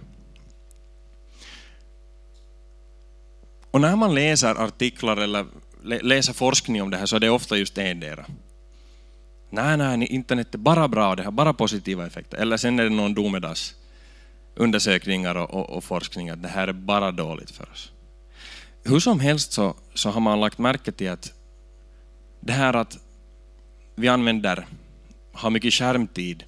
Och 3.72 3.82
när 3.82 3.96
man 3.96 4.16
läser 4.16 4.56
artiklar 4.56 5.18
eller 5.18 5.46
läser 5.84 6.34
forskning 6.34 6.82
om 6.82 6.90
det 6.90 6.98
här 6.98 7.06
så 7.06 7.16
är 7.16 7.20
det 7.20 7.30
ofta 7.30 7.58
just 7.58 7.78
endera. 7.78 8.26
Nej, 9.50 9.78
nej, 9.78 10.08
internet 10.08 10.54
är 10.54 10.58
bara 10.58 10.88
bra, 10.88 11.10
och 11.10 11.16
det 11.16 11.24
har 11.24 11.32
bara 11.32 11.54
positiva 11.54 12.08
effekter. 12.08 12.38
Eller 12.38 12.58
sen 12.58 12.80
är 12.80 12.84
det 12.84 12.90
någon 12.90 13.14
domedags 13.14 13.76
undersökningar 14.56 15.36
och, 15.36 15.54
och, 15.54 15.70
och 15.70 15.84
forskning 15.84 16.30
att 16.30 16.42
det 16.42 16.48
här 16.48 16.68
är 16.68 16.74
bara 16.74 17.12
dåligt 17.12 17.52
för 17.52 17.72
oss. 17.72 17.92
Hur 18.84 19.00
som 19.00 19.20
helst 19.20 19.52
så, 19.52 19.76
så 19.94 20.10
har 20.10 20.22
man 20.22 20.40
lagt 20.40 20.58
märke 20.58 20.92
till 20.92 21.10
att 21.10 21.34
det 22.40 22.54
här 22.54 22.74
att 22.74 22.98
vi 23.96 24.08
använder, 24.08 24.66
har 25.32 25.50
mycket 25.50 25.74
skärmtid, 25.74 26.44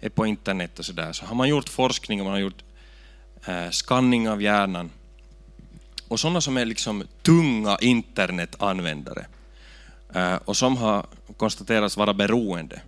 är 0.00 0.08
på 0.08 0.26
internet 0.26 0.78
och 0.78 0.84
sådär, 0.84 1.12
så 1.12 1.26
har 1.26 1.34
man 1.34 1.48
gjort 1.48 1.68
forskning 1.68 2.20
och 2.20 2.24
man 2.24 2.32
har 2.32 2.40
gjort 2.40 2.62
eh, 3.46 3.70
skanning 3.70 4.28
av 4.28 4.42
hjärnan. 4.42 4.90
och 6.08 6.20
sådana 6.20 6.40
som 6.40 6.56
är 6.56 6.64
liksom 6.64 7.04
tunga 7.22 7.78
internetanvändare 7.80 9.26
eh, 10.14 10.34
och 10.34 10.56
som 10.56 10.76
har 10.76 11.06
konstaterats 11.36 11.96
vara 11.96 12.14
beroende, 12.14 12.80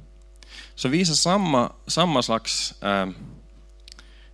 så 0.74 0.88
visar 0.88 1.14
samma, 1.14 1.72
samma 1.86 2.22
slags 2.22 2.82
eh, 2.82 3.09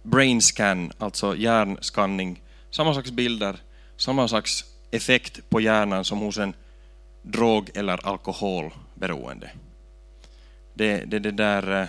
brain 0.03 0.41
scan, 0.41 0.93
alltså 0.99 1.37
hjärnskanning, 1.37 2.43
samma 2.71 2.93
slags 2.93 3.11
bilder, 3.11 3.57
samma 3.97 4.29
slags 4.29 4.65
effekt 4.91 5.51
på 5.51 5.61
hjärnan 5.61 6.05
som 6.05 6.19
hos 6.19 6.39
en 6.39 6.55
drog 7.23 7.71
eller 7.75 8.07
beroende. 8.97 9.51
Det, 10.75 11.05
det, 11.05 11.19
det 11.19 11.31
där 11.31 11.83
eh, 11.83 11.89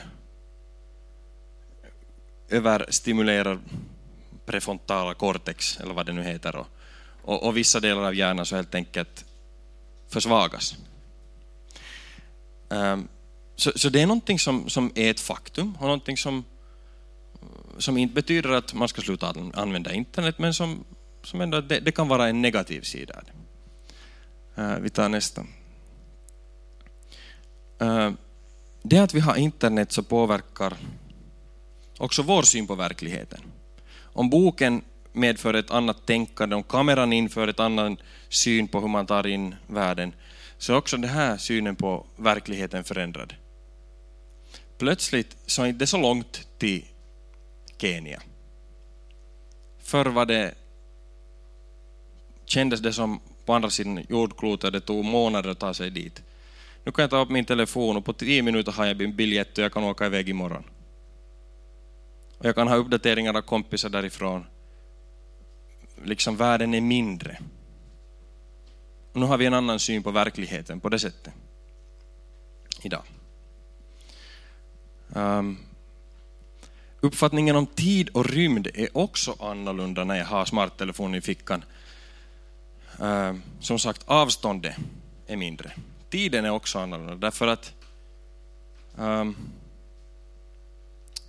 överstimulerar 2.49 3.59
prefrontala 4.45 5.13
cortex, 5.13 5.79
eller 5.79 5.93
vad 5.93 6.05
det 6.05 6.13
nu 6.13 6.23
heter, 6.23 6.55
och, 6.55 6.67
och, 7.21 7.43
och 7.43 7.57
vissa 7.57 7.79
delar 7.79 8.03
av 8.03 8.15
hjärnan 8.15 8.45
så 8.45 8.55
helt 8.55 8.75
enkelt 8.75 9.25
försvagas. 10.07 10.75
Um, 12.69 13.07
så, 13.55 13.71
så, 13.75 13.89
det 13.89 14.01
är 14.01 14.05
någonting 14.05 14.39
som, 14.39 14.69
som 14.69 14.91
är 14.95 15.11
ett 15.11 15.19
faktum 15.19 15.75
och 15.75 15.81
någonting 15.81 16.17
som, 16.17 16.45
som 17.77 17.97
inte 17.97 18.13
betyder 18.13 18.49
att 18.49 18.73
man 18.73 18.87
ska 18.87 19.01
sluta 19.01 19.35
använda 19.53 19.93
internet, 19.93 20.39
men 20.39 20.53
som, 20.53 20.83
som 21.23 21.41
ändå, 21.41 21.61
det, 21.61 21.79
det 21.79 21.91
kan 21.91 22.07
vara 22.07 22.27
en 22.27 22.41
negativ 22.41 22.81
sida. 22.81 23.21
Uh, 24.57 24.75
vi 24.79 24.89
tar 24.89 25.09
nästa. 25.09 25.45
Eh, 27.79 28.11
det 28.83 28.97
att 28.97 29.13
vi 29.13 29.19
har 29.19 29.35
internet 29.35 29.91
så 29.91 30.03
påverkar 30.03 30.73
också 31.97 32.21
vår 32.21 32.43
syn 32.43 32.67
på 32.67 32.75
verkligheten. 32.75 33.39
Om 33.99 34.29
boken 34.29 34.81
medför 35.13 35.53
ett 35.53 35.71
annat 35.71 36.05
tänkande, 36.05 36.55
om 36.55 36.63
kameran 36.63 37.13
inför 37.13 37.47
ett 37.47 37.59
annan 37.59 37.97
syn 38.29 38.67
på 38.67 38.79
hur 38.79 38.87
man 38.87 39.05
tar 39.05 39.27
in 39.27 39.55
världen, 39.67 40.13
så 40.57 40.73
är 40.73 40.77
också 40.77 40.97
den 40.97 41.09
här 41.09 41.37
synen 41.37 41.75
på 41.75 42.05
verkligheten 42.15 42.83
förändrad. 42.83 43.33
Plötsligt 44.77 45.37
så 45.45 45.61
är 45.61 45.65
det 45.65 45.69
inte 45.69 45.87
så 45.87 45.97
långt 45.97 46.47
till 46.57 46.85
Kenya. 47.77 48.21
Förr 49.79 50.05
var 50.05 50.25
det, 50.25 50.55
kändes 52.45 52.79
det 52.79 52.93
som 52.93 53.19
på 53.45 53.53
andra 53.53 53.69
sidan 53.69 54.05
jordklotet, 54.09 54.73
det 54.73 54.79
tog 54.79 55.05
månader 55.05 55.49
att 55.49 55.59
ta 55.59 55.73
sig 55.73 55.89
dit. 55.89 56.21
Nu 56.87 56.91
kan 56.91 57.03
jag 57.03 57.09
ta 57.09 57.21
upp 57.21 57.29
min 57.29 57.45
telefon 57.45 57.97
och 57.97 58.05
på 58.05 58.13
tio 58.13 58.41
minuter 58.41 58.71
har 58.71 58.85
jag 58.85 58.97
min 58.97 59.15
biljett 59.15 59.57
och 59.57 59.63
jag 59.63 59.73
kan 59.73 59.83
åka 59.83 60.05
iväg 60.05 60.29
imorgon. 60.29 60.63
Och 62.37 62.45
jag 62.45 62.55
kan 62.55 62.67
ha 62.67 62.75
uppdateringar 62.75 63.37
av 63.37 63.41
kompisar 63.41 63.89
därifrån. 63.89 64.45
Liksom 66.03 66.37
världen 66.37 66.73
är 66.73 66.81
mindre. 66.81 67.39
Och 69.13 69.19
nu 69.19 69.25
har 69.25 69.37
vi 69.37 69.45
en 69.45 69.53
annan 69.53 69.79
syn 69.79 70.03
på 70.03 70.11
verkligheten 70.11 70.79
på 70.79 70.89
det 70.89 70.99
sättet. 70.99 71.33
Idag. 72.81 73.03
Um, 75.13 75.57
uppfattningen 76.99 77.55
om 77.55 77.65
tid 77.65 78.09
och 78.09 78.25
rymd 78.25 78.67
är 78.73 78.97
också 78.97 79.35
annorlunda 79.39 80.03
när 80.03 80.15
jag 80.15 80.25
har 80.25 80.45
smarttelefonen 80.45 81.15
i 81.15 81.21
fickan. 81.21 81.63
Um, 82.99 83.41
som 83.59 83.79
sagt, 83.79 84.03
avståndet 84.05 84.75
är 85.27 85.35
mindre. 85.35 85.71
Tiden 86.09 86.45
är 86.45 86.49
också 86.49 86.79
annorlunda 86.79 87.15
därför 87.15 87.47
att 87.47 87.73
um, 88.95 89.37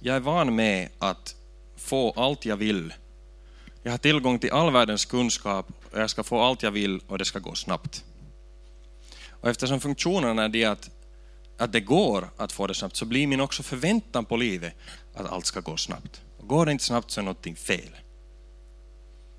jag 0.00 0.16
är 0.16 0.20
van 0.20 0.54
med 0.54 0.88
att 0.98 1.34
få 1.76 2.10
allt 2.10 2.44
jag 2.44 2.56
vill. 2.56 2.94
Jag 3.82 3.90
har 3.90 3.98
tillgång 3.98 4.38
till 4.38 4.52
all 4.52 4.72
världens 4.72 5.04
kunskap 5.04 5.66
och 5.92 6.00
jag 6.00 6.10
ska 6.10 6.22
få 6.24 6.40
allt 6.40 6.62
jag 6.62 6.70
vill 6.70 7.00
och 7.08 7.18
det 7.18 7.24
ska 7.24 7.38
gå 7.38 7.54
snabbt. 7.54 8.04
Och 9.30 9.48
eftersom 9.48 9.80
funktionen 9.80 10.38
är 10.38 10.48
det 10.48 10.64
att, 10.64 10.90
att 11.58 11.72
det 11.72 11.80
går 11.80 12.30
att 12.36 12.52
få 12.52 12.66
det 12.66 12.74
snabbt 12.74 12.96
så 12.96 13.04
blir 13.04 13.26
min 13.26 13.40
också 13.40 13.62
förväntan 13.62 14.24
på 14.24 14.36
livet 14.36 14.74
att 15.14 15.26
allt 15.26 15.46
ska 15.46 15.60
gå 15.60 15.76
snabbt. 15.76 16.22
Går 16.40 16.66
det 16.66 16.72
inte 16.72 16.84
snabbt 16.84 17.10
så 17.10 17.20
är 17.20 17.24
någonting 17.24 17.56
fel. 17.56 17.96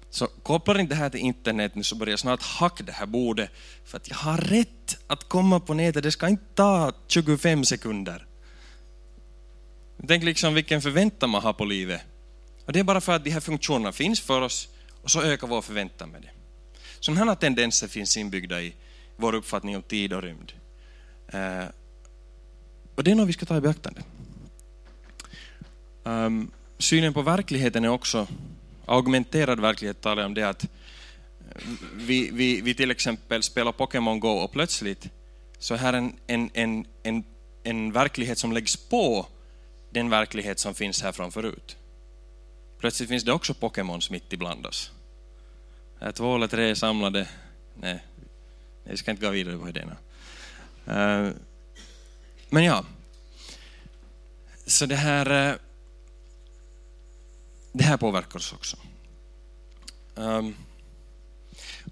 Så 0.09 0.27
kopplar 0.27 0.79
inte 0.79 0.95
det 0.95 0.99
här 0.99 1.09
till 1.09 1.19
internet 1.19 1.75
nu 1.75 1.83
så 1.83 1.95
börjar 1.95 2.11
jag 2.11 2.19
snart 2.19 2.41
hacka 2.41 2.83
det 2.83 2.91
här 2.91 3.05
bordet 3.05 3.49
för 3.85 3.97
att 3.97 4.09
jag 4.09 4.15
har 4.15 4.37
rätt 4.37 4.97
att 5.07 5.29
komma 5.29 5.59
på 5.59 5.73
nätet. 5.73 6.03
Det 6.03 6.11
ska 6.11 6.27
inte 6.27 6.43
ta 6.55 6.93
25 7.07 7.65
sekunder. 7.65 8.25
Tänk 10.07 10.23
liksom 10.23 10.53
vilken 10.53 10.81
förväntan 10.81 11.29
man 11.29 11.41
har 11.41 11.53
på 11.53 11.65
livet. 11.65 12.01
Och 12.65 12.73
det 12.73 12.79
är 12.79 12.83
bara 12.83 13.01
för 13.01 13.15
att 13.15 13.23
de 13.23 13.31
här 13.31 13.39
funktionerna 13.39 13.91
finns 13.91 14.21
för 14.21 14.41
oss 14.41 14.67
och 15.03 15.11
så 15.11 15.21
ökar 15.21 15.47
vår 15.47 15.61
förväntan 15.61 16.09
med 16.09 16.21
det. 16.21 16.29
Sådana 16.99 17.25
här 17.25 17.35
tendenser 17.35 17.87
finns 17.87 18.17
inbyggda 18.17 18.61
i 18.61 18.75
vår 19.17 19.35
uppfattning 19.35 19.75
om 19.75 19.81
tid 19.81 20.13
och 20.13 20.21
rymd. 20.21 20.53
Uh, 21.33 21.65
och 22.95 23.03
det 23.03 23.11
är 23.11 23.15
något 23.15 23.27
vi 23.27 23.33
ska 23.33 23.45
ta 23.45 23.57
i 23.57 23.61
beaktande. 23.61 24.01
Um, 26.03 26.51
synen 26.77 27.13
på 27.13 27.21
verkligheten 27.21 27.85
är 27.85 27.89
också, 27.89 28.27
augmenterad 28.89 29.59
verklighet 29.59 30.01
talar 30.01 30.25
om 30.25 30.33
det 30.33 30.43
att 30.43 30.63
eh, 30.63 30.69
vi, 31.93 32.29
vi, 32.33 32.61
vi 32.61 32.73
till 32.75 32.91
exempel 32.91 33.43
spelar 33.43 33.71
Pokémon 33.71 34.19
Go 34.19 34.29
och 34.29 34.51
plötsligt 34.51 35.09
så 35.59 35.73
är 35.73 35.77
här 35.77 35.93
en, 35.93 36.15
en, 36.27 36.49
en, 36.53 36.85
en, 37.03 37.23
en 37.63 37.91
verklighet 37.91 38.37
som 38.37 38.51
läggs 38.51 38.75
på 38.75 39.27
den 39.89 40.09
verklighet 40.09 40.59
som 40.59 40.73
finns 40.73 41.01
här 41.01 41.11
från 41.11 41.31
förut. 41.31 41.77
Plötsligt 42.79 43.09
finns 43.09 43.23
det 43.23 43.31
också 43.31 43.53
Pokémons 43.53 44.11
mitt 44.11 44.33
ibland 44.33 44.65
oss. 44.65 44.91
Är 45.99 46.11
två 46.11 46.35
eller 46.35 46.47
tre 46.47 46.75
samlade, 46.75 47.27
nej, 47.75 48.03
jag 48.83 48.97
ska 48.97 49.11
inte 49.11 49.25
gå 49.25 49.31
vidare 49.31 49.57
på 49.57 49.69
idéerna. 49.69 49.97
Eh, 50.87 51.33
men 52.49 52.63
ja, 52.63 52.85
så 54.65 54.85
det 54.85 54.95
här, 54.95 55.49
eh, 55.49 55.55
det 57.71 57.83
här 57.83 57.97
påverkar 57.97 58.37
oss 58.37 58.53
också. 58.53 58.77
Um, 60.15 60.55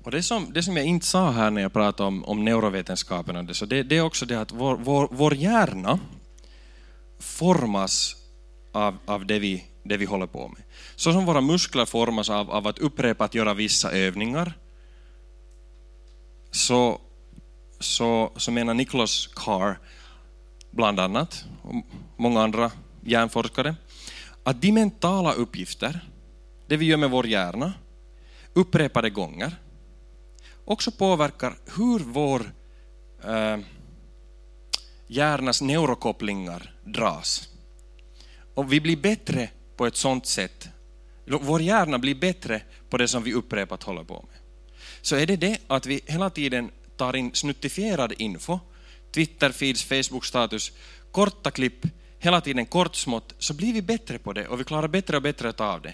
och 0.03 0.11
det 0.11 0.23
som, 0.23 0.53
det 0.53 0.63
som 0.63 0.78
jag 0.78 0.86
inte 0.86 1.05
sa 1.05 1.32
här 1.32 1.51
när 1.51 1.61
jag 1.61 1.73
pratade 1.73 2.07
om, 2.07 2.25
om 2.25 2.45
neurovetenskapen, 2.45 3.53
så 3.53 3.65
det, 3.65 3.84
det 3.84 3.97
är 3.97 4.01
också 4.01 4.25
det 4.25 4.41
att 4.41 4.51
vår, 4.51 4.78
vår, 4.78 5.07
vår 5.11 5.34
hjärna 5.34 5.99
formas 7.19 8.15
av, 8.71 8.97
av 9.05 9.25
det, 9.25 9.39
vi, 9.39 9.65
det 9.84 9.97
vi 9.97 10.05
håller 10.05 10.28
på 10.28 10.47
med. 10.47 10.63
Så 10.95 11.13
som 11.13 11.25
våra 11.25 11.41
muskler 11.41 11.86
formas 11.86 12.30
av, 12.30 12.51
av 12.51 12.67
att 12.67 12.80
upprepat 12.80 13.36
göra 13.36 13.53
vissa 13.53 13.91
övningar, 13.91 14.53
så, 16.51 17.01
så, 17.80 18.32
så 18.36 18.51
menar 18.51 18.73
Nicholas 18.73 19.28
Carr, 19.28 19.80
bland 20.71 20.99
annat, 20.99 21.45
och 21.61 21.75
många 22.17 22.41
andra 22.41 22.71
hjärnforskare, 23.01 23.75
att 24.47 24.61
de 24.61 24.71
mentala 24.71 25.33
uppgifter, 25.33 25.99
det 26.67 26.77
vi 26.77 26.85
gör 26.85 26.97
med 26.97 27.09
vår 27.09 27.27
hjärna, 27.27 27.73
upprepade 28.53 29.09
gånger, 29.09 29.55
också 30.65 30.91
påverkar 30.91 31.57
hur 31.77 31.99
vår 31.99 32.51
eh, 33.23 33.57
hjärnas 35.07 35.61
neurokopplingar 35.61 36.75
dras. 36.83 37.49
Och 38.53 38.73
vi 38.73 38.81
blir 38.81 38.97
bättre 38.97 39.49
på 39.77 39.85
ett 39.85 39.95
sånt 39.95 40.25
sätt, 40.25 40.69
vår 41.25 41.61
hjärna 41.61 41.99
blir 41.99 42.15
bättre 42.15 42.61
på 42.89 42.97
det 42.97 43.07
som 43.07 43.23
vi 43.23 43.33
upprepat 43.33 43.83
håller 43.83 44.03
på 44.03 44.25
med. 44.29 44.39
Så 45.01 45.15
är 45.15 45.25
det 45.25 45.35
det 45.35 45.57
att 45.67 45.85
vi 45.85 46.01
hela 46.05 46.29
tiden 46.29 46.71
tar 46.97 47.15
in 47.15 47.31
snuttifierad 47.33 48.13
info, 48.17 48.59
Twitter, 49.11 49.51
feeds, 49.51 49.83
Facebook-status, 49.83 50.71
korta 51.11 51.51
klipp, 51.51 51.85
hela 52.20 52.41
tiden 52.41 52.65
kort 52.65 52.95
smått, 52.95 53.34
så 53.39 53.53
blir 53.53 53.74
vi 53.74 53.82
bättre 53.82 54.20
på 54.20 54.34
det 54.34 54.47
och 54.47 54.59
vi 54.59 54.63
klarar 54.63 54.88
bättre 54.88 55.18
och 55.18 55.24
bättre 55.24 55.53
av 55.57 55.82
det. 55.82 55.93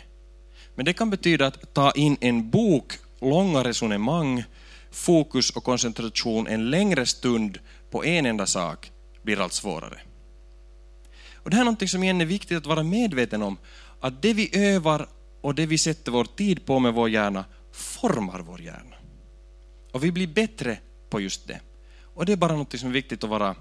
Men 0.75 0.85
det 0.85 0.93
kan 0.93 1.09
betyda 1.09 1.47
att 1.47 1.73
ta 1.73 1.91
in 1.91 2.17
en 2.21 2.49
bok, 2.49 2.93
långa 3.21 3.63
resonemang, 3.63 4.43
fokus 4.91 5.49
och 5.49 5.63
koncentration 5.63 6.47
en 6.47 6.69
längre 6.69 7.05
stund 7.05 7.59
på 7.91 8.05
en 8.05 8.25
enda 8.25 8.45
sak 8.45 8.91
blir 9.21 9.41
allt 9.41 9.53
svårare. 9.53 10.01
Och 11.35 11.49
det 11.49 11.55
här 11.55 11.65
är 11.65 11.71
något 11.71 11.89
som 11.89 12.03
igen 12.03 12.21
är 12.21 12.25
viktigt 12.25 12.57
att 12.57 12.65
vara 12.65 12.83
medveten 12.83 13.41
om, 13.41 13.57
att 13.99 14.21
det 14.21 14.33
vi 14.33 14.49
övar 14.57 15.07
och 15.41 15.55
det 15.55 15.65
vi 15.65 15.77
sätter 15.77 16.11
vår 16.11 16.25
tid 16.25 16.65
på 16.65 16.79
med 16.79 16.93
vår 16.93 17.09
hjärna 17.09 17.45
formar 17.71 18.39
vår 18.39 18.61
hjärna. 18.61 18.95
Och 19.91 20.03
vi 20.03 20.11
blir 20.11 20.27
bättre 20.27 20.77
på 21.09 21.21
just 21.21 21.47
det. 21.47 21.59
Och 22.13 22.25
det 22.25 22.31
är 22.31 22.37
bara 22.37 22.55
något 22.55 22.79
som 22.79 22.89
är 22.89 22.93
viktigt 22.93 23.23
att 23.23 23.29
vara 23.29 23.55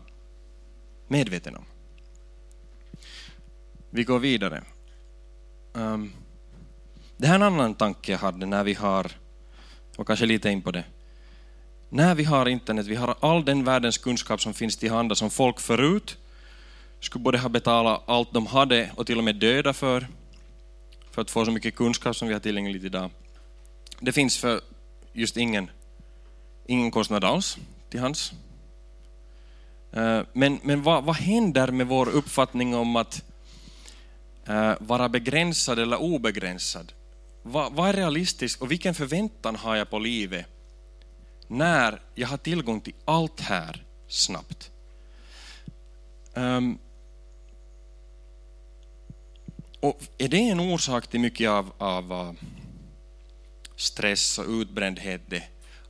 medveten 1.09 1.57
om. 1.57 1.65
Vi 3.95 4.05
går 4.05 4.19
vidare. 4.19 4.63
Um, 5.73 6.13
det 7.17 7.27
här 7.27 7.35
är 7.35 7.37
en 7.37 7.55
annan 7.55 7.75
tanke 7.75 8.13
jag 8.13 8.19
hade 8.19 8.47
när 8.47 8.65
vi 8.65 8.75
har, 8.75 9.13
och 9.97 10.07
kanske 10.07 10.27
lite 10.27 10.51
in 10.51 10.63
på 10.63 10.71
det, 10.71 10.85
när 11.89 12.15
vi 12.15 12.25
har 12.25 12.49
internet, 12.49 12.87
vi 12.87 12.95
har 12.95 13.15
all 13.21 13.45
den 13.45 13.65
världens 13.65 13.99
kunskap 13.99 14.41
som 14.41 14.55
finns 14.55 14.77
till 14.77 14.91
handa 14.91 15.15
som 15.15 15.31
folk 15.31 15.61
förut 15.61 16.17
skulle 17.01 17.23
både 17.23 17.39
ha 17.39 17.49
betalat 17.49 18.03
allt 18.07 18.33
de 18.33 18.47
hade 18.47 18.91
och 18.97 19.07
till 19.07 19.19
och 19.19 19.25
med 19.25 19.37
döda 19.37 19.73
för, 19.73 20.07
för 21.11 21.23
att 21.23 21.31
få 21.31 21.45
så 21.45 21.51
mycket 21.51 21.75
kunskap 21.75 22.17
som 22.17 22.29
vi 22.29 22.35
har 22.35 22.41
tillgängligt 22.41 22.85
idag. 22.85 23.11
Det 24.01 24.13
finns 24.13 24.39
för 24.39 24.61
just 25.13 25.37
ingen, 25.37 25.71
ingen 26.67 26.91
kostnad 26.91 27.25
alls 27.25 27.59
till 27.91 28.01
hans. 28.01 28.33
Ehm, 29.93 30.27
men, 30.33 30.61
men 30.63 30.83
vad, 30.83 31.05
vad 31.05 31.17
händer 31.17 31.71
med 31.71 31.87
vår 31.87 32.09
uppfattning 32.09 32.75
om 32.75 32.97
att 32.97 33.32
Eh, 34.47 34.75
vara 34.81 35.09
begränsad 35.09 35.79
eller 35.79 36.01
obegränsad? 36.01 36.93
Vad, 37.43 37.73
vad 37.73 37.89
är 37.89 37.93
realistiskt 37.93 38.63
och 38.63 38.71
vilken 38.71 38.95
förväntan 38.95 39.57
har 39.57 39.77
jag 39.77 39.91
på 39.91 39.99
livet 39.99 40.47
när 41.49 42.01
jag 42.15 42.29
har 42.29 42.37
tillgång 42.37 42.81
till 42.81 42.95
allt 43.05 43.41
här 43.41 43.85
snabbt? 44.09 44.71
Um, 46.35 46.79
och 49.81 50.01
är 50.19 50.29
det 50.29 50.49
en 50.49 50.61
orsak 50.61 51.07
till 51.07 51.21
mycket 51.21 51.51
av, 51.51 51.73
av 51.79 52.13
eh, 52.13 52.33
stress 53.77 54.39
och 54.39 54.49
utbrändhet? 54.49 55.21
Det? 55.27 55.43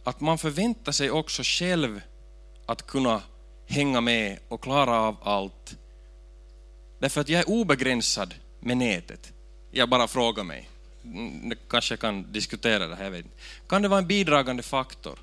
Att 0.05 0.21
man 0.21 0.39
förväntar 0.39 0.93
sig 0.93 1.11
också 1.11 1.43
själv 1.45 2.01
att 2.67 2.87
kunna 2.87 3.23
hänga 3.67 4.01
med 4.01 4.39
och 4.49 4.63
klara 4.63 5.01
av 5.01 5.17
allt. 5.23 5.77
Därför 6.99 7.21
att 7.21 7.29
jag 7.29 7.41
är 7.41 7.51
obegränsad 7.51 8.35
med 8.63 8.77
nätet. 8.77 9.33
Jag 9.71 9.89
bara 9.89 10.09
frågar 10.09 10.45
mig. 10.45 10.69
Mm, 11.05 11.53
kanske 11.69 11.97
kan 11.97 12.33
diskutera 12.33 12.87
det 12.87 12.97
här, 12.97 13.05
jag 13.05 13.11
vet 13.11 13.25
inte. 13.25 13.37
Kan 13.69 13.83
det 13.83 13.89
vara 13.89 13.99
en 13.99 14.07
bidragande 14.07 14.63
faktor? 14.63 15.19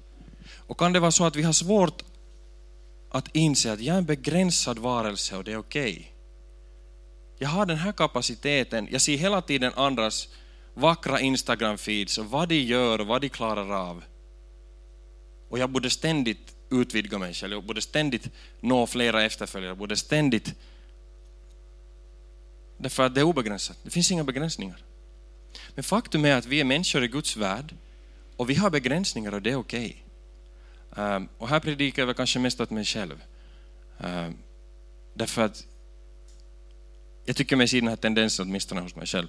Och 0.68 0.80
kan 0.80 0.94
det 0.94 1.00
vara 1.00 1.12
så 1.12 1.26
att 1.26 1.36
vi 1.36 1.44
har 1.44 1.54
svårt 1.54 2.04
att 3.12 3.36
inse 3.36 3.72
att 3.72 3.80
jag 3.80 3.94
är 3.94 3.98
en 3.98 4.06
begränsad 4.06 4.80
varelse 4.80 5.38
och 5.38 5.44
det 5.44 5.52
är 5.52 5.58
okej? 5.58 5.92
Okay? 5.92 6.06
Jag 7.40 7.50
har 7.50 7.66
den 7.66 7.78
här 7.78 7.92
kapaciteten, 7.92 8.88
jag 8.92 9.02
ser 9.02 9.18
hela 9.18 9.42
tiden 9.42 9.74
andras 9.76 10.28
vackra 10.74 11.20
Instagram-feeds 11.20 12.20
och 12.20 12.26
vad 12.26 12.50
de 12.50 12.56
gör 12.56 13.02
och 13.02 13.08
vad 13.08 13.22
de 13.22 13.30
klarar 13.30 13.72
av. 13.90 14.04
Och 15.50 15.60
jag 15.60 15.70
borde 15.70 15.90
ständigt 15.90 16.56
utvidga 16.72 17.18
mig 17.18 17.34
själv, 17.34 17.54
jag 17.54 17.64
borde 17.64 17.82
ständigt 17.82 18.30
nå 18.62 18.88
flera 18.88 19.24
efterföljare, 19.24 19.70
jag 19.70 19.78
borde 19.78 19.96
ständigt... 19.96 20.56
Därför 22.82 23.04
att 23.04 23.16
det 23.16 23.22
är 23.22 23.26
obegränsat, 23.26 23.78
det 23.84 23.90
finns 23.90 24.12
inga 24.12 24.24
begränsningar. 24.24 24.84
Men 25.76 25.84
faktum 25.84 26.26
är 26.26 26.36
att 26.36 26.46
vi 26.46 26.60
är 26.60 26.64
människor 26.64 27.04
i 27.04 27.08
Guds 27.08 27.38
värld 27.38 27.76
och 28.36 28.50
vi 28.50 28.56
har 28.56 28.70
begränsningar 28.70 29.34
och 29.34 29.42
det 29.42 29.52
är 29.52 29.56
okej. 29.56 30.04
Okay. 30.92 31.16
Um, 31.16 31.30
och 31.38 31.50
här 31.50 31.60
predikar 31.60 32.02
jag 32.02 32.08
väl 32.08 32.16
kanske 32.16 32.40
mest 32.40 32.62
åt 32.62 32.70
mig 32.70 32.86
själv. 32.86 33.24
Um, 33.98 34.38
därför 35.14 35.42
att 35.42 35.66
jag 37.26 37.36
tycker 37.36 37.56
mig 37.56 37.68
se 37.68 37.80
den 37.80 37.90
här 37.90 37.96
tendensen 37.96 38.48
åtminstone 38.48 38.82
hos 38.82 38.96
mig 38.96 39.08
själv. 39.08 39.28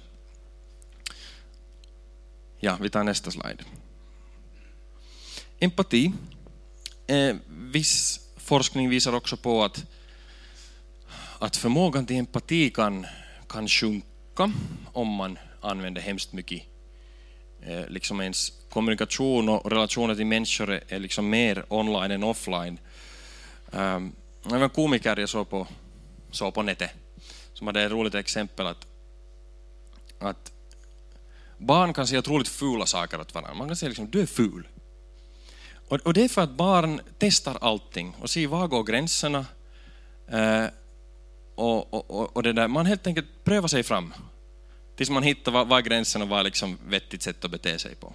Ja, 2.59 2.77
vi 2.81 2.89
tar 2.89 3.03
nästa 3.03 3.31
slide. 3.31 3.63
Empati 5.59 6.13
eh, 7.07 7.35
viss 7.47 8.19
forskning 8.37 8.89
visar 8.89 9.13
också 9.13 9.37
på 9.37 9.63
att, 9.63 9.85
att 11.39 11.57
förmågan 11.57 12.05
till 12.05 12.15
empati 12.15 12.69
kan, 12.69 13.05
kan 13.51 13.67
sjunka 13.67 14.51
om 14.93 15.07
man 15.07 15.39
använder 15.61 16.01
hemskt 16.01 16.33
mycket 16.33 16.61
eh, 17.61 17.87
liksom 17.87 18.21
ens 18.21 18.51
kommunikation 18.69 19.49
och 19.49 19.71
relationer 19.71 20.15
till 20.15 20.25
människor 20.25 20.81
är 20.87 20.99
liksom 20.99 21.29
mer 21.29 21.65
online 21.69 22.11
än 22.11 22.23
offline. 22.23 22.79
Um, 23.71 24.15
det 24.43 24.49
var 24.49 24.63
en 24.63 24.69
komiker 24.69 25.19
jag 25.19 25.29
såg 25.29 25.49
på, 25.49 25.67
såg 26.31 26.53
på 26.53 26.63
nätet 26.63 26.91
som 27.53 27.67
hade 27.67 27.83
ett 27.83 27.91
roligt 27.91 28.15
exempel 28.15 28.67
att, 28.67 28.87
att 30.19 30.51
barn 31.57 31.93
kan 31.93 32.07
säga 32.07 32.19
otroligt 32.19 32.47
fula 32.47 32.85
saker 32.85 33.19
åt 33.19 33.33
varandra. 33.33 33.53
Man 33.53 33.67
kan 33.67 33.75
säga 33.75 33.89
liksom, 33.89 34.09
du 34.11 34.21
är 34.21 34.25
ful. 34.25 34.67
Och, 35.87 35.99
och 35.99 36.13
det 36.13 36.23
är 36.23 36.29
för 36.29 36.41
att 36.41 36.49
barn 36.49 37.01
testar 37.19 37.57
allting 37.61 38.15
och 38.21 38.29
ser 38.29 38.47
var 38.47 38.67
går 38.67 38.83
gränserna. 38.83 39.45
Uh, 40.33 40.65
och, 41.55 41.93
och, 41.93 42.35
och 42.35 42.43
det 42.43 42.53
där. 42.53 42.67
Man 42.67 42.85
helt 42.85 43.07
enkelt 43.07 43.27
prövar 43.43 43.67
sig 43.67 43.83
fram 43.83 44.13
tills 44.95 45.09
man 45.09 45.23
hittar 45.23 45.51
var, 45.51 45.65
var 45.65 45.81
gränserna 45.81 46.39
är 46.39 46.43
liksom 46.43 46.77
vettigt 46.87 47.21
sätt 47.21 47.45
att 47.45 47.51
bete 47.51 47.79
sig 47.79 47.95
på. 47.95 48.13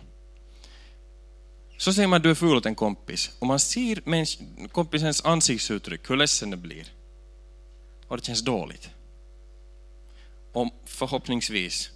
Så 1.78 1.92
säger 1.92 2.08
man 2.08 2.16
att 2.16 2.22
du 2.22 2.30
är 2.30 2.34
ful 2.34 2.56
åt 2.56 2.66
en 2.66 2.74
kompis 2.74 3.36
och 3.38 3.46
man 3.46 3.58
ser 3.58 4.68
kompisens 4.68 5.24
ansiktsuttryck, 5.24 6.10
hur 6.10 6.16
ledsen 6.16 6.50
den 6.50 6.62
blir. 6.62 6.92
Och 8.08 8.16
det 8.16 8.24
känns 8.24 8.44
dåligt. 8.44 8.90
Och 10.52 10.68
förhoppningsvis 10.84 11.90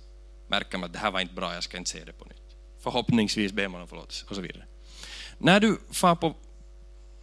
märker 0.49 0.79
man 0.79 0.87
att 0.87 0.93
det 0.93 0.99
här 0.99 1.11
var 1.11 1.21
inte 1.21 1.35
bra, 1.35 1.55
jag 1.55 1.63
ska 1.63 1.77
inte 1.77 1.91
se 1.91 2.05
det 2.05 2.13
på 2.13 2.25
nytt. 2.25 2.57
Förhoppningsvis 2.83 3.53
ber 3.53 3.69
man 3.69 3.81
om 3.81 3.89
förlåtelse 3.89 4.27
och 4.29 4.35
så 4.35 4.43
vidare. 4.43 4.65
När 5.39 5.61
du 5.61 5.81
far 5.91 6.15
på, 6.15 6.35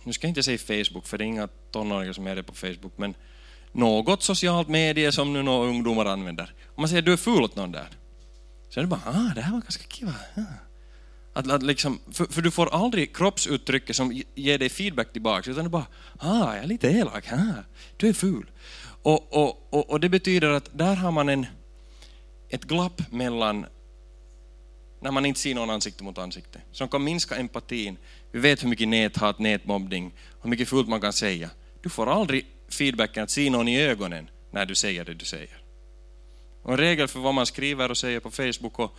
nu 0.03 0.13
ska 0.13 0.28
jag 0.28 0.32
inte 0.32 0.43
säga 0.43 0.57
Facebook, 0.57 1.07
för 1.07 1.18
det 1.18 1.24
är 1.24 1.26
inga 1.26 1.47
tonåringar 1.72 2.13
som 2.13 2.28
är 2.28 2.36
det 2.36 2.43
på 2.43 2.53
Facebook, 2.53 2.97
men 2.97 3.15
något 3.72 4.24
socialt 4.24 4.68
medie 4.68 5.11
som 5.11 5.34
nu 5.34 5.43
några 5.43 5.68
ungdomar 5.68 6.05
använder. 6.05 6.53
Om 6.76 6.82
man 6.82 6.89
säger 6.89 7.01
att 7.01 7.05
du 7.05 7.13
är 7.13 7.18
ful 7.18 7.43
åt 7.43 7.55
någon 7.55 7.72
där, 7.72 7.88
så 8.70 8.80
är 8.80 8.84
det 8.84 8.88
bara, 8.88 9.01
ah, 9.05 9.32
det 9.36 9.41
här 9.41 9.51
var 9.51 9.61
ganska 9.61 9.84
kiva. 9.84 10.13
Att, 11.34 11.51
att 11.51 11.63
liksom, 11.63 11.99
för, 12.11 12.26
för, 12.26 12.41
du 12.41 12.51
får 12.51 12.74
aldrig 12.74 13.15
kroppsuttrycket 13.15 13.95
som 13.95 14.22
ger 14.36 14.57
dig 14.57 14.70
feedback 14.70 15.13
tillbaka, 15.13 15.51
utan 15.51 15.63
du 15.63 15.70
bara, 15.70 15.86
ah, 16.20 16.55
jag 16.55 16.63
är 16.63 16.68
lite 16.68 16.88
elak, 16.88 17.32
ah, 17.32 17.63
du 17.97 18.09
är 18.09 18.13
ful. 18.13 18.45
Och, 19.01 19.34
och, 19.34 19.74
och, 19.74 19.89
och 19.89 19.99
det 19.99 20.09
betyder 20.09 20.49
att 20.49 20.78
där 20.78 20.95
har 20.95 21.11
man 21.11 21.30
en, 21.30 21.45
ett 22.49 22.63
glapp 22.63 23.11
mellan 23.11 23.65
när 24.99 25.11
man 25.11 25.26
inte 25.26 25.39
ser 25.39 25.55
någon 25.55 25.70
ansikte 25.70 26.03
mot 26.03 26.18
ansikte, 26.18 26.61
som 26.72 26.88
kan 26.88 27.03
minska 27.03 27.36
empatin. 27.36 27.97
Vi 28.32 28.39
vet 28.39 28.63
hur 28.63 28.70
mycket 28.70 28.88
näthat, 28.88 29.39
nätmobbning, 29.39 30.13
hur 30.41 30.49
mycket 30.49 30.70
fult 30.70 30.88
man 30.88 31.01
kan 31.01 31.13
säga. 31.13 31.49
Du 31.82 31.89
får 31.89 32.09
aldrig 32.09 32.45
feedbacken 32.70 33.24
att 33.24 33.32
se 33.32 33.49
någon 33.49 33.68
i 33.68 33.82
ögonen 33.82 34.30
när 34.51 34.65
du 34.65 34.76
säger 34.76 35.05
det 35.05 35.13
du 35.13 35.26
säger. 35.26 35.57
Och 36.63 36.72
en 36.72 36.78
regel 36.78 37.07
för 37.07 37.20
vad 37.20 37.34
man 37.34 37.45
skriver 37.45 37.91
och 37.91 37.97
säger 37.97 38.20
på 38.20 38.32
Facebook 38.32 38.80
och 38.80 38.97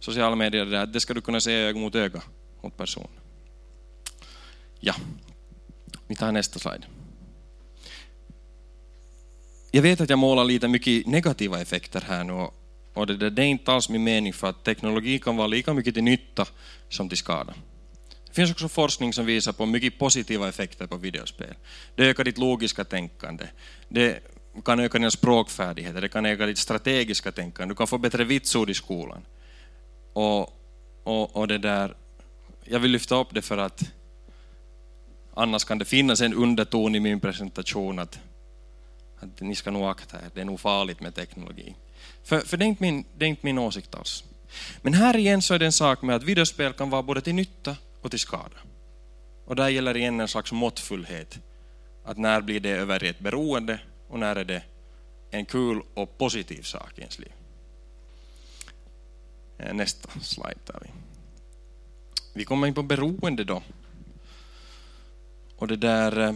sociala 0.00 0.36
medier 0.36 0.74
är 0.74 0.82
att 0.82 0.92
det 0.92 1.00
ska 1.00 1.14
du 1.14 1.20
kunna 1.20 1.40
säga 1.40 1.68
öga 1.68 1.80
mot 1.80 1.94
öga 1.94 2.22
mot 2.62 2.76
person. 2.76 3.08
Ja, 4.80 4.94
vi 6.06 6.16
tar 6.16 6.32
nästa 6.32 6.58
slide. 6.58 6.86
Jag 9.70 9.82
vet 9.82 10.00
att 10.00 10.10
jag 10.10 10.18
målar 10.18 10.44
lite 10.44 10.68
mycket 10.68 11.06
negativa 11.06 11.60
effekter 11.60 12.04
här 12.06 12.24
nu 12.24 12.48
och 12.94 13.06
det, 13.06 13.30
det, 13.30 13.42
är 13.42 13.46
inte 13.46 13.72
alls 13.72 13.88
min 13.88 14.04
mening 14.04 14.32
för 14.32 14.48
att 14.48 14.64
teknologi 14.64 15.18
kan 15.18 15.36
vara 15.36 15.46
lika 15.46 15.74
mycket 15.74 15.94
till 15.94 16.04
nytta 16.04 16.46
som 16.88 17.08
till 17.08 17.18
skada. 17.18 17.54
Det 18.38 18.42
finns 18.42 18.50
också 18.50 18.68
forskning 18.68 19.12
som 19.12 19.26
visar 19.26 19.52
på 19.52 19.66
mycket 19.66 19.98
positiva 19.98 20.48
effekter 20.48 20.86
på 20.86 20.96
videospel. 20.96 21.54
Det 21.94 22.04
ökar 22.04 22.24
ditt 22.24 22.38
logiska 22.38 22.84
tänkande, 22.84 23.44
det 23.88 24.20
kan 24.64 24.80
öka 24.80 24.98
dina 24.98 25.10
språkfärdigheter, 25.10 26.00
det 26.00 26.08
kan 26.08 26.26
öka 26.26 26.46
ditt 26.46 26.58
strategiska 26.58 27.32
tänkande, 27.32 27.72
du 27.72 27.76
kan 27.76 27.86
få 27.86 27.98
bättre 27.98 28.24
vitsord 28.24 28.70
i 28.70 28.74
skolan. 28.74 29.26
Och, 30.12 30.40
och, 31.04 31.36
och 31.36 31.48
det 31.48 31.58
där, 31.58 31.94
jag 32.64 32.78
vill 32.80 32.90
lyfta 32.90 33.16
upp 33.16 33.28
det 33.30 33.42
för 33.42 33.58
att 33.58 33.82
annars 35.34 35.64
kan 35.64 35.78
det 35.78 35.84
finnas 35.84 36.20
en 36.20 36.34
underton 36.34 36.94
i 36.94 37.00
min 37.00 37.20
presentation 37.20 37.98
att, 37.98 38.18
att 39.20 39.40
ni 39.40 39.54
ska 39.54 39.70
nog 39.70 39.84
akta 39.84 40.16
er, 40.16 40.30
det 40.34 40.40
är 40.40 40.44
nog 40.44 40.60
farligt 40.60 41.00
med 41.00 41.14
teknologi. 41.14 41.74
För, 42.24 42.40
för 42.40 42.56
det, 42.56 42.64
är 42.64 42.66
inte 42.66 42.82
min, 42.82 43.04
det 43.16 43.24
är 43.24 43.28
inte 43.28 43.46
min 43.46 43.58
åsikt 43.58 43.94
alls. 43.94 44.24
Men 44.82 44.94
här 44.94 45.16
igen 45.16 45.42
så 45.42 45.54
är 45.54 45.58
det 45.58 45.66
en 45.66 45.72
sak 45.72 46.02
med 46.02 46.16
att 46.16 46.22
videospel 46.22 46.72
kan 46.72 46.90
vara 46.90 47.02
både 47.02 47.20
till 47.20 47.34
nytta 47.34 47.76
och 48.02 48.10
till 48.10 48.20
skada. 48.20 48.56
Och 49.44 49.56
där 49.56 49.68
gäller 49.68 49.96
igen 49.96 50.20
en 50.20 50.28
slags 50.28 50.52
måttfullhet. 50.52 51.38
Att 52.04 52.18
när 52.18 52.40
blir 52.40 52.60
det 52.60 52.70
över 52.70 53.04
i 53.04 53.08
ett 53.08 53.18
beroende 53.18 53.80
och 54.08 54.18
när 54.18 54.36
är 54.36 54.44
det 54.44 54.62
en 55.30 55.44
kul 55.44 55.82
och 55.94 56.18
positiv 56.18 56.62
sak 56.62 56.98
i 56.98 57.00
ens 57.00 57.18
liv. 57.18 57.32
Eh, 59.58 59.74
nästa 59.74 60.20
slide 60.20 60.60
tar 60.64 60.80
vi. 60.82 60.90
Vi 62.34 62.44
kommer 62.44 62.66
in 62.66 62.74
på 62.74 62.82
beroende 62.82 63.44
då. 63.44 63.62
Och 65.56 65.68
det 65.68 65.76
där... 65.76 66.18
Eh, 66.18 66.34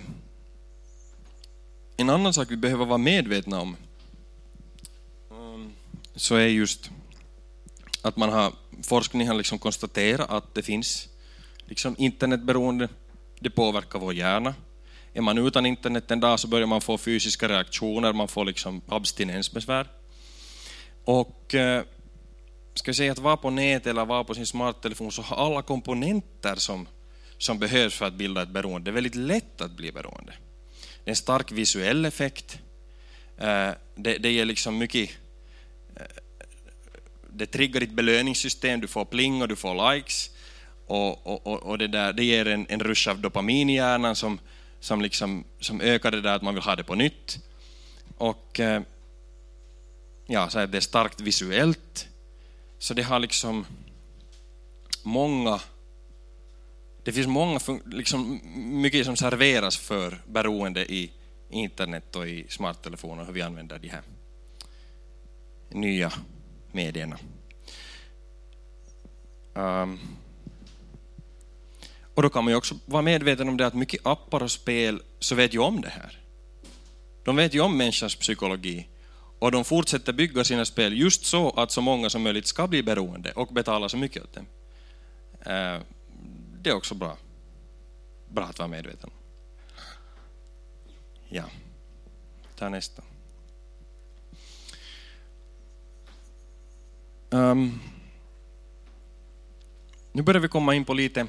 en 1.96 2.10
annan 2.10 2.34
sak 2.34 2.50
vi 2.50 2.56
behöver 2.56 2.84
vara 2.84 2.98
medvetna 2.98 3.60
om 3.60 3.76
ehm, 5.30 5.72
så 6.14 6.34
är 6.34 6.46
just 6.46 6.90
att 8.02 8.16
man 8.16 8.28
har, 8.28 8.52
forskning 8.82 9.28
har 9.28 9.34
liksom 9.34 9.58
konstaterat 9.58 10.30
att 10.30 10.54
det 10.54 10.62
finns 10.62 11.08
liksom 11.72 11.94
internetberoende, 11.98 12.88
det 13.40 13.50
påverkar 13.50 13.98
vår 13.98 14.14
hjärna. 14.14 14.54
Är 15.14 15.20
man 15.20 15.38
utan 15.38 15.66
internet 15.66 16.10
en 16.10 16.20
dag 16.20 16.40
så 16.40 16.48
börjar 16.48 16.66
man 16.66 16.80
få 16.80 16.98
fysiska 16.98 17.48
reaktioner, 17.48 18.12
man 18.12 18.28
får 18.28 18.44
liksom 18.44 18.82
abstinensbesvär. 18.88 19.86
Och 21.04 21.54
eh, 21.54 21.82
ska 22.74 22.90
vi 22.90 22.94
säga 22.94 23.12
att 23.12 23.18
vara 23.18 23.36
på 23.36 23.50
nätet 23.50 23.86
eller 23.86 24.04
vara 24.04 24.24
på 24.24 24.34
sin 24.34 24.46
smarttelefon 24.46 25.12
så 25.12 25.22
har 25.22 25.46
alla 25.46 25.62
komponenter 25.62 26.54
som, 26.56 26.88
som 27.38 27.58
behövs 27.58 27.94
för 27.94 28.06
att 28.06 28.14
bilda 28.14 28.42
ett 28.42 28.48
beroende. 28.48 28.90
Det 28.90 28.90
är 28.90 29.00
väldigt 29.00 29.14
lätt 29.14 29.60
att 29.60 29.72
bli 29.72 29.92
beroende. 29.92 30.32
Det 31.04 31.08
är 31.08 31.12
en 31.12 31.16
stark 31.16 31.52
visuell 31.52 32.04
effekt. 32.04 32.58
Eh, 33.38 33.70
det, 33.94 34.18
det 34.18 34.30
ger 34.30 34.44
liksom 34.44 34.78
mycket 34.78 35.10
eh, 35.96 36.22
det 37.28 37.46
triggar 37.46 37.80
ditt 37.80 37.92
belöningssystem, 37.92 38.80
du 38.80 38.88
får 38.88 39.04
pling 39.04 39.42
och 39.42 39.48
du 39.48 39.56
får 39.56 39.94
likes 39.94 40.31
och, 40.92 41.26
och, 41.26 41.46
och, 41.46 41.62
och 41.62 41.78
det, 41.78 41.88
där, 41.88 42.12
det 42.12 42.24
ger 42.24 42.48
en, 42.48 42.66
en 42.68 42.80
rush 42.80 43.08
av 43.10 43.20
dopamin 43.20 43.70
i 43.70 43.74
hjärnan 43.74 44.16
som, 44.16 44.38
som, 44.80 45.02
liksom, 45.02 45.44
som 45.60 45.80
ökar 45.80 46.10
det 46.10 46.20
där 46.20 46.36
att 46.36 46.42
man 46.42 46.54
vill 46.54 46.62
ha 46.62 46.76
det 46.76 46.84
på 46.84 46.94
nytt. 46.94 47.38
Och 48.18 48.60
eh, 48.60 48.82
ja, 50.26 50.50
så 50.50 50.66
det 50.66 50.78
är 50.78 50.80
starkt 50.80 51.20
visuellt. 51.20 52.08
Så 52.78 52.94
det 52.94 53.02
har 53.02 53.18
liksom 53.18 53.66
många 55.02 55.60
det 57.04 57.12
finns 57.12 57.26
många, 57.26 57.60
liksom, 57.84 58.40
mycket 58.54 59.06
som 59.06 59.16
serveras 59.16 59.76
för 59.76 60.18
beroende 60.26 60.92
i 60.92 61.12
internet 61.50 62.16
och 62.16 62.28
i 62.28 62.46
smarttelefoner, 62.48 63.24
hur 63.24 63.32
vi 63.32 63.42
använder 63.42 63.78
de 63.78 63.88
här 63.88 64.02
nya 65.70 66.12
medierna. 66.72 67.18
Um, 69.54 70.00
och 72.14 72.22
då 72.22 72.28
kan 72.30 72.44
man 72.44 72.52
ju 72.52 72.56
också 72.56 72.74
vara 72.86 73.02
medveten 73.02 73.48
om 73.48 73.56
det 73.56 73.66
att 73.66 73.74
mycket 73.74 74.06
appar 74.06 74.42
och 74.42 74.50
spel 74.50 75.02
så 75.18 75.34
vet 75.34 75.54
ju 75.54 75.58
om 75.58 75.80
det 75.80 75.88
här. 75.88 76.18
De 77.24 77.36
vet 77.36 77.54
ju 77.54 77.60
om 77.60 77.76
människans 77.76 78.14
psykologi 78.14 78.86
och 79.38 79.52
de 79.52 79.64
fortsätter 79.64 80.12
bygga 80.12 80.44
sina 80.44 80.64
spel 80.64 80.98
just 80.98 81.24
så 81.24 81.50
att 81.50 81.70
så 81.70 81.80
många 81.80 82.10
som 82.10 82.22
möjligt 82.22 82.46
ska 82.46 82.66
bli 82.66 82.82
beroende 82.82 83.32
och 83.32 83.48
betala 83.48 83.88
så 83.88 83.96
mycket 83.96 84.22
åt 84.22 84.32
dem. 84.32 84.46
Eh, 85.40 85.80
det 86.60 86.70
är 86.70 86.74
också 86.74 86.94
bra. 86.94 87.16
Bra 88.28 88.44
att 88.44 88.58
vara 88.58 88.68
medveten. 88.68 89.10
Ja, 91.28 91.44
ta 92.58 92.68
nästa. 92.68 93.02
Um, 97.30 97.80
nu 100.12 100.22
börjar 100.22 100.40
vi 100.40 100.48
komma 100.48 100.74
in 100.74 100.84
på 100.84 100.94
lite 100.94 101.26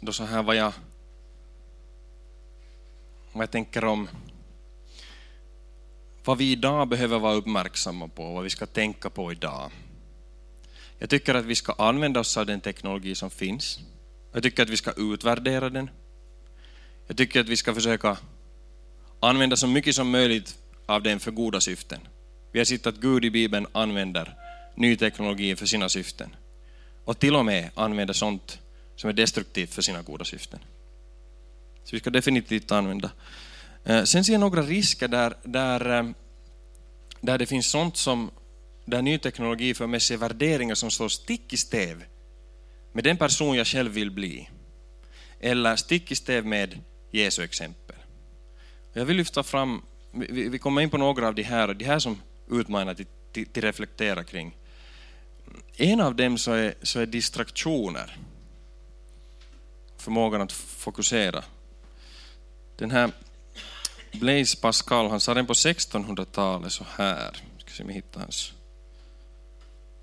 då 0.00 0.12
så 0.12 0.24
här 0.24 0.42
vad 0.42 0.56
jag, 0.56 0.72
vad 3.32 3.42
jag 3.42 3.50
tänker 3.50 3.84
om 3.84 4.08
vad 6.24 6.38
vi 6.38 6.52
idag 6.52 6.88
behöver 6.88 7.18
vara 7.18 7.34
uppmärksamma 7.34 8.08
på, 8.08 8.32
vad 8.32 8.44
vi 8.44 8.50
ska 8.50 8.66
tänka 8.66 9.10
på 9.10 9.32
idag. 9.32 9.70
Jag 10.98 11.10
tycker 11.10 11.34
att 11.34 11.44
vi 11.44 11.54
ska 11.54 11.72
använda 11.72 12.20
oss 12.20 12.36
av 12.36 12.46
den 12.46 12.60
teknologi 12.60 13.14
som 13.14 13.30
finns. 13.30 13.78
Jag 14.32 14.42
tycker 14.42 14.62
att 14.62 14.70
vi 14.70 14.76
ska 14.76 14.92
utvärdera 14.96 15.70
den. 15.70 15.90
Jag 17.06 17.16
tycker 17.16 17.40
att 17.40 17.48
vi 17.48 17.56
ska 17.56 17.74
försöka 17.74 18.16
använda 19.20 19.56
så 19.56 19.66
mycket 19.66 19.94
som 19.94 20.10
möjligt 20.10 20.58
av 20.86 21.02
den 21.02 21.20
för 21.20 21.30
goda 21.30 21.60
syften. 21.60 22.00
Vi 22.52 22.58
har 22.60 22.64
sett 22.64 22.86
att 22.86 22.96
Gud 22.96 23.24
i 23.24 23.30
Bibeln 23.30 23.66
använder 23.72 24.34
ny 24.74 24.96
teknologi 24.96 25.56
för 25.56 25.66
sina 25.66 25.88
syften. 25.88 26.36
Och 27.04 27.18
till 27.18 27.36
och 27.36 27.44
med 27.44 27.70
använder 27.74 28.14
sånt 28.14 28.58
som 29.00 29.10
är 29.10 29.14
destruktivt 29.14 29.74
för 29.74 29.82
sina 29.82 30.02
goda 30.02 30.24
syften. 30.24 30.60
Så 31.84 31.96
vi 31.96 32.00
ska 32.00 32.10
definitivt 32.10 32.72
använda. 32.72 33.10
Eh, 33.84 34.04
sen 34.04 34.24
ser 34.24 34.32
jag 34.32 34.40
några 34.40 34.62
risker 34.62 35.08
där, 35.08 35.34
där, 35.42 35.98
eh, 35.98 36.10
där 37.20 37.38
det 37.38 37.46
finns 37.46 37.66
sånt 37.66 37.96
som 37.96 38.30
där 38.84 39.02
ny 39.02 39.18
teknologi 39.18 39.74
för 39.74 39.86
med 39.86 40.02
sig 40.02 40.16
värderingar 40.16 40.74
som 40.74 40.90
står 40.90 41.08
stick 41.08 41.52
i 41.52 41.56
stäv 41.56 42.04
med 42.92 43.04
den 43.04 43.16
person 43.16 43.56
jag 43.56 43.66
själv 43.66 43.92
vill 43.92 44.10
bli. 44.10 44.50
Eller 45.40 45.76
stick 45.76 46.12
i 46.12 46.14
stäv 46.14 46.46
med 46.46 46.78
Jesu 47.10 47.42
exempel. 47.42 47.96
Jag 48.92 49.04
vill 49.04 49.16
lyfta 49.16 49.42
fram, 49.42 49.82
vi 50.30 50.58
kommer 50.58 50.80
in 50.80 50.90
på 50.90 50.98
några 50.98 51.28
av 51.28 51.34
de 51.34 51.42
här, 51.42 51.74
de 51.74 51.84
här 51.84 51.98
som 51.98 52.22
utmanar 52.50 52.94
till, 52.94 53.06
till, 53.32 53.46
till 53.46 53.62
reflektera 53.62 54.24
kring. 54.24 54.56
En 55.76 56.00
av 56.00 56.14
dem 56.14 56.38
så 56.38 56.52
är, 56.52 56.74
så 56.82 57.00
är 57.00 57.06
distraktioner. 57.06 58.16
Förmågan 60.00 60.40
att 60.40 60.52
fokusera. 60.52 61.44
Den 62.76 62.90
här 62.90 63.12
Blaise 64.12 64.60
Pascal, 64.60 65.10
han 65.10 65.20
sa 65.20 65.34
den 65.34 65.46
på 65.46 65.52
1600-talet 65.52 66.72
så 66.72 66.84
här. 66.96 67.36
Ska 67.58 67.70
se 67.70 67.82
om 67.82 67.88
jag 67.88 67.94
hittar 67.94 68.20
hans 68.20 68.52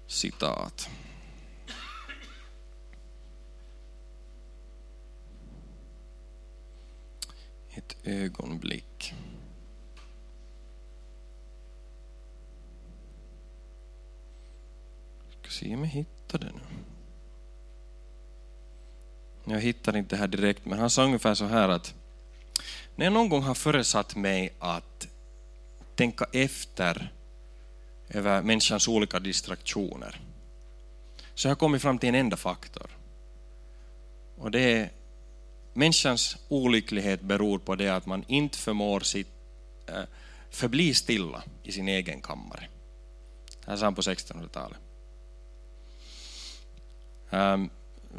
citat. 0.08 0.90
Ett 7.70 7.98
ögonblick. 8.04 9.14
Ska 15.42 15.50
se 15.50 15.76
om 15.76 15.84
jag 15.84 15.92
hittar 15.92 16.40
det 16.40 16.46
nu. 16.46 16.87
Jag 19.50 19.62
hittar 19.62 19.98
inte 19.98 20.16
här 20.16 20.28
direkt, 20.28 20.66
men 20.66 20.80
han 20.80 20.90
sa 20.90 21.04
ungefär 21.04 21.34
så 21.34 21.46
här 21.46 21.70
att 21.70 21.94
när 22.96 23.06
jag 23.06 23.14
någon 23.14 23.30
gång 23.30 23.44
har 23.44 23.56
föresatt 23.56 24.16
mig 24.16 24.54
att 24.60 25.08
tänka 25.96 26.26
efter 26.34 27.14
över 28.10 28.42
människans 28.42 28.88
olika 28.88 29.20
distraktioner. 29.20 30.20
Så 31.34 31.48
jag 31.48 31.52
har 31.52 31.56
kommit 31.56 31.82
fram 31.82 32.00
till 32.00 32.10
en 32.10 32.16
enda 32.16 32.38
faktor. 32.38 32.90
Och 34.38 34.52
det 34.52 34.60
är 34.60 34.90
människans 35.74 36.38
olycklighet 36.48 37.22
beror 37.22 37.60
på 37.60 37.76
det 37.76 37.90
att 37.90 38.06
man 38.06 38.24
inte 38.28 38.58
förmår 38.58 39.00
sitt, 39.00 39.28
äh, 39.88 39.96
eh, 39.96 40.04
förbli 40.50 40.94
stilla 40.94 41.44
i 41.64 41.72
sin 41.72 41.88
egen 41.88 42.22
kammare. 42.22 42.68
Det 43.66 43.72
här 43.72 43.78
sa 43.78 43.86
han 43.86 43.96
på 43.96 44.02
1600-talet. 44.02 44.78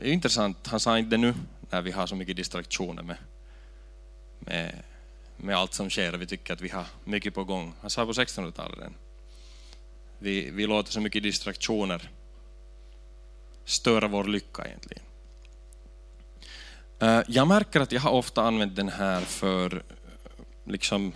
Det 0.01 0.09
är 0.09 0.12
intressant, 0.12 0.66
han 0.66 0.80
sa 0.80 0.99
inte 0.99 1.11
det 1.11 1.16
nu 1.16 1.34
när 1.70 1.82
vi 1.82 1.91
har 1.91 2.07
så 2.07 2.14
mycket 2.14 2.36
distraktioner 2.36 3.03
med, 3.03 3.16
med, 4.39 4.82
med 5.36 5.57
allt 5.57 5.74
som 5.74 5.91
sker 5.91 6.14
och 6.14 6.20
vi 6.20 6.26
tycker 6.26 6.53
att 6.53 6.61
vi 6.61 6.68
har 6.68 6.84
mycket 7.05 7.34
på 7.34 7.45
gång. 7.45 7.74
Han 7.80 7.91
sa 7.91 8.07
på 8.07 8.12
1600-talet 8.12 8.93
vi, 10.18 10.51
vi 10.51 10.66
låter 10.66 10.93
så 10.93 11.01
mycket 11.01 11.22
distraktioner 11.22 12.11
störa 13.64 14.09
vår 14.09 14.24
lycka 14.24 14.66
egentligen. 14.66 15.03
Eh, 16.99 17.20
jag 17.28 17.49
märker 17.49 17.80
att 17.80 17.93
jag 17.93 18.01
har 18.01 18.11
ofta 18.11 18.43
använt 18.43 18.76
den 18.76 18.89
här 18.89 19.20
för 19.20 19.82
liksom 20.64 21.12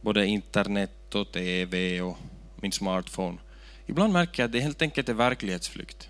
både 0.00 0.26
internet 0.26 1.14
och 1.14 1.32
TV 1.32 2.00
och 2.00 2.18
min 2.56 2.72
smartphone. 2.72 3.38
Ibland 3.86 4.12
märker 4.12 4.42
jag 4.42 4.48
att 4.48 4.52
det 4.52 4.60
helt 4.60 4.82
enkelt 4.82 5.08
är 5.08 5.14
verklighetsflykt. 5.14 6.08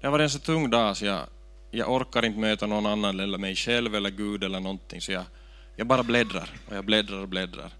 Det 0.00 0.06
har 0.06 0.12
varit 0.12 0.22
en 0.22 0.30
så 0.30 0.38
tung 0.38 0.70
dag 0.70 0.96
så 0.96 1.04
jag, 1.04 1.20
jag 1.70 1.92
orkar 1.92 2.24
inte 2.24 2.38
möta 2.38 2.66
någon 2.66 2.86
annan 2.86 3.20
eller 3.20 3.38
mig 3.38 3.56
själv 3.56 3.94
eller 3.94 4.10
Gud 4.10 4.44
eller 4.44 4.60
någonting 4.60 5.00
så 5.00 5.12
jag, 5.12 5.24
jag 5.76 5.86
bara 5.86 6.02
bläddrar 6.02 6.50
och 6.68 6.76
jag 6.76 6.84
bläddrar 6.84 7.18
och 7.18 7.28
bläddrar. 7.28 7.72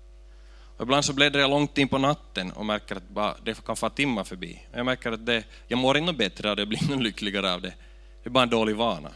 Och 0.76 0.82
ibland 0.82 1.04
så 1.04 1.12
bläddrar 1.12 1.40
jag 1.40 1.50
långt 1.50 1.78
in 1.78 1.88
på 1.88 1.98
natten 1.98 2.52
och 2.52 2.66
märker 2.66 2.96
att 2.96 3.08
bara, 3.08 3.34
det 3.44 3.64
kan 3.64 3.76
få 3.76 3.90
timmar 3.90 4.24
förbi. 4.24 4.62
Jag 4.72 4.86
märker 4.86 5.12
att 5.12 5.26
det, 5.26 5.44
jag 5.68 5.78
mår 5.78 5.96
inte 5.96 6.12
bättre 6.12 6.50
av 6.50 6.56
det, 6.56 6.62
jag 6.62 6.68
blir 6.68 6.82
inte 6.82 6.94
lyckligare 6.94 7.54
av 7.54 7.60
det. 7.60 7.74
Det 8.22 8.28
är 8.28 8.30
bara 8.30 8.42
en 8.42 8.50
dålig 8.50 8.76
vana. 8.76 9.10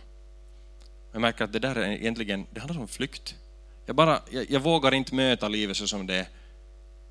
Jag 1.12 1.20
märker 1.20 1.44
att 1.44 1.52
det 1.52 1.58
där 1.58 1.76
är 1.76 1.90
egentligen, 1.90 2.46
det 2.50 2.60
handlar 2.60 2.80
om 2.80 2.88
flykt. 2.88 3.34
Jag, 3.86 3.96
bara, 3.96 4.20
jag, 4.30 4.50
jag 4.50 4.60
vågar 4.60 4.94
inte 4.94 5.14
möta 5.14 5.48
livet 5.48 5.76
så 5.76 5.86
som 5.86 6.06
det 6.06 6.14
är. 6.14 6.26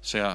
Så 0.02 0.18
jag, 0.18 0.34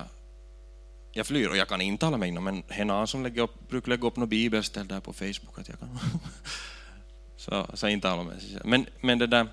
jag 1.18 1.26
flyr 1.26 1.48
och 1.48 1.56
jag 1.56 1.68
kan 1.68 1.80
intala 1.80 2.16
mig 2.16 2.28
inom 2.28 2.46
en 2.46 2.62
hena 2.68 3.06
som 3.06 3.22
lägger 3.22 3.42
upp, 3.42 3.68
brukar 3.68 3.88
lägga 3.88 4.06
upp 4.06 4.16
något 4.16 4.28
bibelställ 4.28 4.88
där 4.88 5.00
på 5.00 5.12
Facebook. 5.12 5.58
Att 5.58 5.68
jag 5.68 5.78
kan. 5.78 5.98
så, 7.36 7.66
så 7.74 7.88
intalar 7.88 8.24
mig. 8.24 8.36
Men, 8.64 8.86
men 9.00 9.18
det 9.18 9.26
där, 9.26 9.48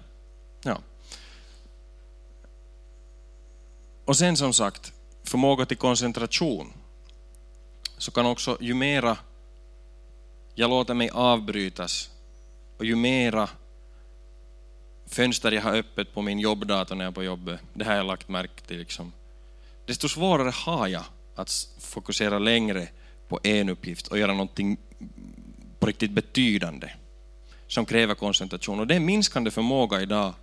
ja. 0.64 0.78
Och 4.06 4.18
sen 4.18 4.38
som 4.38 4.54
sagt, 4.54 4.94
förmåga 5.24 5.66
till 5.66 5.78
koncentration. 5.78 6.74
Så 7.98 8.12
kan 8.12 8.26
också, 8.26 8.58
ju 8.62 8.74
mera 8.74 9.18
jag 10.56 10.70
låter 10.70 10.94
mig 10.94 11.10
avbrytas 11.10 12.10
och 12.78 12.86
ju 12.86 12.96
mera 12.96 13.50
fönster 15.06 15.52
jag 15.52 15.62
har 15.62 15.76
öppet 15.76 16.14
på 16.14 16.22
min 16.22 16.40
jobbdator 16.40 16.96
när 16.96 17.06
jag 17.06 17.12
är 17.12 17.16
på 17.16 17.24
jobbet, 17.24 17.60
det 17.74 17.86
har 17.86 17.94
jag 17.94 18.06
lagt 18.06 18.28
märke 18.28 18.62
till, 18.62 18.78
liksom, 18.78 19.14
desto 19.86 20.10
svårare 20.10 20.50
har 20.50 20.88
jag 20.88 21.04
att 21.36 21.68
fokusera 21.80 22.40
längre 22.40 22.88
på 23.28 23.40
en 23.44 23.70
uppgift 23.70 24.08
och 24.08 24.18
göra 24.20 24.32
någonting 24.32 24.78
på 25.80 25.88
riktigt 25.88 26.12
betydande 26.12 26.90
som 27.68 27.86
kräver 27.86 28.16
koncentration. 28.16 28.80
Och 28.80 28.88
det 28.88 28.96
är 28.96 29.00
minskande 29.00 29.52
förmåga 29.52 30.02
idag 30.02 30.34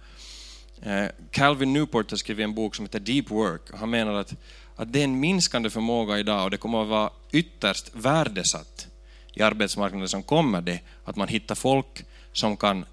eh, 0.82 1.06
Calvin 1.30 1.72
Newport 1.72 2.10
har 2.10 2.18
skrivit 2.18 2.44
en 2.44 2.54
bok 2.54 2.74
som 2.74 2.84
heter 2.84 3.00
Deep 3.00 3.30
Work. 3.30 3.62
Han 3.74 3.90
menar 3.90 4.14
att, 4.14 4.34
att 4.76 4.92
det 4.92 5.00
är 5.00 5.04
en 5.04 5.20
minskande 5.20 5.70
förmåga 5.70 6.18
idag 6.18 6.44
och 6.44 6.50
det 6.50 6.56
kommer 6.56 6.82
att 6.82 6.88
vara 6.88 7.10
ytterst 7.32 7.90
värdesatt 7.94 8.88
i 9.34 9.42
arbetsmarknaden 9.42 10.08
som 10.08 10.22
kommer 10.22 10.60
det, 10.60 10.80
att 11.04 11.16
man 11.16 11.28
hittar 11.28 11.54
folk 11.54 12.04
som 12.32 12.56
kan 12.56 12.84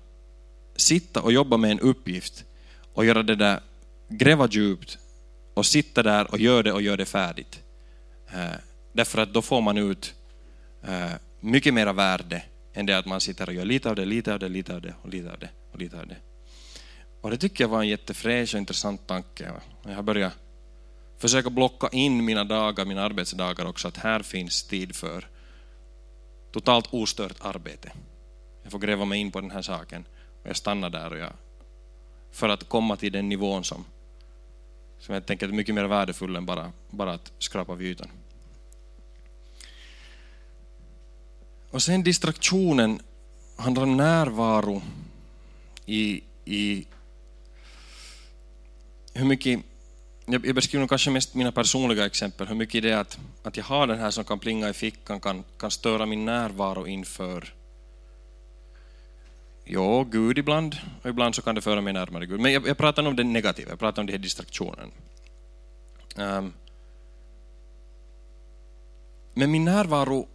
sitta 0.75 1.21
och 1.21 1.31
jobba 1.31 1.57
med 1.57 1.71
en 1.71 1.79
uppgift 1.79 2.43
och 2.93 3.05
göra 3.05 3.23
det 3.23 3.35
där, 3.35 3.59
gräva 4.09 4.47
djupt 4.51 4.97
och 5.53 5.65
sitta 5.65 6.03
där 6.03 6.31
och 6.31 6.39
göra 6.39 6.63
det 6.63 6.71
och 6.71 6.81
göra 6.81 6.97
det 6.97 7.05
färdigt. 7.05 7.59
Eh, 8.33 8.55
därför 8.93 9.21
att 9.21 9.33
då 9.33 9.41
får 9.41 9.61
man 9.61 9.77
ut 9.77 10.13
eh, 10.83 11.11
mycket 11.39 11.73
mera 11.73 11.93
värde 11.93 12.43
än 12.73 12.85
det 12.85 12.97
att 12.97 13.05
man 13.05 13.21
sitter 13.21 13.47
och 13.47 13.53
gör 13.53 13.65
lite 13.65 13.89
av 13.89 13.95
det, 13.95 14.05
lite 14.05 14.33
av 14.33 14.39
det, 14.39 14.49
lite 14.49 14.75
av 14.75 14.81
det 14.81 14.93
och 15.01 15.09
lite 15.09 15.31
av 15.31 15.39
det 15.39 15.49
och 15.71 15.79
lite 15.79 15.99
av 15.99 16.07
det. 16.07 16.17
Och 17.21 17.29
det 17.29 17.37
tycker 17.37 17.63
jag 17.63 17.69
var 17.69 17.81
en 17.81 17.87
jättefräsch 17.87 18.53
och 18.53 18.59
intressant 18.59 19.07
tanke. 19.07 19.51
Jag 19.83 19.95
har 19.95 20.03
börjat 20.03 20.33
försöka 21.19 21.49
blocka 21.49 21.87
in 21.91 22.25
mina 22.25 22.43
dagar, 22.43 22.85
mina 22.85 23.01
arbetsdagar 23.01 23.65
också, 23.65 23.87
att 23.87 23.97
här 23.97 24.21
finns 24.23 24.63
tid 24.63 24.95
för 24.95 25.27
totalt 26.51 26.87
ostört 26.93 27.37
arbete. 27.41 27.91
Jag 28.63 28.71
får 28.71 28.79
gräva 28.79 29.05
mig 29.05 29.19
in 29.19 29.31
på 29.31 29.41
den 29.41 29.51
här 29.51 29.61
saken 29.61 30.05
och 30.43 30.49
jag 30.49 30.55
stannar 30.55 30.89
där 30.89 31.11
och 31.11 31.17
jag, 31.17 31.33
för 32.31 32.49
att 32.49 32.69
komma 32.69 32.95
till 32.95 33.11
den 33.11 33.29
nivån 33.29 33.63
som, 33.63 33.85
som 34.99 35.13
jag 35.13 35.25
tänker 35.25 35.47
är 35.47 35.51
mycket 35.51 35.75
mer 35.75 35.83
värdefull 35.83 36.35
än 36.35 36.45
bara, 36.45 36.71
bara 36.89 37.13
att 37.13 37.31
skrapa 37.39 37.75
vid 37.75 37.87
ytan. 37.91 38.09
Och 41.71 41.81
sen 41.81 42.03
distraktionen 42.03 43.01
handlar 43.55 43.83
om 43.83 43.97
närvaro 43.97 44.81
i, 45.85 46.23
i 46.45 46.85
hur 49.13 49.25
mycket, 49.25 49.59
jag 50.25 50.55
beskriver 50.55 50.87
kanske 50.87 51.11
mest 51.11 51.33
mina 51.33 51.51
personliga 51.51 52.05
exempel, 52.05 52.47
hur 52.47 52.55
mycket 52.55 52.83
det 52.83 52.89
är 52.91 52.97
att, 52.97 53.19
att 53.43 53.57
jag 53.57 53.63
har 53.63 53.87
den 53.87 53.99
här 53.99 54.11
som 54.11 54.23
kan 54.23 54.39
plinga 54.39 54.69
i 54.69 54.73
fickan, 54.73 55.19
kan, 55.19 55.43
kan 55.57 55.71
störa 55.71 56.05
min 56.05 56.25
närvaro 56.25 56.87
inför 56.87 57.53
Ja, 59.71 60.03
Gud 60.03 60.37
ibland, 60.37 60.77
och 61.01 61.09
ibland 61.09 61.35
så 61.35 61.41
kan 61.41 61.55
det 61.55 61.61
föra 61.61 61.81
mig 61.81 61.93
närmare 61.93 62.25
Gud. 62.25 62.39
Men 62.39 62.53
jag, 62.53 62.67
jag 62.67 62.77
pratar 62.77 63.07
om 63.07 63.15
det 63.15 63.23
negativa, 63.23 63.69
jag 63.69 63.79
pratar 63.79 64.01
om 64.01 64.05
den 64.05 64.13
här 64.13 64.23
distraktionen. 64.23 64.91
Um, 66.15 66.53
men 69.33 69.51
min 69.51 69.65
närvaro 69.65 70.27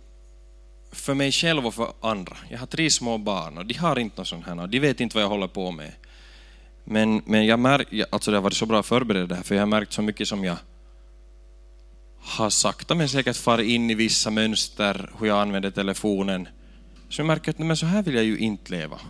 för 0.94 1.14
mig 1.14 1.32
själv 1.32 1.66
och 1.66 1.74
för 1.74 1.92
andra. 2.00 2.36
Jag 2.50 2.58
har 2.58 2.66
tre 2.66 2.90
små 2.90 3.18
barn 3.18 3.58
och 3.58 3.66
de 3.66 3.74
har 3.74 3.98
inte 3.98 4.20
något 4.20 4.28
sånt 4.28 4.46
här 4.46 4.60
och 4.60 4.68
de 4.68 4.80
vet 4.80 5.00
inte 5.00 5.16
vad 5.16 5.24
jag 5.24 5.28
håller 5.28 5.48
på 5.48 5.70
med. 5.70 5.92
Men, 6.84 7.22
men 7.26 7.46
jag 7.46 7.58
mär, 7.58 8.04
alltså 8.10 8.30
det 8.30 8.36
har 8.36 8.42
varit 8.42 8.54
så 8.54 8.66
bra 8.66 8.80
att 8.80 8.86
förbereda 8.86 9.26
det 9.26 9.34
här 9.34 9.42
för 9.42 9.54
jag 9.54 9.62
har 9.62 9.66
märkt 9.66 9.92
så 9.92 10.02
mycket 10.02 10.28
som 10.28 10.44
jag 10.44 10.56
har 12.18 12.50
sakta 12.50 12.94
men 12.94 13.08
säkert 13.08 13.36
farit 13.36 13.68
in 13.68 13.90
i 13.90 13.94
vissa 13.94 14.30
mönster, 14.30 15.10
hur 15.18 15.26
jag 15.26 15.40
använder 15.40 15.70
telefonen. 15.70 16.48
Så 17.08 17.20
jag 17.20 17.26
märker 17.26 17.50
att 17.50 17.58
men 17.58 17.76
så 17.76 17.86
här 17.86 18.02
vill 18.02 18.14
jag 18.14 18.24
ju 18.24 18.38
inte 18.38 18.72
leva. 18.72 19.00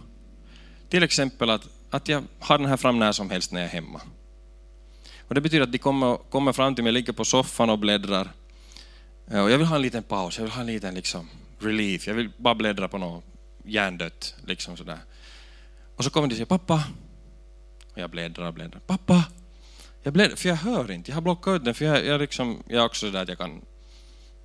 Till 0.88 1.02
exempel 1.02 1.50
att, 1.50 1.68
att 1.90 2.08
jag 2.08 2.22
har 2.38 2.58
den 2.58 2.66
här 2.66 2.76
fram 2.76 2.98
när 2.98 3.12
som 3.12 3.30
helst 3.30 3.52
när 3.52 3.60
jag 3.60 3.70
är 3.70 3.74
hemma. 3.74 4.00
Och 5.28 5.34
det 5.34 5.40
betyder 5.40 5.62
att 5.62 5.72
de 5.72 5.78
kommer, 5.78 6.16
kommer 6.16 6.52
fram 6.52 6.74
till 6.74 6.84
mig, 6.84 6.92
ligger 6.92 7.12
på 7.12 7.24
soffan 7.24 7.70
och 7.70 7.78
bläddrar. 7.78 8.28
Eh, 9.30 9.42
och 9.42 9.50
jag 9.50 9.58
vill 9.58 9.66
ha 9.66 9.76
en 9.76 9.82
liten 9.82 10.02
paus, 10.02 10.38
jag 10.38 10.44
vill 10.44 10.52
ha 10.52 10.60
en 10.60 10.66
liten 10.66 10.94
liksom, 10.94 11.28
relief. 11.64 12.06
Jag 12.06 12.14
vill 12.14 12.30
bara 12.36 12.54
bläddra 12.54 12.88
på 12.88 12.98
något 12.98 13.24
hjärndött. 13.64 14.34
Liksom 14.46 14.76
sådär. 14.76 14.98
Och 15.96 16.04
så 16.04 16.10
kommer 16.10 16.28
de 16.28 16.32
och 16.32 16.36
säger 16.36 16.46
pappa. 16.46 16.84
Och 17.92 17.98
jag 17.98 18.10
bläddrar 18.10 18.46
och 18.46 18.54
bläddrar. 18.54 18.80
Pappa! 18.80 19.24
Jag 20.02 20.12
bläddrar, 20.12 20.36
för 20.36 20.48
jag 20.48 20.56
hör 20.56 20.90
inte. 20.90 21.10
Jag 21.10 21.16
har 21.16 21.22
blockat 21.22 21.56
ut 21.56 21.64
den, 21.64 21.74
för 21.74 21.84
jag, 21.84 22.06
jag, 22.06 22.20
liksom, 22.20 22.62
jag 22.68 22.80
är 22.82 22.86
också 22.86 23.06
sådär 23.06 23.22
att 23.22 23.28
jag 23.28 23.38
kan 23.38 23.64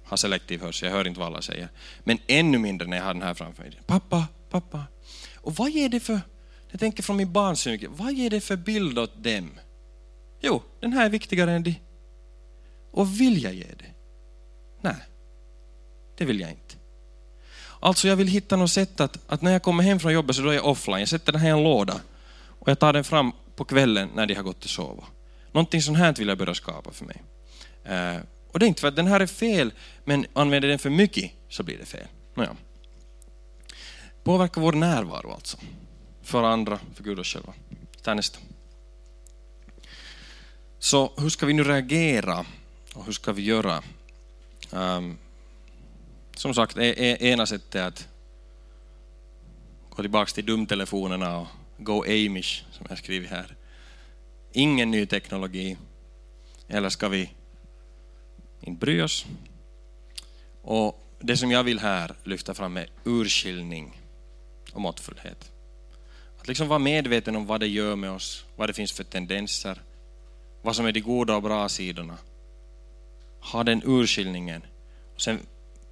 ha 0.05 0.17
selektiv 0.17 0.61
hörsel. 0.61 0.89
Jag 0.89 0.95
hör 0.95 1.07
inte 1.07 1.19
vad 1.19 1.27
alla 1.27 1.41
säger. 1.41 1.69
Men 2.03 2.17
ännu 2.27 2.57
mindre 2.57 2.87
när 2.87 2.97
jag 2.97 3.03
har 3.03 3.13
den 3.13 3.23
här 3.23 3.33
framför 3.33 3.63
mig. 3.63 3.79
Pappa, 3.85 4.27
pappa. 4.49 4.83
Och 5.35 5.55
vad 5.55 5.71
ger 5.71 5.89
det 5.89 5.99
för, 5.99 6.21
jag 6.71 6.79
tänker 6.79 7.03
från 7.03 7.17
min 7.17 7.33
barns 7.33 7.67
vad 7.89 8.13
ger 8.13 8.29
det 8.29 8.41
för 8.41 8.55
bild 8.55 8.99
åt 8.99 9.23
dem? 9.23 9.59
Jo, 10.41 10.63
den 10.79 10.93
här 10.93 11.05
är 11.05 11.09
viktigare 11.09 11.51
än 11.51 11.63
de. 11.63 11.75
Och 12.91 13.19
vill 13.19 13.43
jag 13.43 13.53
ge 13.53 13.65
det? 13.77 13.93
Nej, 14.81 15.03
det 16.17 16.25
vill 16.25 16.39
jag 16.39 16.49
inte. 16.49 16.75
Alltså 17.79 18.07
jag 18.07 18.15
vill 18.15 18.27
hitta 18.27 18.55
något 18.55 18.71
sätt 18.71 18.99
att, 18.99 19.19
att 19.27 19.41
när 19.41 19.51
jag 19.51 19.63
kommer 19.63 19.83
hem 19.83 19.99
från 19.99 20.13
jobbet 20.13 20.35
så 20.35 20.41
då 20.41 20.49
är 20.49 20.53
jag 20.53 20.65
offline. 20.65 20.99
Jag 20.99 21.09
sätter 21.09 21.31
den 21.31 21.41
här 21.41 21.49
i 21.49 21.51
en 21.51 21.63
låda 21.63 22.01
och 22.59 22.67
jag 22.67 22.79
tar 22.79 22.93
den 22.93 23.03
fram 23.03 23.31
på 23.55 23.65
kvällen 23.65 24.09
när 24.15 24.25
de 24.25 24.33
har 24.33 24.43
gått 24.43 24.63
och 24.63 24.69
sova. 24.69 25.03
Någonting 25.51 25.81
sånt 25.81 25.97
här 25.97 26.13
vill 26.13 26.27
jag 26.27 26.37
börja 26.37 26.53
skapa 26.53 26.91
för 26.91 27.05
mig. 27.05 27.23
Eh, 27.83 28.21
och 28.51 28.59
det 28.59 28.65
är 28.65 28.67
inte 28.67 28.81
för 28.81 28.87
att 28.87 28.95
den 28.95 29.07
här 29.07 29.19
är 29.19 29.27
fel, 29.27 29.73
men 30.05 30.25
använder 30.33 30.69
den 30.69 30.79
för 30.79 30.89
mycket 30.89 31.31
så 31.49 31.63
blir 31.63 31.77
det 31.77 31.85
fel. 31.85 32.07
Nåja. 32.33 32.55
Påverka 34.23 34.59
vår 34.59 34.73
närvaro 34.73 35.31
alltså. 35.33 35.57
För 36.23 36.43
andra, 36.43 36.79
för 36.95 37.03
Gud 37.03 37.19
och 37.19 37.27
själva. 37.27 37.53
Ta 38.03 38.13
nästa. 38.13 38.39
Så 40.79 41.11
hur 41.17 41.29
ska 41.29 41.45
vi 41.45 41.53
nu 41.53 41.63
reagera 41.63 42.45
och 42.93 43.05
hur 43.05 43.11
ska 43.11 43.31
vi 43.33 43.41
göra? 43.41 43.83
Um, 44.71 45.17
som 46.39 46.53
sagt, 46.53 46.77
e- 46.77 46.95
e- 46.97 47.17
ena 47.31 47.45
sättet 47.45 47.75
är 47.75 47.87
att 47.87 48.07
gå 49.89 50.03
tillbaka 50.03 50.31
till 50.31 50.45
dumtelefonerna 50.45 51.39
och 51.39 51.47
go 51.77 52.03
amish, 52.03 52.63
som 52.71 52.85
jag 52.89 52.97
skrivit 52.97 53.29
här. 53.29 53.55
Ingen 54.51 54.91
ny 54.91 55.05
teknologi. 55.05 55.77
Eller 56.67 56.89
ska 56.89 57.09
vi 57.09 57.29
inte 58.61 58.79
bry 58.79 59.01
oss? 59.01 59.25
Och 60.61 61.03
det 61.19 61.37
som 61.37 61.51
jag 61.51 61.63
vill 61.63 61.79
här 61.79 62.15
lyfta 62.23 62.53
fram 62.53 62.77
är 62.77 62.89
urskiljning 63.03 64.01
och 64.73 64.81
måttfullhet. 64.81 65.51
Att 66.39 66.47
liksom 66.47 66.67
vara 66.67 66.79
medveten 66.79 67.35
om 67.35 67.45
vad 67.45 67.59
det 67.59 67.67
gör 67.67 67.95
med 67.95 68.11
oss, 68.11 68.45
vad 68.55 68.69
det 68.69 68.73
finns 68.73 68.91
för 68.91 69.03
tendenser, 69.03 69.81
vad 70.61 70.75
som 70.75 70.85
är 70.85 70.91
de 70.91 71.01
goda 71.01 71.35
och 71.35 71.43
bra 71.43 71.69
sidorna. 71.69 72.17
Ha 73.41 73.63
den 73.63 73.81
urskiljningen. 73.85 74.61
Och 75.15 75.21
sen 75.21 75.39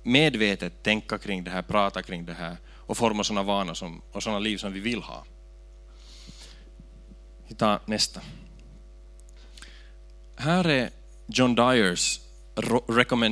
medvetet 0.07 0.83
tänka 0.83 1.17
kring 1.17 1.43
det 1.43 1.51
här, 1.51 1.61
prata 1.61 2.03
kring 2.03 2.25
det 2.25 2.33
här 2.33 2.57
och 2.75 2.97
forma 2.97 3.23
sådana 3.23 3.43
vanor 3.43 3.73
som, 3.73 4.01
och 4.11 4.23
sådana 4.23 4.39
liv 4.39 4.57
som 4.57 4.73
vi 4.73 4.79
vill 4.79 5.01
ha. 5.01 5.25
Vi 7.47 7.55
tar 7.55 7.79
nästa. 7.85 8.21
Här 10.35 10.67
är 10.67 10.89
John 11.27 11.55
Dyers 11.55 12.19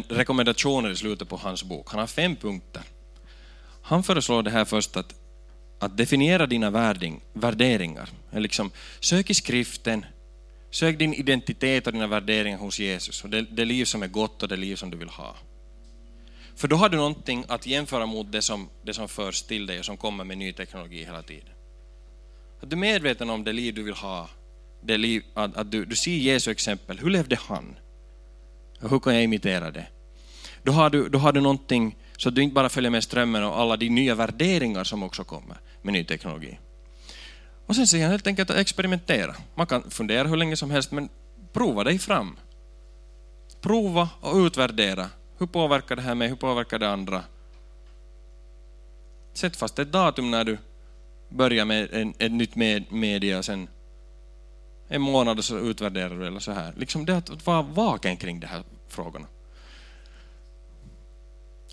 rekommendationer 0.09 0.89
i 0.89 0.95
slutet 0.95 1.29
på 1.29 1.37
hans 1.37 1.63
bok. 1.63 1.89
Han 1.89 1.99
har 1.99 2.07
fem 2.07 2.35
punkter. 2.35 2.83
Han 3.81 4.03
föreslår 4.03 4.43
det 4.43 4.51
här 4.51 4.65
först 4.65 4.97
att, 4.97 5.15
att 5.79 5.97
definiera 5.97 6.47
dina 6.47 6.69
värding, 6.69 7.21
värderingar. 7.33 8.09
Liksom, 8.31 8.71
sök 8.99 9.29
i 9.29 9.33
skriften, 9.33 10.05
sök 10.71 10.99
din 10.99 11.13
identitet 11.13 11.87
och 11.87 11.93
dina 11.93 12.07
värderingar 12.07 12.57
hos 12.57 12.79
Jesus 12.79 13.23
och 13.23 13.29
det, 13.29 13.41
det 13.41 13.65
liv 13.65 13.85
som 13.85 14.03
är 14.03 14.07
gott 14.07 14.43
och 14.43 14.49
det 14.49 14.55
liv 14.55 14.75
som 14.75 14.91
du 14.91 14.97
vill 14.97 15.09
ha. 15.09 15.35
För 16.55 16.67
då 16.67 16.75
har 16.75 16.89
du 16.89 16.97
någonting 16.97 17.45
att 17.47 17.67
jämföra 17.67 18.05
mot 18.05 18.31
det 18.31 18.41
som, 18.41 18.69
det 18.83 18.93
som 18.93 19.07
förs 19.07 19.41
till 19.41 19.65
dig 19.65 19.79
och 19.79 19.85
som 19.85 19.97
kommer 19.97 20.23
med 20.23 20.37
ny 20.37 20.53
teknologi 20.53 21.05
hela 21.05 21.21
tiden. 21.21 21.49
Att 22.61 22.69
du 22.69 22.75
är 22.75 22.79
medveten 22.79 23.29
om 23.29 23.43
det 23.43 23.53
liv 23.53 23.73
du 23.73 23.83
vill 23.83 23.93
ha, 23.93 24.29
det 24.81 24.97
liv, 24.97 25.23
att, 25.33 25.57
att 25.57 25.71
du, 25.71 25.85
du 25.85 25.95
ser 25.95 26.11
Jesu 26.11 26.51
exempel, 26.51 26.99
hur 26.99 27.09
levde 27.09 27.35
han? 27.35 27.75
Och 28.81 28.89
hur 28.89 28.99
kan 28.99 29.13
jag 29.13 29.23
imitera 29.23 29.71
det? 29.71 29.87
Då 30.63 30.71
har, 30.71 30.89
du, 30.89 31.09
då 31.09 31.19
har 31.19 31.31
du 31.31 31.41
någonting 31.41 31.95
så 32.17 32.29
att 32.29 32.35
du 32.35 32.41
inte 32.41 32.53
bara 32.53 32.69
följer 32.69 32.91
med 32.91 33.03
strömmen 33.03 33.43
och 33.43 33.59
alla 33.59 33.77
de 33.77 33.89
nya 33.89 34.15
värderingar 34.15 34.83
som 34.83 35.03
också 35.03 35.23
kommer 35.23 35.57
med 35.81 35.93
ny 35.93 36.03
teknologi. 36.03 36.59
Och 37.65 37.75
sen 37.75 37.87
säger 37.87 38.03
han 38.03 38.11
helt 38.11 38.27
enkelt 38.27 38.49
att 38.49 38.57
experimentera. 38.57 39.35
Man 39.55 39.67
kan 39.67 39.91
fundera 39.91 40.27
hur 40.27 40.37
länge 40.37 40.57
som 40.57 40.71
helst, 40.71 40.91
men 40.91 41.09
prova 41.53 41.83
dig 41.83 41.99
fram. 41.99 42.37
Prova 43.61 44.09
och 44.21 44.35
utvärdera 44.35 45.09
hur 45.37 45.45
påverkar 45.45 45.95
det 45.95 46.01
här 46.01 46.15
mig? 46.15 46.27
Hur 46.27 46.35
påverkar 46.35 46.79
det 46.79 46.89
andra? 46.89 47.23
Sätt 49.33 49.55
fast 49.55 49.79
ett 49.79 49.91
datum 49.91 50.31
när 50.31 50.43
du 50.43 50.57
börjar 51.29 51.65
med 51.65 51.93
en, 51.93 52.13
ett 52.19 52.31
nytt 52.31 52.55
med, 52.55 52.91
media 52.91 53.37
och 53.37 53.45
sen 53.45 53.67
en 54.87 55.01
månad 55.01 55.45
så 55.45 55.57
utvärderar 55.57 56.19
du 56.19 56.27
eller 56.27 56.39
så 56.39 56.51
här. 56.51 56.73
Liksom 56.77 57.05
det 57.05 57.17
att 57.17 57.45
vara 57.45 57.61
vaken 57.61 58.17
kring 58.17 58.39
de 58.39 58.47
här 58.47 58.63
frågorna. 58.87 59.27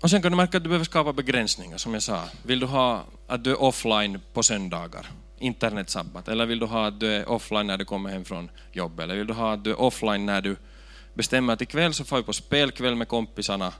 Och 0.01 0.09
sen 0.09 0.21
kan 0.21 0.31
du 0.31 0.35
märka 0.35 0.57
att 0.57 0.63
du 0.63 0.69
behöver 0.69 0.85
skapa 0.85 1.13
begränsningar, 1.13 1.77
som 1.77 1.93
jag 1.93 2.03
sa. 2.03 2.23
Vill 2.43 2.59
du 2.59 2.65
ha 2.65 3.03
att 3.27 3.43
du 3.43 3.51
är 3.51 3.61
offline 3.61 4.21
på 4.33 4.43
söndagar, 4.43 5.11
internetsabbat, 5.39 6.27
eller 6.27 6.45
vill 6.45 6.59
du 6.59 6.65
ha 6.65 6.87
att 6.87 6.99
du 6.99 7.13
är 7.13 7.29
offline 7.29 7.67
när 7.67 7.77
du 7.77 7.85
kommer 7.85 8.09
hem 8.09 8.25
från 8.25 8.49
jobbet, 8.71 9.03
eller 9.03 9.15
vill 9.15 9.27
du 9.27 9.33
ha 9.33 9.53
att 9.53 9.63
du 9.63 9.71
är 9.71 9.81
offline 9.81 10.25
när 10.25 10.41
du 10.41 10.55
bestämmer 11.13 11.53
att 11.53 11.61
ikväll 11.61 11.93
så 11.93 12.05
får 12.05 12.17
vi 12.17 12.23
på 12.23 12.33
spelkväll 12.33 12.95
med 12.95 13.07
kompisarna. 13.07 13.73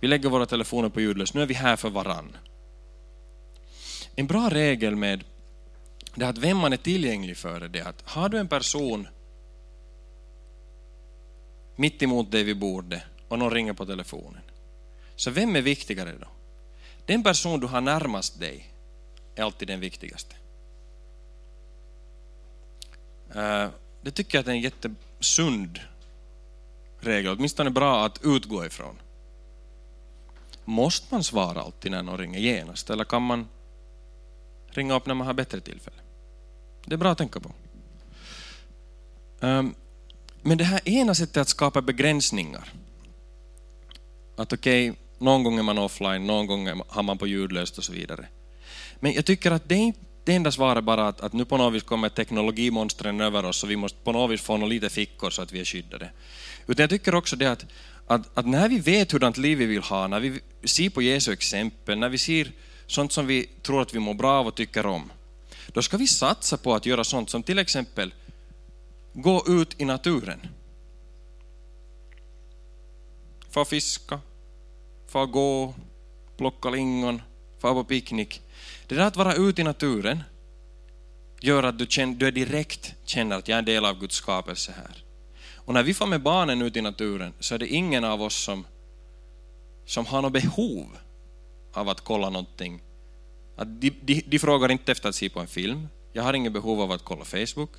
Vi 0.00 0.08
lägger 0.08 0.28
våra 0.28 0.46
telefoner 0.46 0.88
på 0.88 1.00
ljudlös, 1.00 1.34
nu 1.34 1.42
är 1.42 1.46
vi 1.46 1.54
här 1.54 1.76
för 1.76 1.90
varann. 1.90 2.36
En 4.14 4.26
bra 4.26 4.48
regel 4.48 4.96
med 4.96 5.24
det 6.14 6.28
att 6.28 6.38
vem 6.38 6.56
man 6.56 6.72
är 6.72 6.76
tillgänglig 6.76 7.36
för 7.36 7.60
det 7.60 7.78
är 7.78 7.88
att 7.88 8.02
har 8.04 8.28
du 8.28 8.38
en 8.38 8.48
person 8.48 9.08
mitt 11.76 12.02
emot 12.02 12.30
dig 12.30 12.42
vid 12.42 12.58
bordet 12.58 13.02
och 13.28 13.38
någon 13.38 13.50
ringer 13.50 13.72
på 13.72 13.86
telefonen. 13.86 14.42
Så 15.16 15.30
vem 15.30 15.56
är 15.56 15.62
viktigare 15.62 16.12
då? 16.20 16.26
Den 17.06 17.22
person 17.22 17.60
du 17.60 17.66
har 17.66 17.80
närmast 17.80 18.40
dig 18.40 18.72
är 19.34 19.42
alltid 19.42 19.68
den 19.68 19.80
viktigaste. 19.80 20.36
Eh, 23.34 23.68
det 24.02 24.10
tycker 24.10 24.38
jag 24.38 24.48
är 24.48 24.52
en 24.52 24.60
jättesund 24.60 25.80
regel, 27.06 27.36
åtminstone 27.36 27.70
bra 27.70 28.06
att 28.06 28.20
utgå 28.24 28.66
ifrån. 28.66 28.98
måste 30.64 31.06
man 31.14 31.24
svara 31.24 31.62
alltid 31.62 31.90
när 31.90 32.02
någon 32.02 32.18
ringer 32.18 32.38
genast, 32.38 32.90
eller 32.90 33.04
kan 33.04 33.22
man 33.22 33.48
ringa 34.66 34.94
upp 34.94 35.06
när 35.06 35.14
man 35.14 35.26
har 35.26 35.34
bättre 35.34 35.60
tillfälle? 35.60 35.96
Det 36.84 36.94
är 36.94 36.98
bra 36.98 37.10
att 37.10 37.18
tänka 37.18 37.40
på. 37.40 37.50
Ehm, 39.40 39.74
men 40.42 40.58
det 40.58 40.64
här 40.64 40.88
ena 40.88 41.14
sättet 41.14 41.36
att 41.36 41.48
skapa 41.48 41.82
begränsningar, 41.82 42.72
att 44.36 44.52
okej, 44.52 44.90
okay, 44.90 45.02
någon 45.18 45.44
gång 45.44 45.58
är 45.58 45.62
man 45.62 45.78
offline, 45.78 46.26
någon 46.26 46.46
gång 46.46 46.80
har 46.88 47.02
man 47.02 47.18
på 47.18 47.26
ljudlöst 47.26 47.78
och 47.78 47.84
så 47.84 47.92
vidare. 47.92 48.28
Men 49.00 49.12
jag 49.12 49.24
tycker 49.24 49.50
att 49.50 49.68
det 49.68 49.74
är 49.74 49.78
inte 49.78 50.00
det 50.26 50.34
enda 50.34 50.52
svaret 50.52 50.84
bara 50.84 51.08
att, 51.08 51.20
att 51.20 51.32
nu 51.32 51.44
på 51.44 51.56
något 51.56 51.74
vis 51.74 51.82
kommer 51.82 52.08
teknologimonstren 52.08 53.20
över 53.20 53.44
oss 53.44 53.62
och 53.62 53.70
vi 53.70 53.76
måste 53.76 53.98
på 54.04 54.12
något 54.12 54.30
vis 54.30 54.40
få 54.40 54.56
några 54.56 54.68
lite 54.68 54.90
fickor 54.90 55.30
så 55.30 55.42
att 55.42 55.52
vi 55.52 55.60
är 55.60 55.64
skyddade. 55.64 56.10
Utan 56.66 56.82
jag 56.82 56.90
tycker 56.90 57.14
också 57.14 57.36
det 57.36 57.46
att, 57.46 57.66
att, 58.06 58.38
att 58.38 58.46
när 58.46 58.68
vi 58.68 58.78
vet 58.78 59.12
hurdant 59.12 59.36
liv 59.36 59.58
vi 59.58 59.66
vill 59.66 59.82
ha, 59.82 60.06
när 60.06 60.20
vi 60.20 60.40
ser 60.64 60.90
på 60.90 61.02
Jesu 61.02 61.32
exempel, 61.32 61.98
när 61.98 62.08
vi 62.08 62.18
ser 62.18 62.52
sånt 62.86 63.12
som 63.12 63.26
vi 63.26 63.48
tror 63.62 63.82
att 63.82 63.94
vi 63.94 63.98
mår 63.98 64.14
bra 64.14 64.32
av 64.32 64.46
och 64.46 64.54
tycker 64.54 64.86
om, 64.86 65.12
då 65.68 65.82
ska 65.82 65.96
vi 65.96 66.06
satsa 66.06 66.56
på 66.56 66.74
att 66.74 66.86
göra 66.86 67.04
sånt 67.04 67.30
som 67.30 67.42
till 67.42 67.58
exempel 67.58 68.14
gå 69.12 69.44
ut 69.48 69.80
i 69.80 69.84
naturen. 69.84 70.46
Få 73.50 73.64
fiska, 73.64 74.20
få 75.08 75.26
gå, 75.26 75.74
plocka 76.36 76.70
lingon, 76.70 77.22
få 77.58 77.74
på 77.74 77.84
picknick. 77.84 78.42
Det 78.88 78.94
där 78.94 79.06
att 79.06 79.16
vara 79.16 79.34
ute 79.34 79.60
i 79.60 79.64
naturen 79.64 80.22
gör 81.40 81.62
att 81.62 81.78
du, 81.78 81.86
känner, 81.88 82.14
du 82.14 82.26
är 82.26 82.32
direkt 82.32 82.94
känner 83.04 83.36
att 83.36 83.48
jag 83.48 83.54
är 83.54 83.58
en 83.58 83.64
del 83.64 83.84
av 83.84 84.00
Guds 84.00 84.16
skapelse 84.16 84.72
här. 84.76 85.04
Och 85.54 85.74
när 85.74 85.82
vi 85.82 85.94
får 85.94 86.06
med 86.06 86.22
barnen 86.22 86.62
ut 86.62 86.76
i 86.76 86.80
naturen 86.80 87.32
så 87.40 87.54
är 87.54 87.58
det 87.58 87.68
ingen 87.68 88.04
av 88.04 88.22
oss 88.22 88.34
som, 88.34 88.66
som 89.86 90.06
har 90.06 90.22
något 90.22 90.32
behov 90.32 90.86
av 91.72 91.88
att 91.88 92.00
kolla 92.00 92.30
någonting. 92.30 92.82
Att 93.56 93.80
de, 93.80 93.90
de, 94.02 94.22
de 94.26 94.38
frågar 94.38 94.70
inte 94.70 94.92
efter 94.92 95.08
att 95.08 95.14
se 95.14 95.28
på 95.28 95.40
en 95.40 95.46
film. 95.46 95.88
Jag 96.12 96.22
har 96.22 96.34
inget 96.34 96.52
behov 96.52 96.80
av 96.80 96.92
att 96.92 97.04
kolla 97.04 97.24
Facebook. 97.24 97.70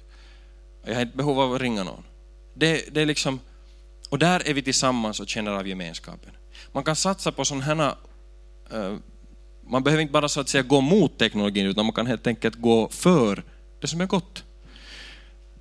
Jag 0.86 0.96
har 0.96 1.02
inte 1.02 1.18
behov 1.18 1.40
av 1.40 1.54
att 1.54 1.62
ringa 1.62 1.84
någon. 1.84 2.04
Det, 2.54 2.94
det 2.94 3.02
är 3.02 3.06
liksom, 3.06 3.40
och 4.10 4.20
där 4.20 4.48
är 4.50 4.54
vi 4.54 4.62
tillsammans 4.62 5.20
och 5.20 5.28
känner 5.28 5.52
av 5.52 5.68
gemenskapen. 5.68 6.32
Man 6.72 6.84
kan 6.84 6.96
satsa 6.96 7.32
på 7.32 7.46
sådana 7.46 7.64
här 7.64 7.96
uh, 8.74 8.98
man 9.70 9.84
behöver 9.84 10.02
inte 10.02 10.12
bara 10.12 10.30
så 10.30 10.40
att 10.40 10.50
säga 10.50 10.64
gå 10.64 10.82
mot 10.82 11.18
teknologin, 11.18 11.66
utan 11.66 11.86
man 11.86 11.94
kan 11.94 12.08
helt 12.08 12.28
enkelt 12.28 12.56
gå 12.56 12.90
för 12.90 13.44
det 13.82 13.88
som 13.88 14.02
är 14.02 14.06
gott. 14.06 14.44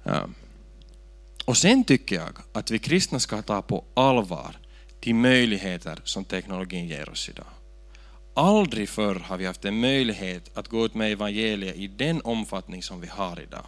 Ja. 0.03 0.29
Och 1.45 1.57
sen 1.57 1.85
tycker 1.85 2.17
jag 2.17 2.39
att 2.53 2.71
vi 2.71 2.79
kristna 2.79 3.21
ska 3.21 3.43
ta 3.43 3.63
på 3.63 3.85
allvar 3.95 4.59
de 5.01 5.15
möjligheter 5.15 5.99
som 6.05 6.25
teknologin 6.25 6.89
ger 6.89 7.09
oss 7.09 7.29
idag. 7.29 7.47
Aldrig 8.35 8.89
förr 8.89 9.15
har 9.15 9.37
vi 9.37 9.47
haft 9.47 9.65
en 9.65 9.81
möjlighet 9.81 10.59
att 10.59 10.69
gå 10.69 10.85
ut 10.85 10.95
med 10.95 11.13
evangeliet 11.13 11.77
i 11.77 11.87
den 11.87 12.21
omfattning 12.25 12.83
som 12.83 13.01
vi 13.01 13.07
har 13.07 13.41
idag. 13.41 13.67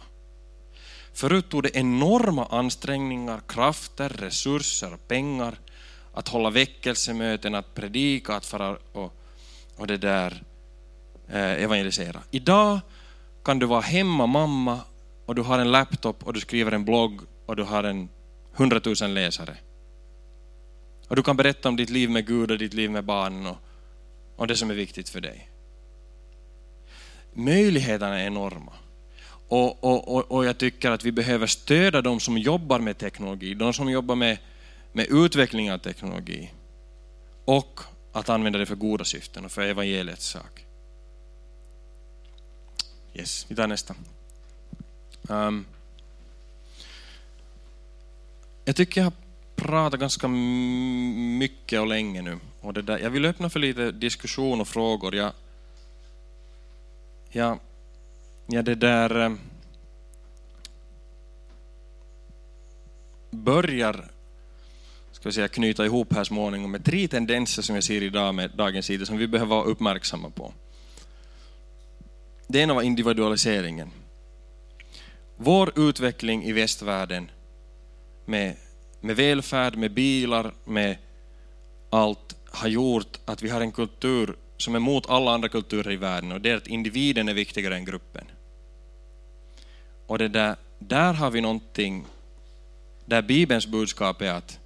Förut 1.13 1.49
tog 1.49 1.63
det 1.63 1.77
enorma 1.77 2.45
ansträngningar, 2.45 3.41
krafter, 3.47 4.09
resurser 4.09 4.93
och 4.93 5.07
pengar 5.07 5.59
att 6.13 6.27
hålla 6.27 6.49
väckelsemöten, 6.49 7.55
att 7.55 7.75
predika, 7.75 8.35
att 8.35 8.45
fara 8.45 8.77
och 8.93 9.18
och 9.79 9.87
det 9.87 9.97
där 9.97 10.43
eh, 11.27 11.63
evangelisera. 11.63 12.21
Idag 12.31 12.79
kan 13.43 13.59
du 13.59 13.65
vara 13.65 13.81
hemma 13.81 14.27
mamma 14.27 14.79
och 15.25 15.35
du 15.35 15.41
har 15.41 15.59
en 15.59 15.71
laptop 15.71 16.23
och 16.23 16.33
du 16.33 16.39
skriver 16.39 16.71
en 16.71 16.85
blogg 16.85 17.21
och 17.45 17.55
du 17.55 17.63
har 17.63 17.83
en 17.83 18.09
hundratusen 18.53 19.13
läsare. 19.13 19.57
Och 21.07 21.15
du 21.15 21.23
kan 21.23 21.37
berätta 21.37 21.69
om 21.69 21.75
ditt 21.75 21.89
liv 21.89 22.09
med 22.09 22.27
Gud 22.27 22.51
och 22.51 22.57
ditt 22.57 22.73
liv 22.73 22.91
med 22.91 23.05
barnen 23.05 23.45
och, 23.45 23.57
och 24.35 24.47
det 24.47 24.55
som 24.55 24.69
är 24.69 24.75
viktigt 24.75 25.09
för 25.09 25.21
dig. 25.21 25.49
Möjligheterna 27.33 28.19
är 28.19 28.27
enorma. 28.27 28.73
Och, 29.47 29.83
och, 29.83 30.15
och, 30.15 30.31
och 30.31 30.45
jag 30.45 30.57
tycker 30.57 30.91
att 30.91 31.05
vi 31.05 31.11
behöver 31.11 31.47
stödja 31.47 32.01
de 32.01 32.19
som 32.19 32.37
jobbar 32.37 32.79
med 32.79 32.97
teknologi, 32.97 33.53
de 33.53 33.73
som 33.73 33.89
jobbar 33.89 34.15
med, 34.15 34.37
med 34.91 35.07
utveckling 35.09 35.71
av 35.71 35.77
teknologi. 35.77 36.51
Och 37.45 37.81
att 38.11 38.29
använda 38.29 38.59
det 38.59 38.65
för 38.65 38.75
goda 38.75 39.05
syften 39.05 39.45
och 39.45 39.51
för 39.51 39.61
evangeliets 39.61 40.25
sak. 40.25 40.65
Yes, 43.13 43.45
vi 43.49 43.55
tar 43.55 43.67
nästa. 43.67 43.95
Um, 45.21 45.65
jag 48.65 48.75
tycker 48.75 49.01
jag 49.01 49.05
har 49.05 49.13
pratat 49.55 49.99
ganska 49.99 50.27
mycket 50.27 51.79
och 51.79 51.87
länge 51.87 52.21
nu. 52.21 52.39
Och 52.61 52.73
det 52.73 52.81
där, 52.81 52.97
jag 52.97 53.09
vill 53.09 53.25
öppna 53.25 53.49
för 53.49 53.59
lite 53.59 53.91
diskussion 53.91 54.61
och 54.61 54.67
frågor. 54.67 55.15
Jag, 55.15 55.31
jag, 57.29 57.59
jag 58.47 58.65
det 58.65 58.75
där 58.75 59.17
um, 59.17 59.39
börjar 63.31 64.11
ska 65.19 65.29
vi 65.29 65.33
säga, 65.33 65.47
knyta 65.47 65.85
ihop 65.85 66.13
här 66.13 66.23
småningom 66.23 66.71
med 66.71 66.85
tre 66.85 67.07
tendenser 67.07 67.61
som 67.61 67.75
jag 67.75 67.83
ser 67.83 68.03
idag 68.03 68.35
med 68.35 68.51
dagens 68.51 68.85
sida 68.85 69.05
som 69.05 69.17
vi 69.17 69.27
behöver 69.27 69.55
vara 69.55 69.63
uppmärksamma 69.63 70.29
på. 70.29 70.53
Det 72.47 72.59
ena 72.59 72.73
var 72.73 72.81
individualiseringen. 72.81 73.91
Vår 75.37 75.79
utveckling 75.79 76.43
i 76.43 76.51
västvärlden 76.51 77.31
med, 78.25 78.55
med 79.01 79.15
välfärd, 79.15 79.75
med 79.75 79.93
bilar, 79.93 80.53
med 80.65 80.97
allt 81.89 82.35
har 82.45 82.67
gjort 82.67 83.19
att 83.25 83.41
vi 83.41 83.49
har 83.49 83.61
en 83.61 83.71
kultur 83.71 84.35
som 84.57 84.75
är 84.75 84.79
mot 84.79 85.09
alla 85.09 85.31
andra 85.31 85.49
kulturer 85.49 85.91
i 85.91 85.95
världen 85.95 86.31
och 86.31 86.41
det 86.41 86.49
är 86.49 86.57
att 86.57 86.67
individen 86.67 87.29
är 87.29 87.33
viktigare 87.33 87.75
än 87.75 87.85
gruppen. 87.85 88.25
Och 90.07 90.17
det 90.17 90.27
där, 90.27 90.55
där 90.79 91.13
har 91.13 91.31
vi 91.31 91.41
någonting 91.41 92.05
där 93.05 93.21
Bibelns 93.21 93.67
budskap 93.67 94.21
är 94.21 94.31
att 94.31 94.58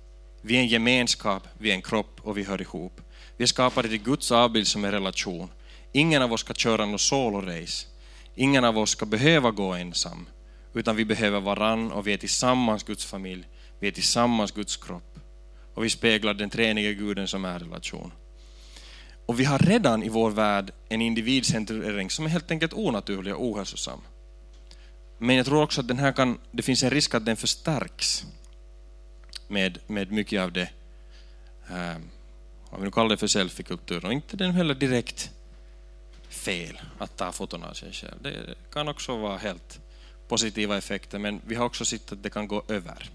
vi 0.46 0.56
är 0.56 0.60
en 0.60 0.68
gemenskap, 0.68 1.48
vi 1.58 1.70
är 1.70 1.74
en 1.74 1.82
kropp 1.82 2.20
och 2.22 2.38
vi 2.38 2.44
hör 2.44 2.62
ihop. 2.62 3.02
Vi 3.38 3.44
är 3.44 3.48
skapade 3.48 3.89
till 3.89 4.04
Guds 4.04 4.32
avbild 4.32 4.68
som 4.68 4.86
en 4.86 4.91
relation. 4.91 5.50
Ingen 5.91 6.22
av 6.22 6.34
oss 6.34 6.41
ska 6.41 6.54
köra 6.54 6.86
något 6.86 7.02
solo-race. 7.02 7.88
Ingen 8.36 8.64
av 8.64 8.78
oss 8.78 8.89
ska 8.89 9.06
behöva 9.06 9.52
gå 9.52 9.74
ensam, 9.74 10.28
utan 10.74 10.96
vi 10.96 11.06
behöver 11.06 11.39
varann 11.39 11.91
och 11.91 12.08
vi 12.08 12.14
är 12.14 12.18
tillsammans 12.18 12.84
Guds 12.84 13.06
familj, 13.06 13.48
vi 13.80 13.88
är 13.88 13.91
tillsammans 13.91 14.52
Guds 14.52 14.78
kropp. 14.78 15.20
Och 15.74 15.84
vi 15.84 15.89
speglar 15.89 16.34
den 16.34 16.50
treenige 16.50 16.94
guden 16.94 17.28
som 17.28 17.46
är 17.46 17.60
relation. 17.60 18.12
Och 19.26 19.39
vi 19.39 19.44
har 19.44 19.60
redan 19.60 20.04
i 20.04 20.10
vår 20.10 20.30
värld 20.30 20.72
en 20.89 21.02
individcentrering 21.02 22.10
som 22.10 22.26
är 22.26 22.30
helt 22.30 22.52
enkelt 22.52 22.74
onaturlig 22.74 23.36
och 23.36 23.46
ohälsosam. 23.46 24.02
Men 25.18 25.36
jag 25.36 25.46
tror 25.46 25.64
också 25.64 25.82
att 25.82 25.88
den 25.88 26.00
här 26.00 26.12
kan, 26.12 26.38
det 26.52 26.62
finns 26.62 26.84
en 26.84 26.89
risk 26.89 27.16
att 27.16 27.26
den 27.26 27.38
förstärks 27.38 28.26
med, 29.54 29.80
med 29.88 30.12
mycket 30.12 30.41
av 30.41 30.51
det, 30.51 30.70
eh, 31.70 31.95
om 32.70 32.80
vi 32.80 32.86
nu 32.86 32.91
kallar 32.91 33.10
det 33.10 33.18
för 33.18 33.28
selfiekultur, 33.28 34.06
och 34.06 34.14
inte 34.14 34.38
den 34.38 34.51
heller 34.51 34.76
direkt 34.76 35.32
fel 36.30 36.82
att 36.97 37.18
ta 37.18 37.32
foton 37.32 37.64
av 37.64 37.74
sig 37.74 37.91
själv. 37.91 38.22
Det 38.22 38.56
kan 38.74 38.88
också 38.88 39.18
vara 39.18 39.38
helt 39.38 39.80
positiva 40.28 40.78
effekter, 40.78 41.20
men 41.20 41.41
vi 41.45 41.56
har 41.56 41.66
också 41.66 41.86
sett 41.86 42.12
att 42.12 42.24
det 42.24 42.30
kan 42.30 42.47
gå 42.47 42.64
över. 42.68 43.10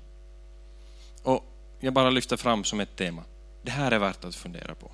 Och 1.23 1.45
jag 1.81 1.93
bara 1.93 2.11
lyfter 2.11 2.37
fram 2.37 2.65
som 2.65 2.81
ett 2.81 2.97
tema. 2.97 3.23
Det 3.63 3.71
här 3.71 3.93
är 3.93 3.99
värt 3.99 4.25
att 4.25 4.35
fundera 4.35 4.75
på. 4.75 4.91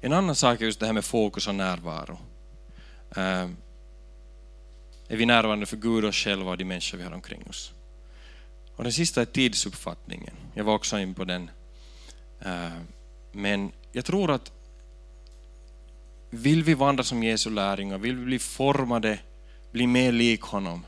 En 0.00 0.12
annan 0.12 0.34
sak 0.34 0.60
är 0.60 0.64
just 0.64 0.80
det 0.80 0.86
här 0.86 0.92
med 0.92 1.04
fokus 1.04 1.48
och 1.48 1.54
närvaro. 1.54 2.18
Eh, 3.16 3.48
är 5.08 5.16
vi 5.16 5.26
närvarande 5.26 5.66
för 5.66 5.76
Gud 5.76 6.04
och 6.04 6.14
själva 6.14 6.50
och 6.50 6.58
de 6.58 6.64
människor 6.64 6.98
vi 6.98 7.04
har 7.04 7.12
omkring 7.12 7.46
oss? 7.48 7.71
Och 8.76 8.84
den 8.84 8.92
sista 8.92 9.20
är 9.20 9.24
tidsuppfattningen. 9.24 10.34
Jag 10.54 10.64
var 10.64 10.74
också 10.74 10.98
in 10.98 11.14
på 11.14 11.24
den. 11.24 11.50
Eh, 12.40 12.72
men 13.32 13.72
jag 13.92 14.04
tror 14.04 14.30
att 14.30 14.52
vill 16.30 16.62
vi 16.62 16.74
vandra 16.74 17.04
som 17.04 17.22
Jesu 17.22 17.50
lärjungar, 17.50 17.98
vill 17.98 18.16
vi 18.16 18.24
bli 18.24 18.38
formade, 18.38 19.18
bli 19.72 19.86
mer 19.86 20.12
lik 20.12 20.40
honom, 20.40 20.86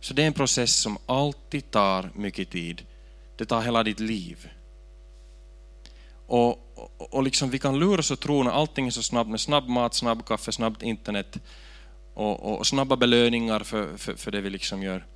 så 0.00 0.14
det 0.14 0.22
är 0.22 0.26
en 0.26 0.32
process 0.32 0.76
som 0.76 0.98
alltid 1.06 1.70
tar 1.70 2.10
mycket 2.14 2.50
tid. 2.50 2.86
Det 3.36 3.44
tar 3.44 3.60
hela 3.60 3.82
ditt 3.82 4.00
liv. 4.00 4.48
Och, 6.26 6.50
och, 6.74 7.14
och 7.14 7.22
liksom 7.22 7.50
vi 7.50 7.58
kan 7.58 7.78
luras 7.78 8.10
och 8.10 8.20
tro 8.20 8.42
när 8.42 8.50
allting 8.50 8.86
är 8.86 8.90
så 8.90 9.02
snabbt 9.02 9.30
med 9.30 9.40
snabb 9.40 9.68
mat, 9.68 9.94
snabb 9.94 10.26
kaffe, 10.26 10.52
snabbt 10.52 10.82
internet 10.82 11.38
och, 12.14 12.58
och 12.58 12.66
snabba 12.66 12.96
belöningar 12.96 13.60
för, 13.60 13.96
för, 13.96 14.14
för 14.14 14.30
det 14.30 14.40
vi 14.40 14.50
liksom 14.50 14.82
gör 14.82 15.06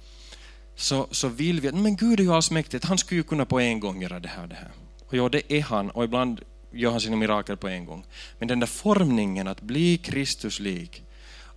så, 0.77 1.09
så 1.11 1.29
vill 1.29 1.61
vi 1.61 1.69
att 1.69 1.75
men 1.75 1.97
Gud 1.97 2.21
är 2.21 2.25
ju 2.25 2.33
allsmäktig, 2.33 2.81
han 2.85 2.99
skulle 2.99 3.19
ju 3.19 3.23
kunna 3.23 3.45
på 3.45 3.61
en 3.61 3.81
gång 3.81 4.03
göra 4.03 4.21
det 4.21 4.29
här 4.29 4.47
det 4.47 4.55
här. 4.55 4.71
Och 5.07 5.15
ja, 5.15 5.29
det 5.29 5.53
är 5.53 5.63
han, 5.63 5.91
och 5.91 6.05
ibland 6.05 6.41
gör 6.73 6.91
han 6.91 7.01
sina 7.01 7.17
mirakel 7.17 7.57
på 7.57 7.69
en 7.69 7.85
gång. 7.85 8.05
Men 8.39 8.49
den 8.49 8.61
där 8.61 8.67
formningen 8.67 9.49
att 9.49 9.61
bli 9.61 9.99
Kristuslik, 9.99 11.03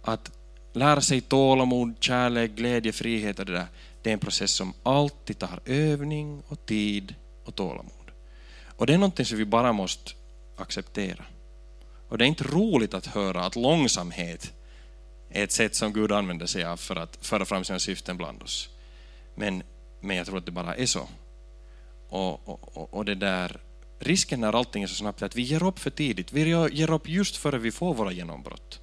att 0.01 0.32
lära 0.74 1.01
sig 1.01 1.22
tålamod, 1.22 1.95
kärlek, 1.99 2.51
glädje, 2.51 2.91
frihet 2.91 3.39
och 3.39 3.45
det 3.45 3.53
där, 3.53 3.68
det 4.01 4.09
är 4.09 4.13
en 4.13 4.20
process 4.20 4.51
som 4.51 4.74
alltid 4.84 5.39
tar 5.39 5.59
övning 5.66 6.43
och 6.47 6.66
tid 6.66 7.16
och 7.45 7.55
tålamod. 7.55 8.11
Och 8.78 8.88
det 8.88 8.93
är 8.93 8.97
någonting 8.97 9.26
som 9.26 9.38
vi 9.38 9.45
bara 9.45 9.74
måste 9.74 10.11
acceptera. 10.57 11.26
Och 12.09 12.18
det 12.18 12.26
är 12.26 12.28
inte 12.28 12.43
roligt 12.43 12.93
att 12.93 13.05
höra 13.05 13.45
att 13.45 13.55
långsamhet 13.55 14.53
är 15.30 15.43
ett 15.43 15.51
sätt 15.51 15.76
som 15.76 15.93
Gud 15.93 16.11
använder 16.11 16.45
sig 16.45 16.66
av 16.66 16.78
för 16.78 16.95
att 16.95 17.18
föra 17.22 17.45
fram 17.45 17.63
sina 17.63 17.80
syften 17.80 18.18
bland 18.18 18.43
oss. 18.43 18.70
Men, 19.36 19.64
men 20.00 20.18
jag 20.18 20.26
tror 20.26 20.38
att 20.38 20.46
det 20.46 20.52
bara 20.52 20.76
är 20.76 20.86
så. 20.86 21.08
Och, 22.10 22.50
och, 22.50 22.94
och 22.94 23.06
det 23.06 23.16
där, 23.16 23.60
risken 24.00 24.42
när 24.42 24.54
allting 24.54 24.84
är 24.84 24.88
så 24.88 24.96
snabbt 24.96 25.22
är 25.22 25.26
att 25.26 25.36
vi 25.36 25.42
ger 25.42 25.64
upp 25.64 25.80
för 25.80 25.90
tidigt. 25.90 26.34
Vi 26.34 26.50
ger 26.72 26.92
upp 26.92 27.10
just 27.10 27.38
före 27.38 27.58
vi 27.58 27.72
får 27.72 27.94
våra 27.94 28.12
genombrott. 28.12 28.80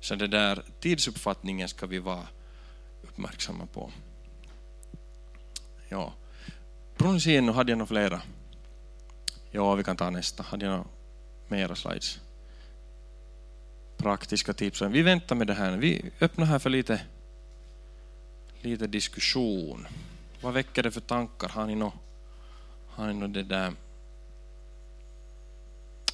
Så 0.00 0.14
det 0.14 0.26
där 0.26 0.62
tidsuppfattningen 0.80 1.68
ska 1.68 1.86
vi 1.86 1.98
vara 1.98 2.26
uppmärksamma 3.02 3.66
på. 3.66 3.90
Ja. 5.88 6.12
Pronuncien, 6.96 7.46
nu 7.46 7.52
hade 7.52 7.72
jag 7.72 7.78
nog 7.78 7.88
flera. 7.88 8.22
Ja, 9.50 9.74
vi 9.74 9.84
kan 9.84 9.96
ta 9.96 10.10
nästa. 10.10 10.42
Hade 10.42 10.64
jag 10.64 10.72
några 10.72 10.84
mera 11.48 11.74
slides? 11.74 12.20
Praktiska 13.96 14.52
tips. 14.52 14.82
Vi 14.82 15.02
väntar 15.02 15.36
med 15.36 15.46
det 15.46 15.54
här. 15.54 15.76
Vi 15.76 16.10
öppnar 16.20 16.46
här 16.46 16.58
för 16.58 16.70
lite, 16.70 17.00
lite 18.64 18.86
diskussion. 18.86 19.86
Vad 20.40 20.54
väcker 20.54 20.82
det 20.82 20.90
för 20.90 21.00
tankar? 21.00 21.48
Har 21.48 21.66
ni 21.66 21.74
något, 21.74 21.94
har 22.88 23.06
ni 23.06 23.14
något 23.14 23.34
det 23.34 23.42
där? 23.42 23.72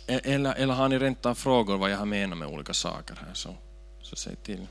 E- 0.07 0.21
eller, 0.25 0.55
eller 0.55 0.75
har 0.75 0.89
ni 0.89 0.99
rent 0.99 1.27
av 1.27 1.35
frågor 1.35 1.79
vad 1.79 1.91
jag 1.91 1.99
har 1.99 2.07
menat 2.07 2.39
med 2.39 2.49
olika 2.49 2.75
saker 2.75 3.15
här, 3.27 3.35
så, 3.35 3.57
så 4.03 4.17
säg 4.17 4.37
till. 4.37 4.67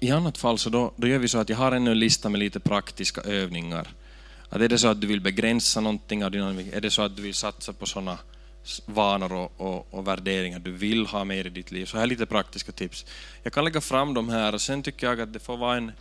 I 0.00 0.10
annat 0.10 0.38
fall 0.38 0.58
så 0.58 0.70
då, 0.70 0.92
då 0.96 1.06
gör 1.06 1.18
vi 1.18 1.28
så 1.28 1.38
att 1.38 1.48
jag 1.48 1.56
har 1.56 1.72
ännu 1.72 1.90
en 1.90 1.98
lista 1.98 2.28
med 2.28 2.38
lite 2.38 2.60
praktiska 2.60 3.20
övningar. 3.20 3.88
Att 4.48 4.60
är 4.60 4.68
det 4.68 4.78
så 4.78 4.88
att 4.88 5.00
du 5.00 5.06
vill 5.06 5.20
begränsa 5.20 5.80
någonting 5.80 6.24
av 6.24 6.30
dynamik? 6.30 6.72
är 6.72 6.80
det 6.80 6.90
så 6.90 7.02
att 7.02 7.16
du 7.16 7.22
vill 7.22 7.34
satsa 7.34 7.72
på 7.72 7.86
sådana 7.86 8.18
vanor 8.86 9.32
och, 9.32 9.52
och, 9.56 9.94
och, 9.94 10.08
värderingar 10.08 10.58
du 10.58 10.72
vill 10.72 11.06
ha 11.06 11.24
med 11.24 11.46
i 11.46 11.50
ditt 11.50 11.70
liv, 11.70 11.86
så 11.86 11.96
här 11.96 12.04
är 12.04 12.08
lite 12.08 12.26
praktiska 12.26 12.72
tips. 12.72 13.06
Jag 13.42 13.52
kan 13.52 13.64
lägga 13.64 13.80
fram 13.80 14.14
de 14.14 14.28
här 14.28 14.54
och 14.54 14.60
sen 14.60 14.82
tycker 14.82 15.06
jag 15.06 15.20
att 15.20 15.32
det 15.32 15.38
får 15.38 15.56
vara 15.56 15.76
en 15.76 15.92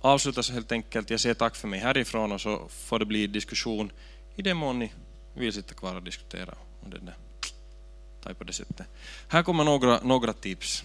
avsluta 0.00 0.42
så 0.42 0.52
helt 0.52 0.72
enkelt. 0.72 1.10
Jag 1.10 1.20
säger 1.20 1.34
tack 1.34 1.56
för 1.56 1.68
mig 1.68 1.80
härifrån 1.80 2.32
och 2.32 2.40
så 2.40 2.68
får 2.68 2.98
det 2.98 3.04
bli 3.04 3.26
diskussion 3.26 3.92
i 4.36 4.42
den 4.42 4.56
mån 4.56 4.78
ni 4.78 4.92
vill 5.34 5.52
sitta 5.52 5.74
kvar 5.74 5.94
och 5.94 6.02
diskutera. 6.02 6.54
Och 6.82 6.90
det 6.90 6.98
där. 6.98 8.34
på 8.34 8.44
det 8.44 8.52
sättet. 8.52 8.86
Här 9.28 9.42
kommer 9.42 9.64
några, 9.64 10.00
några 10.02 10.32
tips. 10.32 10.84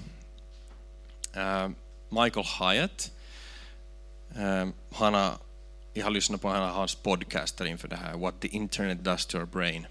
Uh, 1.38 1.70
Michael 2.10 2.46
Hyatt. 2.60 3.12
Eh, 4.36 4.68
han 4.92 5.14
har, 5.14 5.34
jag 5.94 6.04
har 6.04 6.12
lyssnat 6.12 6.42
på 6.42 6.50
hans 6.50 6.96
podcaster 6.96 7.66
inför 7.66 7.88
det 7.88 7.96
här, 7.96 8.18
What 8.18 8.40
the 8.40 8.48
Internet 8.48 9.04
Does 9.04 9.26
to 9.26 9.38
your 9.38 9.46
Brain. 9.46 9.88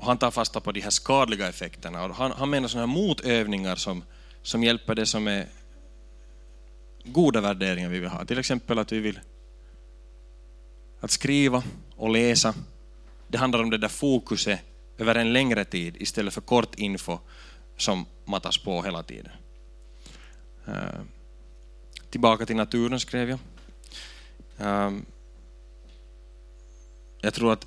Och 0.00 0.06
han 0.06 0.18
tar 0.18 0.30
fasta 0.30 0.60
på 0.60 0.72
de 0.72 0.80
här 0.80 0.90
skadliga 0.90 1.48
effekterna. 1.48 2.04
Och 2.04 2.14
han, 2.14 2.32
han 2.32 2.50
menar 2.50 2.68
sådana 2.68 2.86
här 2.86 2.94
motövningar 2.94 3.76
som, 3.76 4.04
som 4.42 4.64
hjälper 4.64 4.94
det 4.94 5.06
som 5.06 5.28
är 5.28 5.46
goda 7.04 7.40
värderingar 7.40 7.88
vi 7.88 7.98
vill 7.98 8.08
ha. 8.08 8.24
Till 8.24 8.38
exempel 8.38 8.78
att 8.78 8.92
vi 8.92 9.00
vill 9.00 9.20
att 11.00 11.10
skriva 11.10 11.62
och 11.96 12.10
läsa. 12.10 12.54
Det 13.28 13.38
handlar 13.38 13.62
om 13.62 13.70
det 13.70 13.78
där 13.78 13.88
fokuset 13.88 14.60
över 14.98 15.14
en 15.14 15.32
längre 15.32 15.64
tid 15.64 15.96
istället 15.96 16.34
för 16.34 16.40
kort 16.40 16.74
info 16.74 17.18
som 17.76 18.06
matas 18.24 18.58
på 18.58 18.82
hela 18.82 19.02
tiden. 19.02 19.32
Uh, 20.68 21.00
tillbaka 22.10 22.46
till 22.46 22.56
naturen 22.56 23.00
skrev 23.00 23.30
jag. 23.30 23.38
Uh, 24.60 24.98
jag 27.20 27.34
tror 27.34 27.52
att 27.52 27.66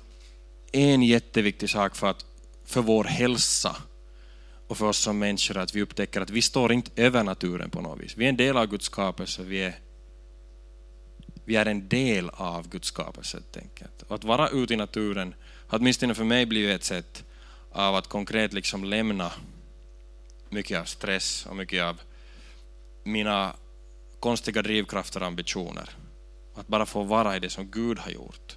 en 0.74 1.02
jätteviktig 1.02 1.70
sak 1.70 1.96
för, 1.96 2.06
att, 2.06 2.24
för 2.64 2.82
vår 2.82 3.04
hälsa 3.04 3.76
och 4.68 4.78
för 4.78 4.86
oss 4.86 4.98
som 4.98 5.18
människor 5.18 5.56
att 5.56 5.74
vi 5.74 5.82
upptäcker 5.82 6.20
att 6.20 6.30
vi 6.30 6.42
står 6.42 6.72
inte 6.72 7.02
över 7.02 7.24
naturen 7.24 7.70
på 7.70 7.80
något 7.80 8.00
vis. 8.00 8.16
Vi 8.16 8.24
är 8.24 8.28
en 8.28 8.36
del 8.36 8.56
av 8.56 8.66
Guds 8.66 8.86
skapelse, 8.86 9.42
vi 9.42 9.62
är, 9.62 9.74
vi 11.44 11.56
är 11.56 11.66
en 11.66 11.88
del 11.88 12.30
av 12.30 12.68
Guds 12.68 12.88
skapelse 12.88 13.36
helt 13.36 13.56
enkelt. 13.56 14.02
Och 14.02 14.14
att 14.14 14.24
vara 14.24 14.48
ute 14.48 14.74
i 14.74 14.76
naturen 14.76 15.34
har 15.66 15.78
åtminstone 15.78 16.14
för 16.14 16.24
mig 16.24 16.46
blivit 16.46 16.74
ett 16.74 16.84
sätt 16.84 17.24
av 17.72 17.94
att 17.94 18.06
konkret 18.06 18.52
liksom 18.52 18.84
lämna 18.84 19.32
mycket 20.48 20.80
av 20.80 20.84
stress 20.84 21.46
och 21.46 21.56
mycket 21.56 21.82
av 21.82 22.00
mina 23.04 23.56
konstiga 24.20 24.62
drivkrafter 24.62 25.20
och 25.20 25.26
ambitioner. 25.26 25.90
Att 26.54 26.66
bara 26.66 26.86
få 26.86 27.02
vara 27.02 27.36
i 27.36 27.40
det 27.40 27.50
som 27.50 27.70
Gud 27.70 27.98
har 27.98 28.10
gjort. 28.10 28.56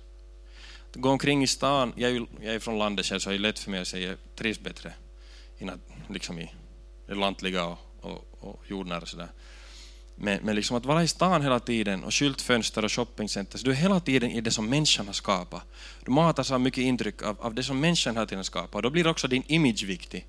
Gå 0.93 1.09
omkring 1.09 1.43
i 1.43 1.47
stan, 1.47 1.93
jag 1.95 2.11
är, 2.11 2.25
jag 2.41 2.55
är 2.55 2.59
från 2.59 2.77
landet 2.77 3.05
själv 3.05 3.19
så 3.19 3.29
det 3.29 3.35
är 3.35 3.39
lätt 3.39 3.59
för 3.59 3.71
mig 3.71 3.79
att 3.79 3.87
säga 3.87 4.11
att 4.11 4.19
jag 4.19 4.35
trivs 4.35 4.59
bättre 4.59 4.93
i, 5.59 5.65
liksom 6.09 6.39
i 6.39 6.51
det 7.07 7.15
lantliga 7.15 7.65
och, 7.65 7.79
och, 8.01 8.25
och 8.39 8.63
jordnära 8.67 9.05
sådär. 9.05 9.29
Men, 10.15 10.39
men 10.43 10.55
liksom 10.55 10.77
att 10.77 10.85
vara 10.85 11.03
i 11.03 11.07
stan 11.07 11.41
hela 11.41 11.59
tiden 11.59 12.03
och 12.03 12.13
skyltfönster 12.13 12.85
och 12.85 12.91
shoppingcenter, 12.91 13.57
så 13.57 13.65
du 13.65 13.71
är 13.71 13.75
hela 13.75 13.99
tiden 13.99 14.31
i 14.31 14.41
det 14.41 14.51
som 14.51 14.69
människan 14.69 15.05
har 15.05 15.13
skapat. 15.13 15.63
Du 16.05 16.11
matas 16.11 16.51
av 16.51 16.61
mycket 16.61 16.81
intryck 16.81 17.21
av, 17.21 17.41
av 17.41 17.53
det 17.53 17.63
som 17.63 17.79
människan 17.79 18.15
hela 18.15 18.25
tiden 18.25 18.43
skapar. 18.43 18.81
Då 18.81 18.89
blir 18.89 19.07
också 19.07 19.27
din 19.27 19.43
image 19.47 19.83
viktig. 19.83 20.27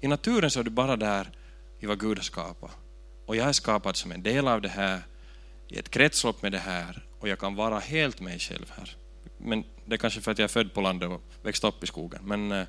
I 0.00 0.08
naturen 0.08 0.50
så 0.50 0.60
är 0.60 0.64
du 0.64 0.70
bara 0.70 0.96
där 0.96 1.30
i 1.80 1.86
vad 1.86 2.00
Gud 2.00 2.18
har 2.18 2.24
skapat. 2.24 2.70
Och 3.26 3.36
jag 3.36 3.48
är 3.48 3.52
skapad 3.52 3.96
som 3.96 4.12
en 4.12 4.22
del 4.22 4.48
av 4.48 4.60
det 4.62 4.68
här, 4.68 5.00
i 5.68 5.78
ett 5.78 5.90
kretslopp 5.90 6.42
med 6.42 6.52
det 6.52 6.58
här, 6.58 7.06
och 7.20 7.28
jag 7.28 7.38
kan 7.38 7.54
vara 7.54 7.78
helt 7.78 8.20
mig 8.20 8.38
själv 8.38 8.72
här. 8.76 8.96
Men 9.46 9.64
det 9.84 9.94
är 9.94 9.98
kanske 9.98 10.20
för 10.20 10.32
att 10.32 10.38
jag 10.38 10.44
är 10.44 10.48
född 10.48 10.74
på 10.74 10.80
landet 10.80 11.08
och 11.08 11.22
växte 11.42 11.66
upp 11.66 11.84
i 11.84 11.86
skogen. 11.86 12.20
Men, 12.24 12.52
eh, 12.52 12.66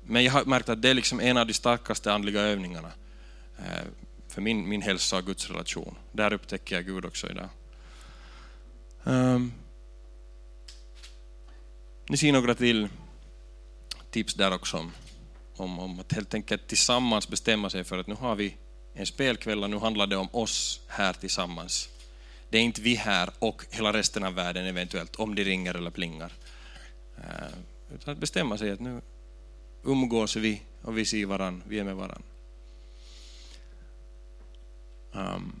men 0.00 0.24
jag 0.24 0.32
har 0.32 0.44
märkt 0.44 0.68
att 0.68 0.82
det 0.82 0.88
är 0.88 0.94
liksom 0.94 1.20
en 1.20 1.36
av 1.36 1.46
de 1.46 1.52
starkaste 1.52 2.12
andliga 2.12 2.40
övningarna 2.40 2.92
eh, 3.58 3.84
för 4.28 4.40
min, 4.40 4.68
min 4.68 4.82
hälsa 4.82 5.16
och 5.16 5.26
Guds 5.26 5.50
relation. 5.50 5.94
Där 6.12 6.32
upptäcker 6.32 6.76
jag 6.76 6.84
Gud 6.86 7.04
också 7.04 7.30
idag. 7.30 7.48
Um, 9.04 9.52
ni 12.08 12.16
ser 12.16 12.32
några 12.32 12.54
till 12.54 12.88
tips 14.10 14.34
där 14.34 14.54
också 14.54 14.76
om, 14.76 14.92
om, 15.56 15.78
om 15.78 16.00
att 16.00 16.12
helt 16.12 16.34
enkelt 16.34 16.66
tillsammans 16.66 17.28
bestämma 17.28 17.70
sig 17.70 17.84
för 17.84 17.98
att 17.98 18.06
nu 18.06 18.14
har 18.14 18.36
vi 18.36 18.56
en 18.94 19.06
spelkväll 19.06 19.62
och 19.62 19.70
nu 19.70 19.78
handlar 19.78 20.06
det 20.06 20.16
om 20.16 20.28
oss 20.32 20.80
här 20.88 21.12
tillsammans. 21.12 21.88
Det 22.50 22.58
är 22.58 22.62
inte 22.62 22.80
vi 22.80 22.94
här 22.94 23.30
och 23.38 23.66
hela 23.70 23.92
resten 23.92 24.24
av 24.24 24.34
världen 24.34 24.66
eventuellt, 24.66 25.16
om 25.16 25.34
de 25.34 25.44
ringer 25.44 25.74
eller 25.74 25.90
plingar. 25.90 26.32
Eh, 27.16 27.58
utan 27.94 28.12
att 28.12 28.18
bestämma 28.18 28.58
sig 28.58 28.70
att 28.70 28.80
nu 28.80 29.00
umgås 29.82 30.36
vi 30.36 30.62
och 30.82 30.98
vi 30.98 31.04
ser 31.04 31.26
varann, 31.26 31.62
vi 31.68 31.78
är 31.78 31.84
med 31.84 31.96
varann. 31.96 32.22
Ehm. 35.14 35.34
Um, 35.34 35.60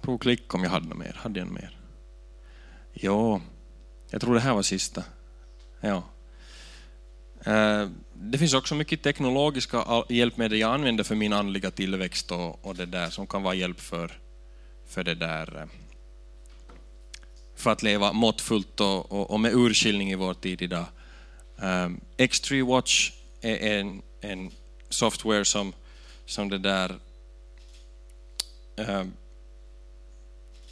på 0.00 0.18
klick 0.18 0.54
om 0.54 0.62
jag 0.62 0.70
hade 0.70 0.88
något 0.88 0.98
mer. 0.98 1.16
Hade 1.18 1.40
jag 1.40 1.46
något 1.46 1.54
mer? 1.54 1.78
Ja, 2.92 3.40
jag 4.10 4.20
tror 4.20 4.34
det 4.34 4.40
här 4.40 4.54
var 4.54 4.62
sista. 4.62 5.04
Ja. 5.80 6.02
Uh, 7.46 7.90
det 8.24 8.38
finns 8.38 8.54
också 8.54 8.74
mycket 8.74 9.02
teknologiska 9.02 10.04
hjälpmedel 10.08 10.58
jag 10.58 10.74
använder 10.74 11.04
för 11.04 11.14
min 11.14 11.32
andliga 11.32 11.70
tillväxt 11.70 12.30
och, 12.30 12.66
och 12.66 12.74
det 12.74 12.86
där 12.86 13.10
som 13.10 13.26
kan 13.26 13.42
vara 13.42 13.54
hjälp 13.54 13.80
för, 13.80 14.18
för 14.86 15.04
det 15.04 15.14
där 15.14 15.56
eh, 15.56 15.66
för 17.56 17.70
att 17.70 17.82
leva 17.82 18.12
måttfullt 18.12 18.80
och, 18.80 19.12
och, 19.12 19.30
och 19.30 19.40
med 19.40 19.52
urskiljning 19.54 20.10
i 20.10 20.14
vår 20.14 20.34
tid 20.34 20.62
idag. 20.62 20.84
Ehm, 21.58 21.84
um, 21.84 22.00
X3 22.16 22.66
Watch 22.66 23.12
är 23.40 23.78
en, 23.80 24.02
en 24.20 24.50
software 24.88 25.44
som, 25.44 25.72
som 26.26 26.48
det 26.48 26.58
där 26.58 26.94
um, 28.76 29.12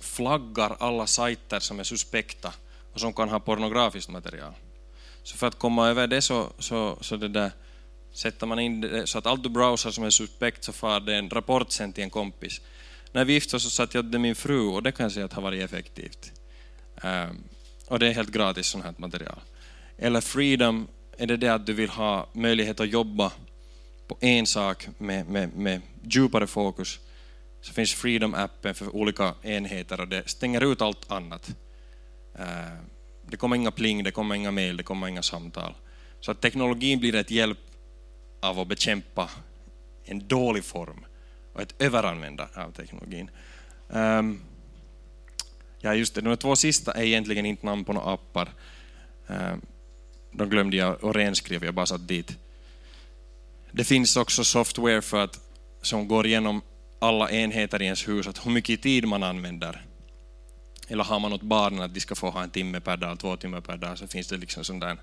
flaggar 0.00 0.76
alla 0.78 1.06
sajter 1.06 1.60
som 1.60 1.80
är 1.80 1.84
suspekta 1.84 2.52
och 2.92 3.00
som 3.00 3.12
kan 3.12 3.28
ha 3.28 3.40
pornografiskt 3.40 4.10
material. 4.10 4.52
Så 5.22 5.36
för 5.36 5.46
att 5.46 5.58
komma 5.58 5.88
över 5.88 6.06
det 6.06 6.22
så, 6.22 6.52
så, 6.58 6.98
så 7.00 7.16
det 7.16 7.28
där, 7.28 7.50
sätter 8.12 8.46
man 8.46 8.58
in 8.58 8.80
det, 8.80 9.06
så 9.06 9.18
att 9.18 9.26
allt 9.26 9.42
du 9.42 9.48
browsar 9.48 9.90
som 9.90 10.04
är 10.04 10.10
suspekt 10.10 10.64
så 10.64 10.72
får 10.72 11.00
det 11.00 11.14
en 11.14 11.30
rapport 11.30 11.72
sen 11.72 11.92
till 11.92 12.04
en 12.04 12.10
kompis. 12.10 12.60
När 13.12 13.24
vi 13.24 13.32
gifte 13.32 13.56
oss 13.56 13.62
så 13.62 13.70
satte 13.70 13.98
jag 13.98 14.04
det 14.04 14.18
min 14.18 14.34
fru 14.34 14.66
och 14.66 14.82
det 14.82 14.92
kan 14.92 15.04
jag 15.04 15.12
säga 15.12 15.24
att 15.26 15.32
har 15.32 15.42
varit 15.42 15.62
effektivt. 15.62 16.32
Um, 17.02 17.44
och 17.86 17.98
det 17.98 18.06
är 18.06 18.12
helt 18.12 18.30
gratis 18.30 18.66
sånt 18.66 18.84
här 18.84 18.94
material. 18.96 19.40
Eller 19.98 20.20
freedom, 20.20 20.88
är 21.16 21.26
det 21.26 21.36
det 21.36 21.48
att 21.48 21.66
du 21.66 21.72
vill 21.72 21.90
ha 21.90 22.26
möjlighet 22.32 22.80
att 22.80 22.88
jobba 22.88 23.32
på 24.08 24.16
en 24.20 24.46
sak 24.46 24.88
med, 24.98 25.26
med, 25.26 25.56
med 25.56 25.80
djupare 26.02 26.46
fokus, 26.46 26.98
så 27.62 27.72
finns 27.72 27.94
Freedom-appen 27.94 28.72
för 28.72 28.96
olika 28.96 29.34
enheter 29.42 30.00
och 30.00 30.08
det 30.08 30.28
stänger 30.28 30.72
ut 30.72 30.82
allt 30.82 31.10
annat. 31.10 31.50
Uh, 32.38 32.80
det 33.30 33.36
kommer 33.36 33.56
inga 33.56 33.70
pling, 33.70 34.04
det 34.04 34.10
kommer 34.10 34.34
inga 34.34 34.50
mejl, 34.50 34.76
det 34.76 34.82
kommer 34.82 35.08
inga 35.08 35.22
samtal. 35.22 35.74
Så 36.20 36.30
att 36.30 36.40
teknologin 36.40 37.00
blir 37.00 37.14
ett 37.14 37.30
hjälp 37.30 37.58
av 38.42 38.60
att 38.60 38.68
bekämpa 38.68 39.30
en 40.04 40.28
dålig 40.28 40.64
form 40.64 41.04
och 41.54 41.60
ett 41.60 41.74
överanvändande 41.82 42.60
av 42.60 42.72
teknologin. 42.72 43.30
Um, 43.88 44.40
Ja, 45.82 45.94
just 45.94 46.14
det. 46.14 46.20
De 46.20 46.36
två 46.36 46.56
sista 46.56 46.92
är 46.92 47.02
egentligen 47.02 47.46
inte 47.46 47.66
namn 47.66 47.84
på 47.84 47.92
några 47.92 48.12
appar. 48.12 48.52
Um, 49.26 49.60
de 50.32 50.50
glömde 50.50 50.76
jag 50.76 51.04
att 51.04 51.16
renskriva, 51.16 51.66
jag 51.66 51.74
bara 51.74 51.86
satt 51.86 52.08
dit. 52.08 52.36
Det 53.72 53.84
finns 53.84 54.16
också 54.16 54.44
software 54.44 55.02
för 55.02 55.24
att, 55.24 55.40
som 55.82 56.08
går 56.08 56.26
igenom 56.26 56.62
alla 56.98 57.30
enheter 57.30 57.82
i 57.82 57.84
ens 57.84 58.08
hus, 58.08 58.26
att 58.26 58.46
hur 58.46 58.50
mycket 58.50 58.82
tid 58.82 59.08
man 59.08 59.22
använder. 59.22 59.84
Eller 60.90 61.04
har 61.04 61.20
man 61.20 61.32
åt 61.32 61.42
barnen 61.42 61.80
att 61.80 61.94
de 61.94 62.00
ska 62.00 62.14
få 62.14 62.30
ha 62.30 62.42
en 62.42 62.50
timme 62.50 62.80
per 62.80 62.96
dag, 62.96 63.18
två 63.18 63.36
timmar 63.36 63.60
per 63.60 63.76
dag, 63.76 63.98
så 63.98 64.06
finns 64.06 64.28
det 64.28 64.36
liksom 64.36 64.64
sån 64.64 64.80
där... 64.80 64.96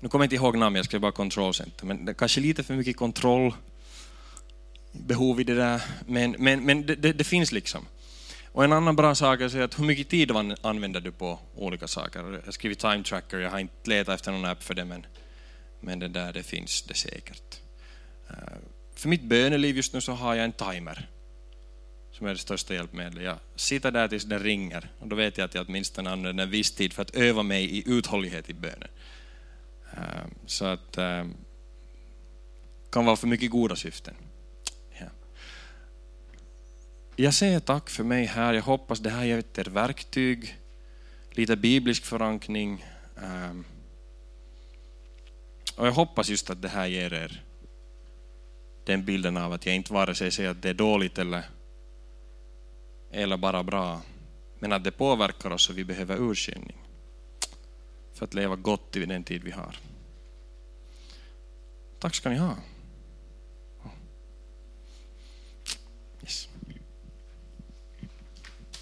Nu 0.00 0.08
kommer 0.08 0.24
jag 0.24 0.26
inte 0.26 0.36
ihåg 0.36 0.58
namnet, 0.58 0.78
jag 0.78 0.84
skrev 0.84 1.00
bara 1.00 1.12
kontrollcenter, 1.12 1.86
men 1.86 2.04
det 2.04 2.12
är 2.12 2.14
kanske 2.14 2.40
lite 2.40 2.62
för 2.62 2.74
mycket 2.74 2.96
kontrollbehov 2.96 5.40
i 5.40 5.44
det 5.44 5.54
där, 5.54 5.82
men, 6.06 6.36
men, 6.38 6.64
men 6.64 6.86
det, 6.86 6.94
det, 6.94 7.12
det 7.12 7.24
finns 7.24 7.52
liksom. 7.52 7.86
Och 8.52 8.64
en 8.64 8.72
annan 8.72 8.96
bra 8.96 9.14
sak 9.14 9.40
är 9.40 9.60
att 9.60 9.78
hur 9.78 9.84
mycket 9.84 10.08
tid 10.08 10.30
använder 10.62 11.00
du 11.00 11.12
på 11.12 11.38
olika 11.56 11.88
saker? 11.88 12.20
Jag 12.20 12.42
har 12.44 12.52
skrivit 12.52 12.78
time 12.78 13.04
tracker, 13.04 13.38
jag 13.38 13.50
har 13.50 13.58
inte 13.58 13.90
letat 13.90 14.14
efter 14.14 14.32
någon 14.32 14.44
app 14.44 14.62
för 14.62 14.74
det, 14.74 14.84
men, 14.84 15.06
men 15.80 15.98
det 15.98 16.08
där 16.08 16.32
det 16.32 16.42
finns 16.42 16.82
det 16.82 16.94
säkert. 16.94 17.60
Eh, 18.28 18.34
för 18.94 19.08
mitt 19.08 19.22
böneliv 19.22 19.76
just 19.76 19.92
nu 19.92 20.00
så 20.00 20.12
har 20.12 20.34
jag 20.34 20.44
en 20.44 20.52
timer 20.52 21.08
som 22.20 22.26
är 22.26 22.32
det 22.32 22.38
största 22.38 22.74
hjälpmedlet. 22.74 23.24
Jag 23.24 23.38
sitter 23.56 23.90
där 23.90 24.08
tills 24.08 24.24
den 24.24 24.38
ringer 24.38 24.90
och 24.98 25.08
då 25.08 25.16
vet 25.16 25.38
jag 25.38 25.44
att 25.44 25.54
jag 25.54 25.66
åtminstone 25.68 26.10
använder 26.10 26.44
en 26.44 26.50
viss 26.50 26.72
tid 26.72 26.92
för 26.92 27.02
att 27.02 27.16
öva 27.16 27.42
mig 27.42 27.64
i 27.64 27.82
uthållighet 27.86 28.50
i 28.50 28.54
bönen. 28.54 28.88
Eh, 29.96 30.26
så 30.46 30.64
att 30.64 30.98
eh, 30.98 31.26
kan 32.90 33.04
vara 33.04 33.16
för 33.16 33.26
mycket 33.26 33.50
goda 33.50 33.76
syften. 33.76 34.14
Jag 37.16 37.34
säger 37.34 37.60
tack 37.60 37.90
för 37.90 38.04
mig 38.04 38.24
här. 38.24 38.54
Jag 38.54 38.62
hoppas 38.62 38.98
det 38.98 39.10
här 39.10 39.24
gett 39.24 39.58
er 39.58 39.64
verktyg, 39.64 40.56
lite 41.30 41.56
biblisk 41.56 42.04
förankring. 42.04 42.84
Eh, 43.16 43.56
och 45.76 45.86
jag 45.86 45.92
hoppas 45.92 46.28
just 46.28 46.50
att 46.50 46.62
det 46.62 46.68
här 46.68 46.86
ger 46.86 47.12
er 47.12 47.42
den 48.84 49.04
bilden 49.04 49.36
av 49.36 49.52
att 49.52 49.66
jag 49.66 49.74
inte 49.74 49.92
vare 49.92 50.14
sig 50.14 50.30
säger 50.30 50.50
att 50.50 50.62
det 50.62 50.68
är 50.68 50.74
dåligt 50.74 51.18
eller, 51.18 51.42
eller 53.10 53.36
bara 53.36 53.62
bra, 53.62 54.00
men 54.58 54.72
att 54.72 54.84
det 54.84 54.90
påverkar 54.90 55.50
oss 55.50 55.70
och 55.70 55.78
vi 55.78 55.84
behöver 55.84 56.16
urskiljning 56.16 56.76
för 58.14 58.24
att 58.24 58.34
leva 58.34 58.56
gott 58.56 58.96
i 58.96 59.06
den 59.06 59.24
tid 59.24 59.44
vi 59.44 59.50
har. 59.50 59.76
Tack 61.98 62.14
ska 62.14 62.30
ni 62.30 62.36
ha. 62.36 62.56